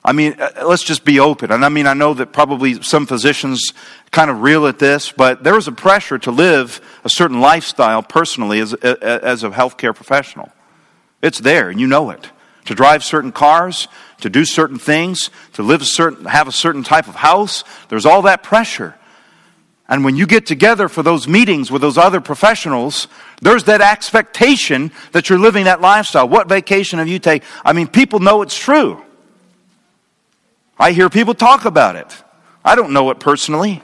I 0.05 0.11
mean, 0.11 0.35
uh, 0.39 0.65
let's 0.65 0.83
just 0.83 1.05
be 1.05 1.19
open. 1.19 1.51
And 1.51 1.63
I 1.63 1.69
mean, 1.69 1.87
I 1.87 1.93
know 1.93 2.13
that 2.15 2.33
probably 2.33 2.81
some 2.81 3.05
physicians 3.05 3.73
kind 4.11 4.29
of 4.29 4.41
reel 4.41 4.67
at 4.67 4.79
this, 4.79 5.11
but 5.11 5.43
there 5.43 5.57
is 5.57 5.67
a 5.67 5.71
pressure 5.71 6.17
to 6.19 6.31
live 6.31 6.81
a 7.03 7.09
certain 7.09 7.39
lifestyle 7.39 8.03
personally 8.03 8.59
as, 8.59 8.73
as 8.73 9.43
a 9.43 9.49
healthcare 9.49 9.95
professional. 9.95 10.51
It's 11.21 11.39
there, 11.39 11.69
and 11.69 11.79
you 11.79 11.87
know 11.87 12.09
it. 12.09 12.29
To 12.65 12.75
drive 12.75 13.03
certain 13.03 13.31
cars, 13.31 13.87
to 14.21 14.29
do 14.29 14.45
certain 14.45 14.79
things, 14.79 15.29
to 15.53 15.63
live 15.63 15.81
a 15.81 15.85
certain, 15.85 16.25
have 16.25 16.47
a 16.47 16.51
certain 16.51 16.83
type 16.83 17.07
of 17.07 17.15
house, 17.15 17.63
there's 17.89 18.05
all 18.05 18.23
that 18.23 18.43
pressure. 18.43 18.95
And 19.87 20.05
when 20.05 20.15
you 20.15 20.25
get 20.25 20.45
together 20.45 20.87
for 20.87 21.03
those 21.03 21.27
meetings 21.27 21.69
with 21.69 21.81
those 21.81 21.97
other 21.97 22.21
professionals, 22.21 23.07
there's 23.41 23.65
that 23.65 23.81
expectation 23.81 24.91
that 25.11 25.29
you're 25.29 25.39
living 25.39 25.65
that 25.65 25.81
lifestyle. 25.81 26.27
What 26.27 26.47
vacation 26.47 26.99
have 26.99 27.07
you 27.07 27.19
taken? 27.19 27.47
I 27.65 27.73
mean, 27.73 27.87
people 27.87 28.19
know 28.19 28.41
it's 28.41 28.57
true. 28.57 29.03
I 30.83 30.91
hear 30.91 31.09
people 31.09 31.33
talk 31.33 31.63
about 31.63 31.95
it. 31.95 32.13
I 32.61 32.75
don't 32.75 32.91
know 32.91 33.09
it 33.11 33.17
personally. 33.17 33.81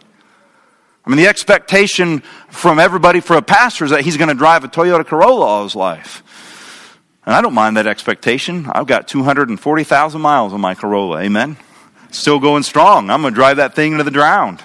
I 1.06 1.10
mean, 1.10 1.16
the 1.16 1.28
expectation 1.28 2.20
from 2.50 2.78
everybody 2.78 3.22
for 3.22 3.38
a 3.38 3.42
pastor 3.42 3.86
is 3.86 3.92
that 3.92 4.02
he's 4.02 4.18
going 4.18 4.28
to 4.28 4.36
drive 4.36 4.66
a 4.66 4.68
Toyota 4.68 5.06
Corolla 5.06 5.46
all 5.46 5.64
his 5.64 5.78
life. 5.78 6.92
And 7.26 7.34
I 7.34 7.40
don't 7.40 7.54
mind 7.54 7.78
that 7.78 7.88
expectation. 7.88 8.70
I've 8.70 8.86
got 8.86 9.08
240,000 9.08 10.20
miles 10.20 10.52
on 10.52 10.60
my 10.60 10.76
Corolla. 10.76 11.22
Amen. 11.22 11.56
Still 12.12 12.38
going 12.38 12.64
strong. 12.64 13.10
I'm 13.10 13.22
going 13.22 13.34
to 13.34 13.36
drive 13.36 13.56
that 13.58 13.76
thing 13.76 13.94
into 13.94 14.04
the 14.04 14.12
ground. 14.12 14.62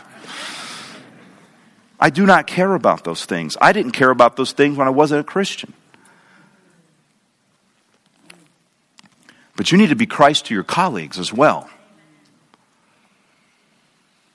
I 2.00 2.10
do 2.10 2.26
not 2.26 2.48
care 2.48 2.74
about 2.74 3.04
those 3.04 3.24
things. 3.26 3.56
I 3.60 3.70
didn't 3.70 3.92
care 3.92 4.10
about 4.10 4.34
those 4.34 4.50
things 4.50 4.76
when 4.76 4.88
I 4.88 4.90
wasn't 4.90 5.20
a 5.20 5.24
Christian. 5.24 5.72
But 9.54 9.70
you 9.70 9.78
need 9.78 9.90
to 9.90 9.94
be 9.94 10.06
Christ 10.06 10.46
to 10.46 10.54
your 10.54 10.64
colleagues 10.64 11.16
as 11.16 11.32
well. 11.32 11.70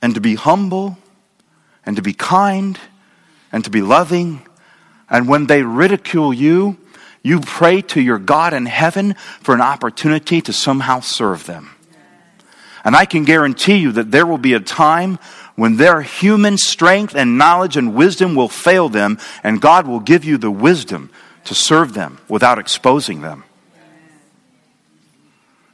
And 0.02 0.16
to 0.16 0.22
be 0.22 0.36
humble, 0.36 0.98
and 1.86 1.96
to 1.96 2.02
be 2.02 2.14
kind, 2.14 2.80
and 3.52 3.64
to 3.64 3.70
be 3.70 3.82
loving. 3.82 4.46
And 5.10 5.28
when 5.28 5.48
they 5.48 5.64
ridicule 5.64 6.34
you, 6.34 6.78
you 7.22 7.42
pray 7.42 7.82
to 7.82 8.02
your 8.02 8.20
God 8.20 8.54
in 8.54 8.66
heaven 8.66 9.16
for 9.42 9.54
an 9.54 9.62
opportunity 9.62 10.42
to 10.42 10.54
somehow 10.54 11.02
serve 11.02 11.46
them. 11.46 11.72
And 12.84 12.96
I 12.96 13.06
can 13.06 13.26
guarantee 13.26 13.78
you 13.78 13.92
that 13.94 14.12
there 14.12 14.26
will 14.26 14.38
be 14.38 14.54
a 14.54 14.60
time 14.60 15.20
when 15.56 15.76
their 15.76 16.02
human 16.02 16.58
strength 16.58 17.14
and 17.14 17.38
knowledge 17.38 17.76
and 17.76 17.94
wisdom 17.94 18.36
will 18.36 18.48
fail 18.48 18.88
them, 18.88 19.18
and 19.44 19.60
God 19.60 19.86
will 19.86 20.00
give 20.00 20.24
you 20.24 20.38
the 20.38 20.52
wisdom 20.52 21.10
to 21.44 21.54
serve 21.54 21.94
them 21.94 22.20
without 22.30 22.58
exposing 22.58 23.22
them. 23.22 23.44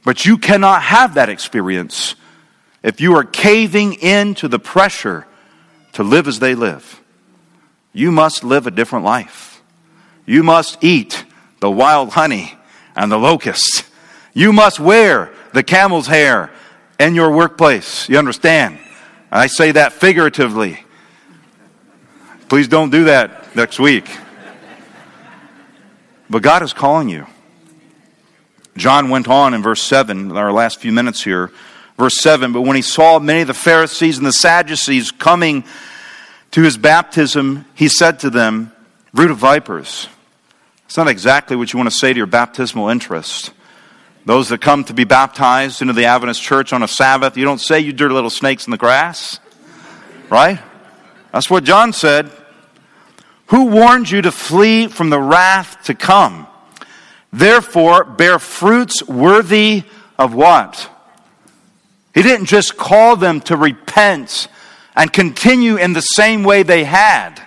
But 0.04 0.24
you 0.24 0.38
cannot 0.38 0.82
have 0.82 1.14
that 1.14 1.28
experience 1.28 2.16
if 2.86 3.00
you 3.00 3.16
are 3.16 3.24
caving 3.24 3.94
in 3.94 4.32
to 4.36 4.46
the 4.46 4.60
pressure 4.60 5.26
to 5.94 6.04
live 6.04 6.28
as 6.28 6.38
they 6.38 6.54
live. 6.54 7.02
You 7.92 8.12
must 8.12 8.44
live 8.44 8.68
a 8.68 8.70
different 8.70 9.04
life. 9.04 9.60
You 10.24 10.44
must 10.44 10.84
eat 10.84 11.24
the 11.58 11.70
wild 11.70 12.10
honey 12.10 12.56
and 12.94 13.10
the 13.10 13.18
locusts. 13.18 13.82
You 14.34 14.52
must 14.52 14.78
wear 14.78 15.32
the 15.52 15.64
camel's 15.64 16.06
hair 16.06 16.52
in 17.00 17.16
your 17.16 17.32
workplace. 17.32 18.08
You 18.08 18.18
understand? 18.18 18.78
I 19.32 19.48
say 19.48 19.72
that 19.72 19.92
figuratively. 19.92 20.84
Please 22.48 22.68
don't 22.68 22.90
do 22.90 23.04
that 23.04 23.56
next 23.56 23.80
week. 23.80 24.08
But 26.30 26.42
God 26.42 26.62
is 26.62 26.72
calling 26.72 27.08
you. 27.08 27.26
John 28.76 29.10
went 29.10 29.26
on 29.26 29.54
in 29.54 29.62
verse 29.62 29.82
7, 29.82 30.36
our 30.36 30.52
last 30.52 30.78
few 30.78 30.92
minutes 30.92 31.24
here. 31.24 31.50
Verse 31.96 32.20
7 32.20 32.52
But 32.52 32.62
when 32.62 32.76
he 32.76 32.82
saw 32.82 33.18
many 33.18 33.42
of 33.42 33.46
the 33.46 33.54
Pharisees 33.54 34.18
and 34.18 34.26
the 34.26 34.32
Sadducees 34.32 35.10
coming 35.10 35.64
to 36.52 36.62
his 36.62 36.76
baptism, 36.76 37.64
he 37.74 37.88
said 37.88 38.20
to 38.20 38.30
them, 38.30 38.72
Root 39.12 39.30
of 39.30 39.38
vipers. 39.38 40.08
It's 40.86 40.96
not 40.96 41.08
exactly 41.08 41.56
what 41.56 41.72
you 41.72 41.78
want 41.78 41.90
to 41.90 41.96
say 41.96 42.12
to 42.12 42.16
your 42.16 42.26
baptismal 42.26 42.88
interest. 42.88 43.52
Those 44.24 44.48
that 44.48 44.60
come 44.60 44.84
to 44.84 44.94
be 44.94 45.04
baptized 45.04 45.82
into 45.82 45.94
the 45.94 46.04
Adventist 46.04 46.42
church 46.42 46.72
on 46.72 46.82
a 46.82 46.88
Sabbath, 46.88 47.36
you 47.36 47.44
don't 47.44 47.60
say, 47.60 47.80
You 47.80 47.92
dirty 47.92 48.14
little 48.14 48.30
snakes 48.30 48.66
in 48.66 48.70
the 48.70 48.76
grass. 48.76 49.40
Right? 50.28 50.60
That's 51.32 51.48
what 51.48 51.64
John 51.64 51.92
said. 51.92 52.30
Who 53.46 53.66
warned 53.66 54.10
you 54.10 54.22
to 54.22 54.32
flee 54.32 54.88
from 54.88 55.10
the 55.10 55.20
wrath 55.20 55.84
to 55.84 55.94
come? 55.94 56.46
Therefore, 57.32 58.04
bear 58.04 58.38
fruits 58.38 59.02
worthy 59.06 59.84
of 60.18 60.34
what? 60.34 60.90
He 62.16 62.22
didn't 62.22 62.46
just 62.46 62.78
call 62.78 63.16
them 63.16 63.42
to 63.42 63.58
repent 63.58 64.48
and 64.96 65.12
continue 65.12 65.76
in 65.76 65.92
the 65.92 66.00
same 66.00 66.44
way 66.44 66.62
they 66.62 66.82
had. 66.84 67.42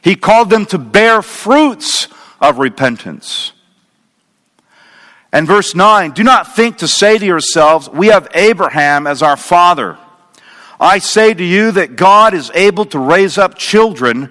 He 0.00 0.14
called 0.14 0.48
them 0.48 0.64
to 0.66 0.78
bear 0.78 1.20
fruits 1.20 2.06
of 2.40 2.60
repentance. 2.60 3.50
And 5.32 5.44
verse 5.44 5.74
9 5.74 6.12
Do 6.12 6.22
not 6.22 6.54
think 6.54 6.78
to 6.78 6.86
say 6.86 7.18
to 7.18 7.26
yourselves, 7.26 7.88
We 7.88 8.06
have 8.06 8.28
Abraham 8.32 9.08
as 9.08 9.22
our 9.22 9.36
father. 9.36 9.98
I 10.78 11.00
say 11.00 11.34
to 11.34 11.44
you 11.44 11.72
that 11.72 11.96
God 11.96 12.32
is 12.32 12.52
able 12.54 12.84
to 12.86 12.98
raise 13.00 13.38
up 13.38 13.58
children 13.58 14.30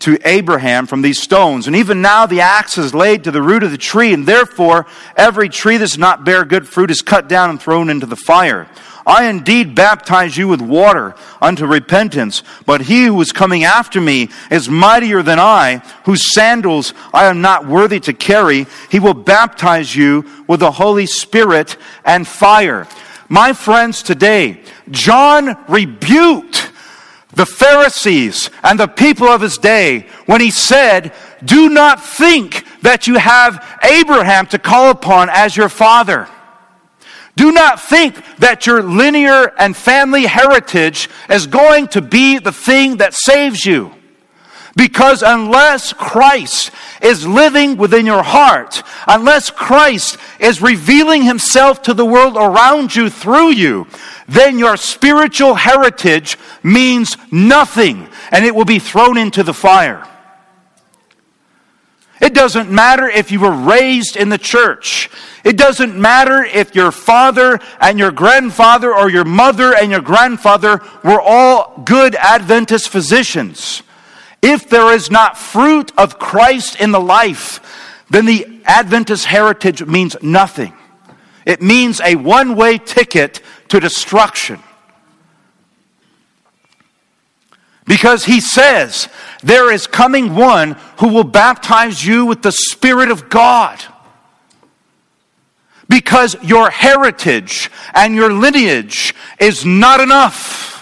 to 0.00 0.18
Abraham 0.24 0.86
from 0.86 1.02
these 1.02 1.22
stones. 1.22 1.66
And 1.66 1.76
even 1.76 2.02
now 2.02 2.26
the 2.26 2.40
axe 2.40 2.78
is 2.78 2.94
laid 2.94 3.24
to 3.24 3.30
the 3.30 3.42
root 3.42 3.62
of 3.62 3.70
the 3.70 3.78
tree, 3.78 4.12
and 4.12 4.26
therefore 4.26 4.86
every 5.16 5.48
tree 5.48 5.76
that 5.76 5.84
does 5.84 5.98
not 5.98 6.24
bear 6.24 6.44
good 6.44 6.68
fruit 6.68 6.90
is 6.90 7.02
cut 7.02 7.28
down 7.28 7.50
and 7.50 7.60
thrown 7.60 7.90
into 7.90 8.06
the 8.06 8.16
fire. 8.16 8.68
I 9.06 9.24
indeed 9.24 9.74
baptize 9.74 10.36
you 10.36 10.46
with 10.46 10.60
water 10.60 11.14
unto 11.40 11.66
repentance, 11.66 12.42
but 12.66 12.82
he 12.82 13.06
who 13.06 13.20
is 13.20 13.32
coming 13.32 13.64
after 13.64 14.00
me 14.00 14.28
is 14.50 14.68
mightier 14.68 15.22
than 15.22 15.38
I, 15.38 15.82
whose 16.04 16.34
sandals 16.34 16.92
I 17.12 17.26
am 17.26 17.40
not 17.40 17.66
worthy 17.66 17.98
to 18.00 18.12
carry. 18.12 18.66
He 18.90 19.00
will 19.00 19.14
baptize 19.14 19.96
you 19.96 20.44
with 20.46 20.60
the 20.60 20.70
Holy 20.70 21.06
Spirit 21.06 21.76
and 22.04 22.28
fire. 22.28 22.86
My 23.28 23.52
friends, 23.52 24.02
today, 24.02 24.60
John 24.90 25.56
rebuked 25.68 26.59
the 27.32 27.46
Pharisees 27.46 28.50
and 28.62 28.78
the 28.78 28.88
people 28.88 29.28
of 29.28 29.40
his 29.40 29.58
day 29.58 30.06
when 30.26 30.40
he 30.40 30.50
said, 30.50 31.12
Do 31.44 31.68
not 31.68 32.04
think 32.04 32.64
that 32.82 33.06
you 33.06 33.18
have 33.18 33.78
Abraham 33.82 34.46
to 34.48 34.58
call 34.58 34.90
upon 34.90 35.28
as 35.30 35.56
your 35.56 35.68
father. 35.68 36.28
Do 37.36 37.52
not 37.52 37.80
think 37.80 38.16
that 38.38 38.66
your 38.66 38.82
linear 38.82 39.52
and 39.58 39.76
family 39.76 40.26
heritage 40.26 41.08
is 41.28 41.46
going 41.46 41.88
to 41.88 42.02
be 42.02 42.38
the 42.38 42.52
thing 42.52 42.98
that 42.98 43.14
saves 43.14 43.64
you. 43.64 43.94
Because 44.80 45.22
unless 45.22 45.92
Christ 45.92 46.70
is 47.02 47.26
living 47.26 47.76
within 47.76 48.06
your 48.06 48.22
heart, 48.22 48.82
unless 49.06 49.50
Christ 49.50 50.16
is 50.38 50.62
revealing 50.62 51.22
himself 51.22 51.82
to 51.82 51.92
the 51.92 52.06
world 52.06 52.38
around 52.38 52.96
you 52.96 53.10
through 53.10 53.50
you, 53.50 53.86
then 54.26 54.58
your 54.58 54.78
spiritual 54.78 55.52
heritage 55.52 56.38
means 56.62 57.14
nothing 57.30 58.08
and 58.30 58.46
it 58.46 58.54
will 58.54 58.64
be 58.64 58.78
thrown 58.78 59.18
into 59.18 59.42
the 59.42 59.52
fire. 59.52 60.08
It 62.18 62.32
doesn't 62.32 62.70
matter 62.70 63.06
if 63.06 63.30
you 63.30 63.40
were 63.40 63.52
raised 63.52 64.16
in 64.16 64.30
the 64.30 64.38
church. 64.38 65.10
It 65.44 65.58
doesn't 65.58 65.94
matter 65.94 66.42
if 66.42 66.74
your 66.74 66.90
father 66.90 67.60
and 67.82 67.98
your 67.98 68.12
grandfather 68.12 68.96
or 68.96 69.10
your 69.10 69.26
mother 69.26 69.76
and 69.76 69.90
your 69.90 70.00
grandfather 70.00 70.80
were 71.04 71.20
all 71.20 71.82
good 71.84 72.14
Adventist 72.14 72.88
physicians. 72.88 73.82
If 74.42 74.68
there 74.68 74.92
is 74.92 75.10
not 75.10 75.36
fruit 75.36 75.92
of 75.98 76.18
Christ 76.18 76.80
in 76.80 76.92
the 76.92 77.00
life, 77.00 77.60
then 78.08 78.26
the 78.26 78.60
Adventist 78.64 79.26
heritage 79.26 79.84
means 79.84 80.16
nothing. 80.22 80.72
It 81.44 81.62
means 81.62 82.00
a 82.00 82.16
one 82.16 82.56
way 82.56 82.78
ticket 82.78 83.40
to 83.68 83.80
destruction. 83.80 84.60
Because 87.86 88.24
he 88.24 88.40
says, 88.40 89.08
There 89.42 89.72
is 89.72 89.86
coming 89.86 90.34
one 90.34 90.76
who 90.98 91.08
will 91.08 91.24
baptize 91.24 92.06
you 92.06 92.24
with 92.24 92.42
the 92.42 92.52
Spirit 92.52 93.10
of 93.10 93.28
God. 93.28 93.82
Because 95.88 96.36
your 96.42 96.70
heritage 96.70 97.68
and 97.94 98.14
your 98.14 98.32
lineage 98.32 99.12
is 99.40 99.64
not 99.66 100.00
enough. 100.00 100.79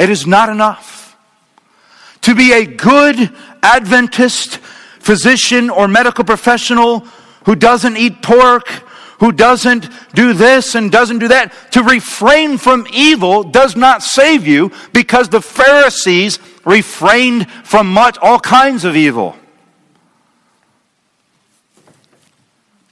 It 0.00 0.08
is 0.08 0.26
not 0.26 0.48
enough. 0.48 1.14
To 2.22 2.34
be 2.34 2.52
a 2.52 2.64
good 2.64 3.36
Adventist 3.62 4.56
physician 4.56 5.68
or 5.68 5.88
medical 5.88 6.24
professional 6.24 7.00
who 7.44 7.54
doesn't 7.54 7.98
eat 7.98 8.22
pork, 8.22 8.66
who 9.18 9.30
doesn't 9.30 9.90
do 10.14 10.32
this 10.32 10.74
and 10.74 10.90
doesn't 10.90 11.18
do 11.18 11.28
that. 11.28 11.52
To 11.72 11.82
refrain 11.82 12.56
from 12.56 12.86
evil 12.90 13.42
does 13.42 13.76
not 13.76 14.02
save 14.02 14.46
you 14.46 14.72
because 14.94 15.28
the 15.28 15.42
Pharisees 15.42 16.38
refrained 16.64 17.50
from 17.50 17.92
much, 17.92 18.16
all 18.22 18.40
kinds 18.40 18.86
of 18.86 18.96
evil. 18.96 19.36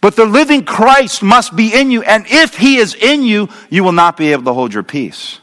But 0.02 0.14
the 0.14 0.26
living 0.26 0.66
Christ 0.66 1.22
must 1.22 1.56
be 1.56 1.72
in 1.72 1.90
you, 1.90 2.02
and 2.02 2.26
if 2.28 2.58
he 2.58 2.76
is 2.76 2.94
in 2.94 3.22
you, 3.22 3.48
you 3.70 3.82
will 3.82 3.92
not 3.92 4.18
be 4.18 4.32
able 4.32 4.44
to 4.44 4.52
hold 4.52 4.74
your 4.74 4.82
peace. 4.82 5.40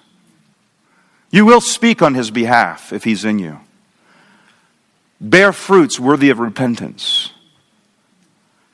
You 1.36 1.46
will 1.46 1.60
speak 1.60 2.02
on 2.02 2.14
his 2.14 2.32
behalf 2.32 2.94
if 2.94 3.04
he's 3.04 3.26
in 3.26 3.40
you. 3.40 3.60
Bear 5.20 5.52
fruits 5.52 6.00
worthy 6.00 6.30
of 6.30 6.40
repentance. 6.40 7.30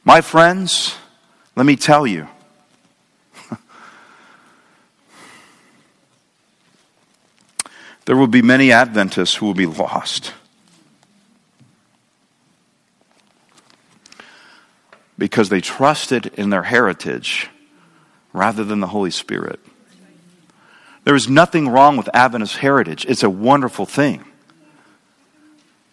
My 0.04 0.22
friends, 0.22 0.96
let 1.56 1.66
me 1.66 1.76
tell 1.76 2.06
you. 2.06 2.28
there 8.06 8.16
will 8.16 8.28
be 8.28 8.44
many 8.44 8.72
Adventists 8.72 9.34
who 9.34 9.48
will 9.48 9.56
be 9.56 9.66
lost. 9.66 10.32
Because 15.18 15.50
they 15.50 15.62
trusted 15.62 16.28
in 16.36 16.52
their 16.52 16.62
heritage 16.62 17.50
rather 18.34 18.64
than 18.64 18.82
the 18.82 18.88
Holy 18.90 19.10
Spirit. 19.10 19.60
There 21.12 21.18
is 21.18 21.28
nothing 21.28 21.68
wrong 21.68 21.98
with 21.98 22.10
Adventist 22.14 22.56
heritage. 22.56 23.06
It's 23.06 23.22
a 23.22 23.30
wonderful 23.30 23.86
thing. 23.86 24.24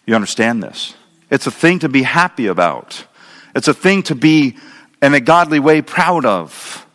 You 0.05 0.15
understand 0.15 0.63
this? 0.63 0.95
It's 1.29 1.45
a 1.45 1.51
thing 1.51 1.79
to 1.79 1.89
be 1.89 2.03
happy 2.03 2.47
about. 2.47 3.03
It's 3.53 3.67
a 3.67 3.73
thing 3.73 4.03
to 4.03 4.15
be 4.15 4.55
in 5.01 5.13
a 5.13 5.19
godly 5.19 5.59
way 5.59 5.81
proud 5.81 6.23
of. 6.23 6.87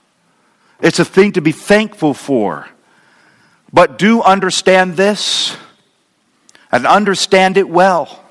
It's 0.81 0.99
a 0.99 1.05
thing 1.05 1.33
to 1.33 1.43
be 1.43 1.53
thankful 1.53 2.15
for. 2.15 2.67
But 3.75 3.99
do 3.99 4.23
understand 4.23 4.97
this 4.97 5.55
and 6.73 6.87
understand 6.87 7.59
it 7.59 7.69
well. 7.69 8.25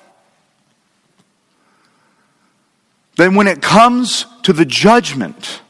Then, 3.15 3.35
when 3.35 3.45
it 3.45 3.61
comes 3.61 4.25
to 4.41 4.53
the 4.53 4.65
judgment, 4.65 5.61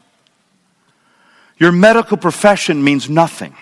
your 1.58 1.72
medical 1.72 2.16
profession 2.16 2.82
means 2.82 3.10
nothing. 3.10 3.54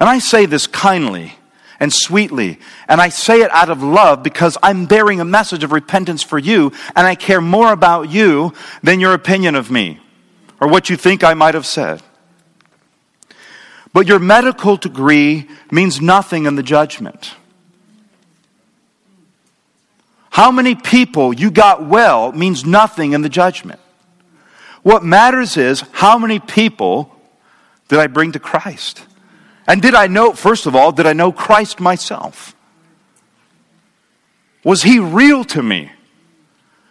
And 0.00 0.08
I 0.08 0.18
say 0.18 0.46
this 0.46 0.66
kindly 0.66 1.34
and 1.80 1.92
sweetly. 1.92 2.58
And 2.88 3.00
I 3.00 3.08
say 3.08 3.42
it 3.42 3.50
out 3.50 3.70
of 3.70 3.82
love 3.82 4.22
because 4.22 4.56
I'm 4.62 4.86
bearing 4.86 5.20
a 5.20 5.24
message 5.24 5.64
of 5.64 5.72
repentance 5.72 6.22
for 6.22 6.38
you, 6.38 6.72
and 6.96 7.06
I 7.06 7.14
care 7.14 7.40
more 7.40 7.72
about 7.72 8.10
you 8.10 8.52
than 8.82 9.00
your 9.00 9.14
opinion 9.14 9.54
of 9.54 9.70
me 9.70 10.00
or 10.60 10.68
what 10.68 10.88
you 10.88 10.96
think 10.96 11.22
I 11.22 11.34
might 11.34 11.54
have 11.54 11.66
said. 11.66 12.02
But 13.92 14.06
your 14.08 14.18
medical 14.18 14.76
degree 14.76 15.48
means 15.70 16.00
nothing 16.00 16.46
in 16.46 16.56
the 16.56 16.62
judgment. 16.62 17.34
How 20.30 20.50
many 20.50 20.74
people 20.74 21.32
you 21.32 21.52
got 21.52 21.86
well 21.86 22.32
means 22.32 22.64
nothing 22.64 23.12
in 23.12 23.22
the 23.22 23.28
judgment. 23.28 23.78
What 24.82 25.04
matters 25.04 25.56
is 25.56 25.82
how 25.92 26.18
many 26.18 26.40
people 26.40 27.14
did 27.88 28.00
I 28.00 28.08
bring 28.08 28.32
to 28.32 28.40
Christ? 28.40 29.04
And 29.66 29.80
did 29.80 29.94
I 29.94 30.06
know, 30.06 30.32
first 30.32 30.66
of 30.66 30.76
all, 30.76 30.92
did 30.92 31.06
I 31.06 31.12
know 31.12 31.32
Christ 31.32 31.80
myself? 31.80 32.54
Was 34.62 34.82
he 34.82 34.98
real 34.98 35.44
to 35.44 35.62
me? 35.62 35.90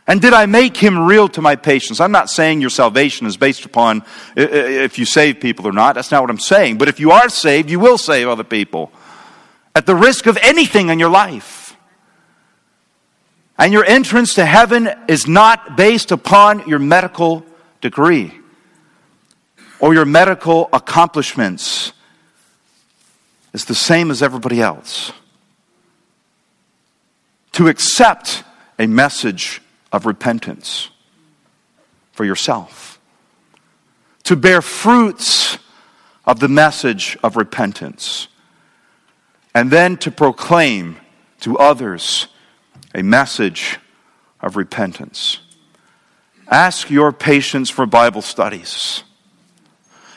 And 0.05 0.21
did 0.21 0.33
I 0.33 0.45
make 0.47 0.75
him 0.75 0.99
real 0.99 1.29
to 1.29 1.41
my 1.41 1.55
patients? 1.55 2.01
I'm 2.01 2.11
not 2.11 2.29
saying 2.29 2.61
your 2.61 2.69
salvation 2.69 3.25
is 3.25 3.37
based 3.37 3.63
upon 3.65 4.03
if 4.35 4.99
you 4.99 5.05
save 5.05 5.39
people 5.39 5.65
or 5.65 5.71
not. 5.71 5.95
That's 5.95 6.11
not 6.11 6.21
what 6.21 6.29
I'm 6.29 6.39
saying. 6.39 6.77
But 6.77 6.89
if 6.89 6.99
you 6.99 7.11
are 7.11 7.29
saved, 7.29 7.69
you 7.69 7.79
will 7.79 7.97
save 7.97 8.27
other 8.27 8.43
people. 8.43 8.91
at 9.75 9.85
the 9.85 9.95
risk 9.95 10.27
of 10.27 10.37
anything 10.41 10.89
in 10.89 10.99
your 10.99 11.09
life. 11.09 11.75
And 13.57 13.71
your 13.71 13.85
entrance 13.85 14.35
to 14.35 14.45
heaven 14.45 14.89
is 15.07 15.27
not 15.27 15.77
based 15.77 16.11
upon 16.11 16.67
your 16.67 16.79
medical 16.79 17.45
degree 17.81 18.33
or 19.79 19.93
your 19.93 20.05
medical 20.05 20.69
accomplishments. 20.73 21.93
It's 23.53 23.65
the 23.65 23.75
same 23.75 24.09
as 24.09 24.23
everybody 24.23 24.61
else. 24.61 25.11
To 27.53 27.67
accept 27.67 28.43
a 28.79 28.87
message 28.87 29.61
of 29.91 30.05
repentance 30.05 30.89
for 32.11 32.25
yourself, 32.25 32.99
to 34.23 34.35
bear 34.35 34.61
fruits 34.61 35.59
of 36.25 36.39
the 36.39 36.47
message 36.47 37.17
of 37.23 37.35
repentance, 37.35 38.27
and 39.53 39.69
then 39.69 39.97
to 39.97 40.09
proclaim 40.09 40.97
to 41.41 41.57
others 41.59 42.27
a 42.95 43.03
message 43.03 43.77
of 44.39 44.55
repentance. 44.55 45.39
Ask 46.47 46.89
your 46.89 47.11
patients 47.11 47.69
for 47.69 47.85
Bible 47.85 48.21
studies. 48.21 49.03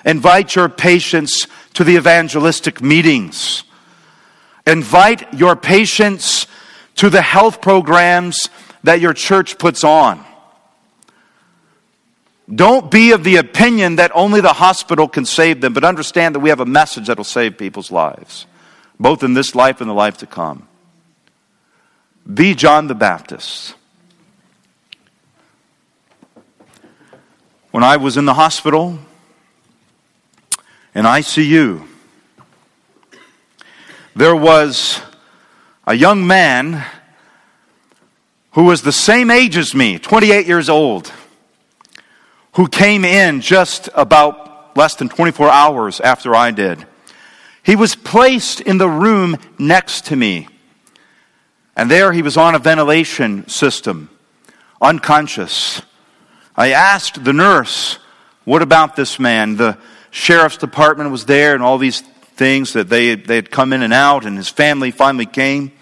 Invite 0.04 0.54
your 0.54 0.68
patients 0.68 1.46
to 1.76 1.84
the 1.84 1.96
evangelistic 1.96 2.80
meetings. 2.80 3.62
Invite 4.66 5.34
your 5.34 5.54
patients 5.54 6.46
to 6.94 7.10
the 7.10 7.20
health 7.20 7.60
programs 7.60 8.48
that 8.82 8.98
your 8.98 9.12
church 9.12 9.58
puts 9.58 9.84
on. 9.84 10.24
Don't 12.52 12.90
be 12.90 13.12
of 13.12 13.24
the 13.24 13.36
opinion 13.36 13.96
that 13.96 14.10
only 14.14 14.40
the 14.40 14.54
hospital 14.54 15.06
can 15.06 15.26
save 15.26 15.60
them, 15.60 15.74
but 15.74 15.84
understand 15.84 16.34
that 16.34 16.40
we 16.40 16.48
have 16.48 16.60
a 16.60 16.66
message 16.66 17.08
that 17.08 17.18
will 17.18 17.24
save 17.24 17.58
people's 17.58 17.90
lives, 17.90 18.46
both 18.98 19.22
in 19.22 19.34
this 19.34 19.54
life 19.54 19.82
and 19.82 19.90
the 19.90 19.94
life 19.94 20.16
to 20.18 20.26
come. 20.26 20.66
Be 22.32 22.54
John 22.54 22.86
the 22.86 22.94
Baptist. 22.94 23.74
When 27.70 27.84
I 27.84 27.98
was 27.98 28.16
in 28.16 28.24
the 28.24 28.32
hospital, 28.32 28.98
in 30.96 31.04
ICU, 31.04 31.86
there 34.14 34.34
was 34.34 34.98
a 35.86 35.92
young 35.92 36.26
man 36.26 36.82
who 38.52 38.64
was 38.64 38.80
the 38.80 38.92
same 38.92 39.30
age 39.30 39.58
as 39.58 39.74
me, 39.74 39.98
28 39.98 40.46
years 40.46 40.70
old 40.70 41.12
who 42.54 42.66
came 42.66 43.04
in 43.04 43.42
just 43.42 43.90
about 43.94 44.74
less 44.74 44.94
than 44.94 45.10
24 45.10 45.50
hours 45.50 46.00
after 46.00 46.34
I 46.34 46.50
did. 46.50 46.86
He 47.62 47.76
was 47.76 47.94
placed 47.94 48.62
in 48.62 48.78
the 48.78 48.88
room 48.88 49.36
next 49.58 50.06
to 50.06 50.16
me. 50.16 50.48
And 51.76 51.90
there 51.90 52.10
he 52.10 52.22
was 52.22 52.38
on 52.38 52.54
a 52.54 52.58
ventilation 52.58 53.46
system, 53.48 54.08
unconscious. 54.80 55.82
I 56.56 56.70
asked 56.70 57.22
the 57.22 57.34
nurse, 57.34 57.98
What 58.44 58.62
about 58.62 58.96
this 58.96 59.18
man? 59.18 59.56
The 59.56 59.76
sheriff's 60.16 60.56
department 60.56 61.10
was 61.10 61.26
there 61.26 61.54
and 61.54 61.62
all 61.62 61.78
these 61.78 62.00
things 62.00 62.72
that 62.74 62.88
they, 62.88 63.14
they 63.14 63.36
had 63.36 63.50
come 63.50 63.72
in 63.72 63.82
and 63.82 63.92
out, 63.92 64.24
and 64.24 64.36
his 64.36 64.48
family 64.48 64.90
finally 64.90 65.26
came. 65.26 65.72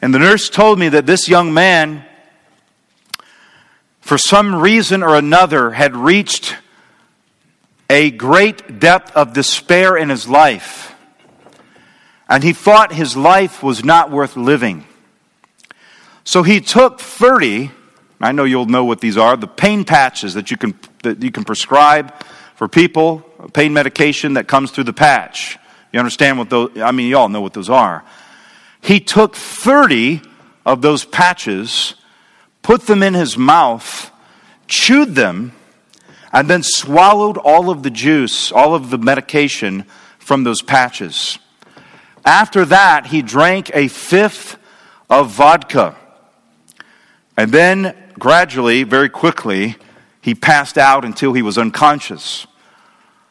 And 0.00 0.14
the 0.14 0.18
nurse 0.18 0.48
told 0.48 0.78
me 0.78 0.88
that 0.90 1.06
this 1.06 1.28
young 1.28 1.54
man 1.54 2.04
for 4.08 4.16
some 4.16 4.54
reason 4.54 5.02
or 5.02 5.16
another, 5.16 5.70
had 5.70 5.94
reached 5.94 6.56
a 7.90 8.10
great 8.10 8.80
depth 8.80 9.14
of 9.14 9.34
despair 9.34 9.98
in 9.98 10.08
his 10.08 10.26
life. 10.26 10.94
And 12.26 12.42
he 12.42 12.54
thought 12.54 12.90
his 12.90 13.18
life 13.18 13.62
was 13.62 13.84
not 13.84 14.10
worth 14.10 14.34
living. 14.34 14.86
So 16.24 16.42
he 16.42 16.62
took 16.62 17.00
30, 17.00 17.70
I 18.18 18.32
know 18.32 18.44
you'll 18.44 18.64
know 18.64 18.86
what 18.86 19.02
these 19.02 19.18
are, 19.18 19.36
the 19.36 19.46
pain 19.46 19.84
patches 19.84 20.32
that 20.32 20.50
you 20.50 20.56
can, 20.56 20.74
that 21.02 21.22
you 21.22 21.30
can 21.30 21.44
prescribe 21.44 22.14
for 22.58 22.66
people, 22.68 23.20
pain 23.54 23.72
medication 23.72 24.34
that 24.34 24.48
comes 24.48 24.72
through 24.72 24.84
the 24.84 24.92
patch. 24.92 25.56
You 25.92 26.00
understand 26.00 26.38
what 26.38 26.50
those, 26.50 26.76
I 26.76 26.92
mean, 26.92 27.08
you 27.08 27.16
all 27.16 27.28
know 27.28 27.40
what 27.40 27.54
those 27.54 27.70
are. 27.70 28.04
He 28.82 29.00
took 29.00 29.34
30 29.34 30.20
of 30.66 30.82
those 30.82 31.04
patches 31.04 31.94
put 32.68 32.82
them 32.82 33.02
in 33.02 33.14
his 33.14 33.38
mouth, 33.38 34.10
chewed 34.66 35.14
them, 35.14 35.52
and 36.34 36.50
then 36.50 36.62
swallowed 36.62 37.38
all 37.38 37.70
of 37.70 37.82
the 37.82 37.90
juice, 37.90 38.52
all 38.52 38.74
of 38.74 38.90
the 38.90 38.98
medication 38.98 39.86
from 40.18 40.44
those 40.44 40.60
patches. 40.60 41.38
After 42.26 42.66
that, 42.66 43.06
he 43.06 43.22
drank 43.22 43.70
a 43.72 43.88
fifth 43.88 44.58
of 45.08 45.30
vodka. 45.30 45.96
And 47.38 47.52
then, 47.52 47.96
gradually, 48.18 48.82
very 48.82 49.08
quickly, 49.08 49.76
he 50.20 50.34
passed 50.34 50.76
out 50.76 51.06
until 51.06 51.32
he 51.32 51.40
was 51.40 51.56
unconscious. 51.56 52.46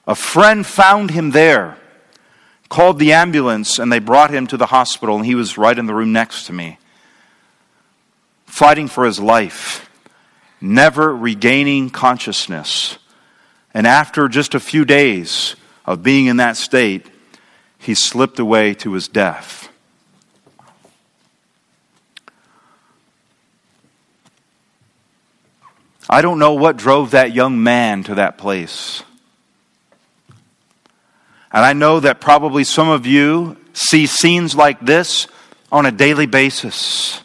A 0.07 0.15
friend 0.15 0.65
found 0.65 1.11
him 1.11 1.31
there, 1.31 1.77
called 2.69 2.97
the 2.97 3.13
ambulance, 3.13 3.77
and 3.77 3.91
they 3.91 3.99
brought 3.99 4.31
him 4.31 4.47
to 4.47 4.57
the 4.57 4.67
hospital, 4.67 5.17
and 5.17 5.25
he 5.25 5.35
was 5.35 5.57
right 5.57 5.77
in 5.77 5.85
the 5.85 5.93
room 5.93 6.13
next 6.13 6.45
to 6.47 6.53
me 6.53 6.79
fighting 8.57 8.87
for 8.87 9.05
his 9.05 9.19
life, 9.19 9.87
never 10.59 11.15
regaining 11.15 11.91
consciousness. 11.91 12.97
And 13.71 13.85
after 13.85 14.27
just 14.27 14.55
a 14.55 14.59
few 14.59 14.83
days 14.83 15.55
of 15.85 16.01
being 16.01 16.25
in 16.25 16.37
that 16.37 16.57
state, 16.57 17.05
he 17.77 17.93
slipped 17.93 18.39
away 18.39 18.73
to 18.75 18.93
his 18.93 19.07
death. 19.07 19.69
I 26.09 26.23
don't 26.23 26.39
know 26.39 26.53
what 26.53 26.77
drove 26.77 27.11
that 27.11 27.35
young 27.35 27.61
man 27.61 28.01
to 28.05 28.15
that 28.15 28.39
place. 28.39 29.03
And 31.51 31.63
I 31.63 31.73
know 31.73 31.99
that 31.99 32.19
probably 32.19 32.63
some 32.63 32.89
of 32.89 33.05
you 33.05 33.57
see 33.73 34.05
scenes 34.05 34.55
like 34.55 34.79
this 34.79 35.27
on 35.71 35.85
a 35.85 35.91
daily 35.91 36.25
basis. 36.25 37.21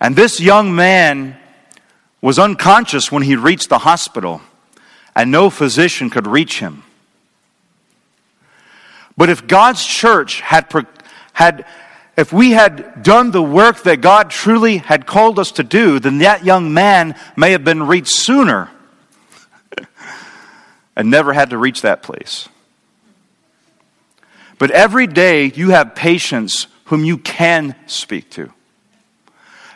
And 0.00 0.16
this 0.16 0.40
young 0.40 0.74
man 0.74 1.36
was 2.20 2.38
unconscious 2.38 3.12
when 3.12 3.22
he 3.22 3.36
reached 3.36 3.68
the 3.68 3.78
hospital, 3.78 4.40
and 5.14 5.30
no 5.30 5.50
physician 5.50 6.10
could 6.10 6.26
reach 6.26 6.58
him. 6.58 6.82
But 9.16 9.30
if 9.30 9.46
God's 9.46 9.84
church 9.84 10.40
had, 10.40 10.72
had 11.32 11.66
if 12.16 12.32
we 12.32 12.52
had 12.52 13.02
done 13.02 13.30
the 13.30 13.42
work 13.42 13.82
that 13.84 14.00
God 14.00 14.30
truly 14.30 14.78
had 14.78 15.06
called 15.06 15.38
us 15.38 15.52
to 15.52 15.64
do, 15.64 15.98
then 15.98 16.18
that 16.18 16.44
young 16.44 16.72
man 16.72 17.14
may 17.36 17.52
have 17.52 17.64
been 17.64 17.84
reached 17.84 18.10
sooner 18.10 18.70
and 20.98 21.10
never 21.10 21.32
had 21.32 21.50
to 21.50 21.56
reach 21.56 21.80
that 21.82 22.02
place. 22.02 22.48
But 24.58 24.72
every 24.72 25.06
day 25.06 25.44
you 25.54 25.70
have 25.70 25.94
patients 25.94 26.66
whom 26.86 27.04
you 27.04 27.16
can 27.16 27.76
speak 27.86 28.28
to. 28.30 28.52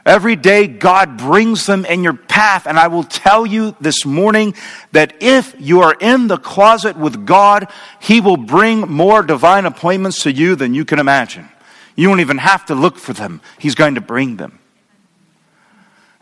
Every 0.04 0.34
day, 0.34 0.66
God 0.66 1.16
brings 1.16 1.64
them 1.64 1.84
in 1.84 2.02
your 2.02 2.14
path. 2.14 2.66
And 2.66 2.76
I 2.76 2.88
will 2.88 3.04
tell 3.04 3.46
you 3.46 3.76
this 3.80 4.04
morning 4.04 4.56
that 4.90 5.14
if 5.20 5.54
you 5.60 5.82
are 5.82 5.94
in 6.00 6.26
the 6.26 6.38
closet 6.38 6.96
with 6.96 7.24
God, 7.24 7.68
He 8.00 8.20
will 8.20 8.36
bring 8.36 8.80
more 8.80 9.22
divine 9.22 9.64
appointments 9.64 10.24
to 10.24 10.32
you 10.32 10.56
than 10.56 10.74
you 10.74 10.84
can 10.84 10.98
imagine. 10.98 11.48
You 11.94 12.08
don't 12.08 12.18
even 12.18 12.38
have 12.38 12.66
to 12.66 12.74
look 12.74 12.96
for 12.96 13.12
them, 13.12 13.40
He's 13.60 13.76
going 13.76 13.94
to 13.94 14.00
bring 14.00 14.38
them. 14.38 14.58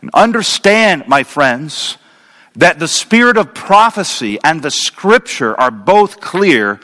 And 0.01 0.11
understand, 0.13 1.07
my 1.07 1.23
friends, 1.23 1.97
that 2.55 2.79
the 2.79 2.87
spirit 2.87 3.37
of 3.37 3.53
prophecy 3.53 4.37
and 4.43 4.61
the 4.61 4.71
scripture 4.71 5.57
are 5.59 5.71
both 5.71 6.19
clear 6.19 6.79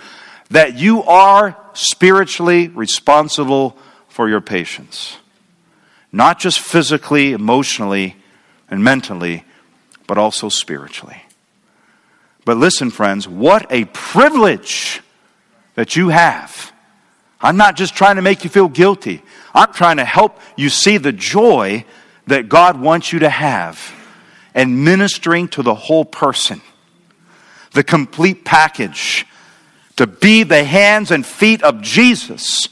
that 0.49 0.78
you 0.78 1.03
are 1.03 1.57
spiritually 1.74 2.70
responsible 2.70 3.78
for 4.07 4.30
your 4.30 4.41
patients 4.41 5.18
not 6.11 6.39
just 6.39 6.59
physically, 6.59 7.34
emotionally, 7.34 8.15
and 8.70 8.84
mentally, 8.84 9.43
but 10.07 10.18
also 10.18 10.49
spiritually. 10.49 11.22
But 12.45 12.57
listen, 12.57 12.89
friends, 12.89 13.28
what 13.28 13.72
a 13.72 13.86
privilege 13.86 15.01
that 15.76 15.95
you 15.95 16.09
have. 16.09 16.72
I'm 17.41 17.57
not 17.57 17.76
just 17.76 17.95
trying 17.95 18.15
to 18.15 18.22
make 18.22 18.43
you 18.43 18.49
feel 18.49 18.68
guilty, 18.68 19.22
I'm 19.53 19.74
trying 19.74 19.97
to 19.97 20.05
help 20.05 20.39
you 20.55 20.70
see 20.70 20.97
the 20.97 21.11
joy 21.11 21.86
that 22.26 22.49
God 22.49 22.80
wants 22.80 23.13
you 23.13 23.20
to 23.20 23.30
have 23.30 23.93
and 24.57 24.83
ministering 24.83 25.47
to 25.47 25.61
the 25.61 25.75
whole 25.75 26.03
person. 26.03 26.61
The 27.73 27.83
complete 27.83 28.43
package. 28.43 29.27
To 29.97 30.07
be 30.07 30.41
the 30.41 30.63
hands 30.63 31.11
and 31.11 31.23
feet 31.23 31.61
of 31.61 31.81
Jesus 31.81 32.67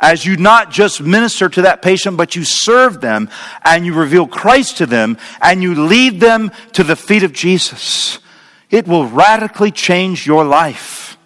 as 0.00 0.26
you 0.26 0.36
not 0.36 0.72
just 0.72 1.00
minister 1.00 1.48
to 1.48 1.62
that 1.62 1.82
patient, 1.82 2.16
but 2.16 2.34
you 2.34 2.44
serve 2.44 3.00
them 3.00 3.30
and 3.64 3.86
you 3.86 3.94
reveal 3.94 4.26
Christ 4.26 4.78
to 4.78 4.86
them 4.86 5.16
and 5.40 5.62
you 5.62 5.86
lead 5.86 6.20
them 6.20 6.50
to 6.72 6.82
the 6.82 6.96
feet 6.96 7.22
of 7.22 7.32
Jesus. 7.32 8.18
It 8.70 8.88
will 8.88 9.06
radically 9.06 9.70
change 9.70 10.26
your 10.26 10.44
life 10.44 11.16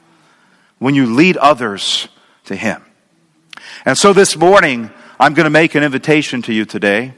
when 0.79 0.95
you 0.95 1.07
lead 1.07 1.39
others 1.39 2.09
to 2.45 2.55
Him. 2.55 2.85
And 3.87 3.97
so 3.97 4.13
this 4.13 4.37
morning, 4.37 4.91
I'm 5.19 5.33
going 5.33 5.45
to 5.45 5.51
make 5.51 5.75
an 5.75 5.83
invitation 5.83 6.43
to 6.43 6.53
you 6.53 6.67
today. 6.67 7.15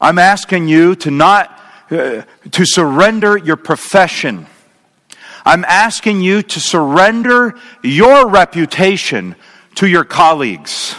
I'm 0.00 0.18
asking 0.18 0.68
you 0.68 0.94
to 0.96 1.10
not, 1.10 1.60
uh, 1.90 2.22
to 2.50 2.64
surrender 2.64 3.36
your 3.36 3.56
profession. 3.56 4.46
I'm 5.44 5.64
asking 5.64 6.20
you 6.20 6.42
to 6.42 6.60
surrender 6.60 7.54
your 7.82 8.28
reputation 8.28 9.34
to 9.76 9.86
your 9.88 10.04
colleagues. 10.04 10.94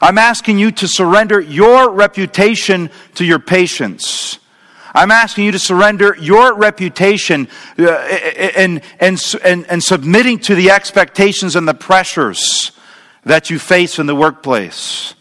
I'm 0.00 0.18
asking 0.18 0.58
you 0.58 0.72
to 0.72 0.88
surrender 0.88 1.40
your 1.40 1.90
reputation 1.90 2.90
to 3.14 3.24
your 3.24 3.38
patients. 3.38 4.38
I'm 4.94 5.10
asking 5.10 5.44
you 5.44 5.52
to 5.52 5.58
surrender 5.58 6.14
your 6.20 6.54
reputation 6.54 7.48
uh, 7.78 7.90
and, 7.90 8.82
and, 9.00 9.34
and, 9.42 9.66
and 9.66 9.82
submitting 9.82 10.38
to 10.40 10.54
the 10.54 10.70
expectations 10.70 11.56
and 11.56 11.66
the 11.66 11.74
pressures 11.74 12.72
that 13.24 13.48
you 13.48 13.58
face 13.58 13.98
in 13.98 14.06
the 14.06 14.14
workplace 14.14 15.14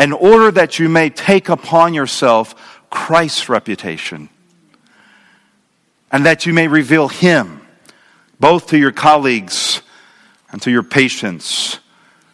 in 0.00 0.12
order 0.12 0.50
that 0.50 0.78
you 0.78 0.88
may 0.88 1.10
take 1.10 1.50
upon 1.50 1.92
yourself 1.92 2.80
Christ's 2.88 3.50
reputation 3.50 4.30
and 6.10 6.24
that 6.24 6.46
you 6.46 6.54
may 6.54 6.68
reveal 6.68 7.08
Him 7.08 7.60
both 8.40 8.68
to 8.68 8.78
your 8.78 8.92
colleagues 8.92 9.82
and 10.50 10.62
to 10.62 10.70
your 10.70 10.82
patients 10.82 11.78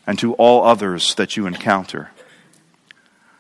and 0.06 0.16
to 0.20 0.34
all 0.34 0.64
others 0.64 1.16
that 1.16 1.36
you 1.36 1.48
encounter. 1.48 2.12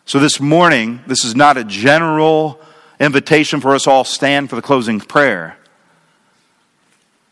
So 0.04 0.18
this 0.18 0.40
morning, 0.40 1.00
this 1.06 1.24
is 1.24 1.36
not 1.36 1.56
a 1.56 1.62
general 1.62 2.60
invitation 2.98 3.60
for 3.60 3.76
us 3.76 3.86
all 3.86 4.02
stand 4.02 4.50
for 4.50 4.56
the 4.56 4.62
closing 4.62 4.98
prayer. 4.98 5.56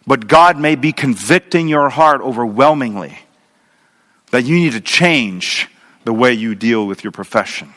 But 0.06 0.28
God 0.28 0.60
may 0.60 0.76
be 0.76 0.92
convicting 0.92 1.66
your 1.66 1.88
heart 1.88 2.20
overwhelmingly 2.20 3.18
that 4.30 4.44
you 4.44 4.54
need 4.54 4.74
to 4.74 4.80
change 4.80 5.68
the 6.04 6.12
way 6.12 6.32
you 6.32 6.54
deal 6.54 6.86
with 6.86 7.02
your 7.02 7.10
profession. 7.10 7.74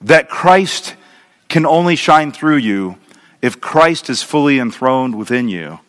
That 0.00 0.28
Christ 0.28 0.94
can 1.48 1.66
only 1.66 1.96
shine 1.96 2.32
through 2.32 2.58
you 2.58 2.98
if 3.42 3.60
Christ 3.60 4.10
is 4.10 4.22
fully 4.22 4.58
enthroned 4.58 5.16
within 5.16 5.48
you. 5.48 5.80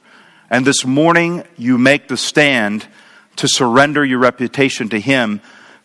And 0.49 0.65
this 0.65 0.85
morning, 0.85 1.43
you 1.57 1.77
make 1.77 2.07
the 2.07 2.17
stand 2.17 2.87
to 3.35 3.47
surrender 3.47 4.03
your 4.03 4.19
reputation 4.19 4.89
to 4.89 4.99
Him, 4.99 5.41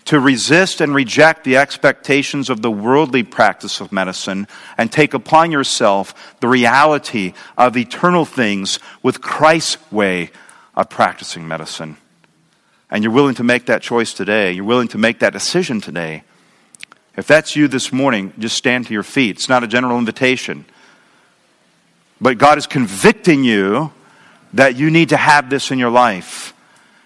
to 0.06 0.18
resist 0.18 0.80
and 0.80 0.94
reject 0.94 1.44
the 1.44 1.56
expectations 1.56 2.50
of 2.50 2.62
the 2.62 2.70
worldly 2.70 3.22
practice 3.22 3.80
of 3.80 3.92
medicine, 3.92 4.46
and 4.78 4.90
take 4.90 5.14
upon 5.14 5.52
yourself 5.52 6.36
the 6.40 6.48
reality 6.48 7.34
of 7.56 7.76
eternal 7.76 8.24
things 8.24 8.78
with 9.02 9.20
Christ's 9.20 9.78
way 9.92 10.30
of 10.74 10.88
practicing 10.88 11.46
medicine. 11.46 11.96
And 12.94 13.02
you're 13.02 13.12
willing 13.12 13.34
to 13.34 13.42
make 13.42 13.66
that 13.66 13.82
choice 13.82 14.14
today. 14.14 14.52
You're 14.52 14.62
willing 14.62 14.86
to 14.88 14.98
make 14.98 15.18
that 15.18 15.32
decision 15.32 15.80
today. 15.80 16.22
If 17.16 17.26
that's 17.26 17.56
you 17.56 17.66
this 17.66 17.92
morning, 17.92 18.32
just 18.38 18.56
stand 18.56 18.86
to 18.86 18.92
your 18.92 19.02
feet. 19.02 19.34
It's 19.34 19.48
not 19.48 19.64
a 19.64 19.66
general 19.66 19.98
invitation. 19.98 20.64
But 22.20 22.38
God 22.38 22.56
is 22.56 22.68
convicting 22.68 23.42
you 23.42 23.92
that 24.52 24.76
you 24.76 24.92
need 24.92 25.08
to 25.08 25.16
have 25.16 25.50
this 25.50 25.72
in 25.72 25.80
your 25.80 25.90
life. 25.90 26.54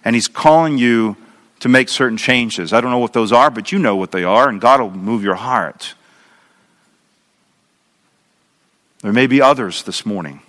And 0.05 0.14
He's 0.14 0.28
calling 0.28 0.76
you 0.76 1.16
to 1.61 1.70
make 1.70 1.89
certain 1.89 2.18
changes. 2.18 2.74
I 2.74 2.82
don't 2.82 2.91
know 2.91 2.99
what 2.99 3.14
those 3.14 3.32
are, 3.32 3.51
but 3.51 3.72
you 3.72 3.78
know 3.78 3.97
what 3.97 4.12
they 4.12 4.24
are, 4.24 4.51
and 4.51 4.61
God 4.61 4.82
will 4.82 4.91
move 4.91 5.24
your 5.24 5.36
heart. 5.36 5.95
There 9.01 9.12
may 9.14 9.26
be 9.26 9.41
others 9.41 9.84
this 9.84 10.05
morning. 10.05 10.43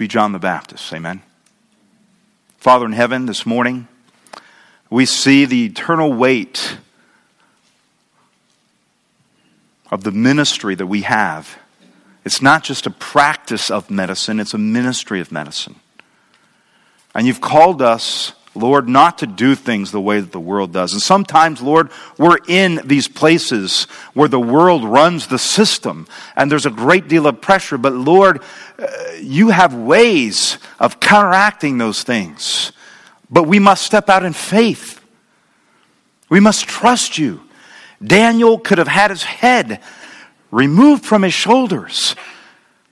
Be 0.00 0.08
John 0.08 0.32
the 0.32 0.38
Baptist. 0.38 0.90
Amen. 0.94 1.20
Father 2.56 2.86
in 2.86 2.92
heaven, 2.92 3.26
this 3.26 3.44
morning, 3.44 3.86
we 4.88 5.04
see 5.04 5.44
the 5.44 5.66
eternal 5.66 6.10
weight 6.10 6.78
of 9.90 10.02
the 10.02 10.10
ministry 10.10 10.74
that 10.74 10.86
we 10.86 11.02
have. 11.02 11.58
It's 12.24 12.40
not 12.40 12.64
just 12.64 12.86
a 12.86 12.90
practice 12.90 13.70
of 13.70 13.90
medicine, 13.90 14.40
it's 14.40 14.54
a 14.54 14.58
ministry 14.58 15.20
of 15.20 15.30
medicine. 15.30 15.78
And 17.14 17.26
you've 17.26 17.42
called 17.42 17.82
us, 17.82 18.32
Lord, 18.54 18.88
not 18.88 19.18
to 19.18 19.26
do 19.26 19.54
things 19.54 19.92
the 19.92 20.00
way 20.00 20.18
that 20.18 20.32
the 20.32 20.40
world 20.40 20.72
does. 20.72 20.92
And 20.92 21.00
sometimes, 21.00 21.62
Lord, 21.62 21.90
we're 22.18 22.38
in 22.48 22.80
these 22.84 23.06
places 23.06 23.84
where 24.12 24.28
the 24.28 24.40
world 24.40 24.82
runs 24.82 25.28
the 25.28 25.38
system 25.38 26.08
and 26.34 26.50
there's 26.50 26.66
a 26.66 26.70
great 26.70 27.06
deal 27.06 27.28
of 27.28 27.40
pressure. 27.40 27.78
But 27.78 27.92
Lord, 27.92 28.42
uh, 28.76 28.88
you 29.20 29.50
have 29.50 29.72
ways 29.74 30.58
of 30.80 30.98
counteracting 30.98 31.78
those 31.78 32.02
things. 32.02 32.72
But 33.30 33.44
we 33.44 33.60
must 33.60 33.84
step 33.84 34.08
out 34.08 34.24
in 34.24 34.32
faith. 34.32 35.00
We 36.28 36.40
must 36.40 36.66
trust 36.66 37.18
you. 37.18 37.42
Daniel 38.02 38.58
could 38.58 38.78
have 38.78 38.88
had 38.88 39.10
his 39.10 39.22
head 39.22 39.80
removed 40.50 41.04
from 41.04 41.22
his 41.22 41.34
shoulders 41.34 42.16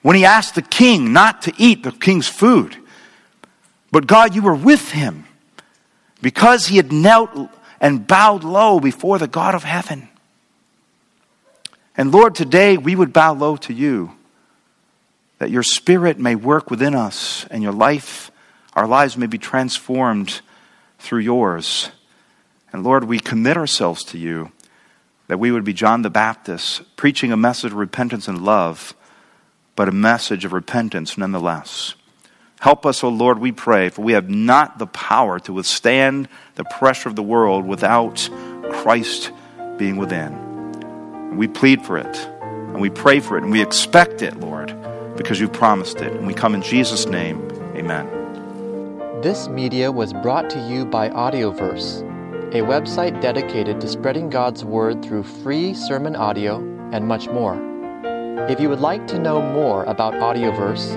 when 0.03 0.15
he 0.15 0.25
asked 0.25 0.55
the 0.55 0.63
king 0.63 1.13
not 1.13 1.43
to 1.43 1.53
eat 1.59 1.83
the 1.83 1.91
king's 1.91 2.29
food. 2.29 2.77
But 3.91 4.07
God, 4.07 4.37
you 4.37 4.43
were 4.43 4.55
with 4.55 4.93
him 4.93 5.25
because 6.21 6.67
he 6.67 6.77
had 6.77 6.93
knelt 6.93 7.31
and 7.81 8.07
bowed 8.07 8.45
low 8.45 8.81
before 8.81 9.19
the 9.19 9.29
God 9.29 9.55
of 9.55 9.65
heaven. 9.65 10.09
And 11.97 12.13
Lord, 12.13 12.35
today 12.35 12.77
we 12.77 12.95
would 12.95 13.13
bow 13.13 13.33
low 13.33 13.57
to 13.57 13.73
you 13.73 14.13
that 15.39 15.51
your 15.51 15.63
spirit 15.63 16.19
may 16.19 16.35
work 16.35 16.71
within 16.71 16.95
us 16.95 17.47
and 17.51 17.63
your 17.63 17.73
life, 17.73 18.31
our 18.75 18.87
lives 18.87 19.17
may 19.17 19.27
be 19.27 19.39
transformed 19.39 20.41
through 20.99 21.21
yours. 21.21 21.91
And 22.73 22.85
Lord, 22.85 23.05
we 23.05 23.19
commit 23.19 23.57
ourselves 23.57 24.05
to 24.05 24.19
you 24.19 24.53
that 25.29 25.39
we 25.39 25.53
would 25.53 25.65
be 25.65 25.73
John 25.73 26.03
the 26.03 26.11
Baptist, 26.11 26.97
preaching 26.97 27.33
a 27.33 27.37
message 27.37 27.73
of 27.73 27.79
repentance 27.79 28.29
and 28.29 28.43
love, 28.43 28.95
but 29.77 29.89
a 29.89 29.93
message 29.93 30.45
of 30.45 30.53
repentance 30.53 31.17
nonetheless. 31.17 31.95
Help 32.61 32.85
us, 32.85 33.05
O 33.05 33.09
Lord, 33.09 33.39
we 33.39 33.53
pray, 33.53 33.89
for 33.89 34.03
we 34.03 34.13
have 34.13 34.29
not 34.29 34.79
the 34.79 34.87
power 34.87 35.39
to 35.41 35.53
withstand 35.53 36.29
the 36.57 36.65
pressure 36.65 37.09
of 37.09 37.17
the 37.17 37.23
world 37.23 37.65
without 37.67 38.29
Christ 38.71 39.31
being 39.77 39.97
within. 39.97 41.37
We 41.37 41.47
plead 41.47 41.83
for 41.83 41.99
it, 41.99 42.17
and 42.43 42.81
we 42.81 42.91
pray 42.91 43.21
for 43.21 43.37
it, 43.37 43.45
and 43.45 43.53
we 43.53 43.63
expect 43.63 44.23
it, 44.23 44.41
Lord, 44.41 44.75
because 45.17 45.39
you 45.39 45.49
promised 45.49 46.01
it. 46.01 46.13
And 46.13 46.27
we 46.27 46.35
come 46.35 46.55
in 46.55 46.63
Jesus' 46.63 47.07
name. 47.07 47.49
Amen. 47.77 48.07
This 49.23 49.49
media 49.49 49.93
was 49.93 50.13
brought 50.13 50.51
to 50.51 50.61
you 50.69 50.85
by 50.85 51.11
Audioverse 51.11 52.05
a 52.49 52.63
website 52.63 53.21
dedicated 53.21 53.79
to 53.79 53.87
spreading 53.87 54.31
God's 54.31 54.65
Word 54.65 55.05
through 55.05 55.23
free 55.23 55.75
sermon 55.75 56.17
audio 56.17 56.57
and 56.93 57.07
much 57.07 57.29
more. 57.29 57.61
If 58.49 58.59
you 58.59 58.71
would 58.71 58.81
like 58.81 59.07
to 59.09 59.19
know 59.19 59.43
more 59.43 59.85
about 59.85 60.15
Audioverse, 60.15 60.97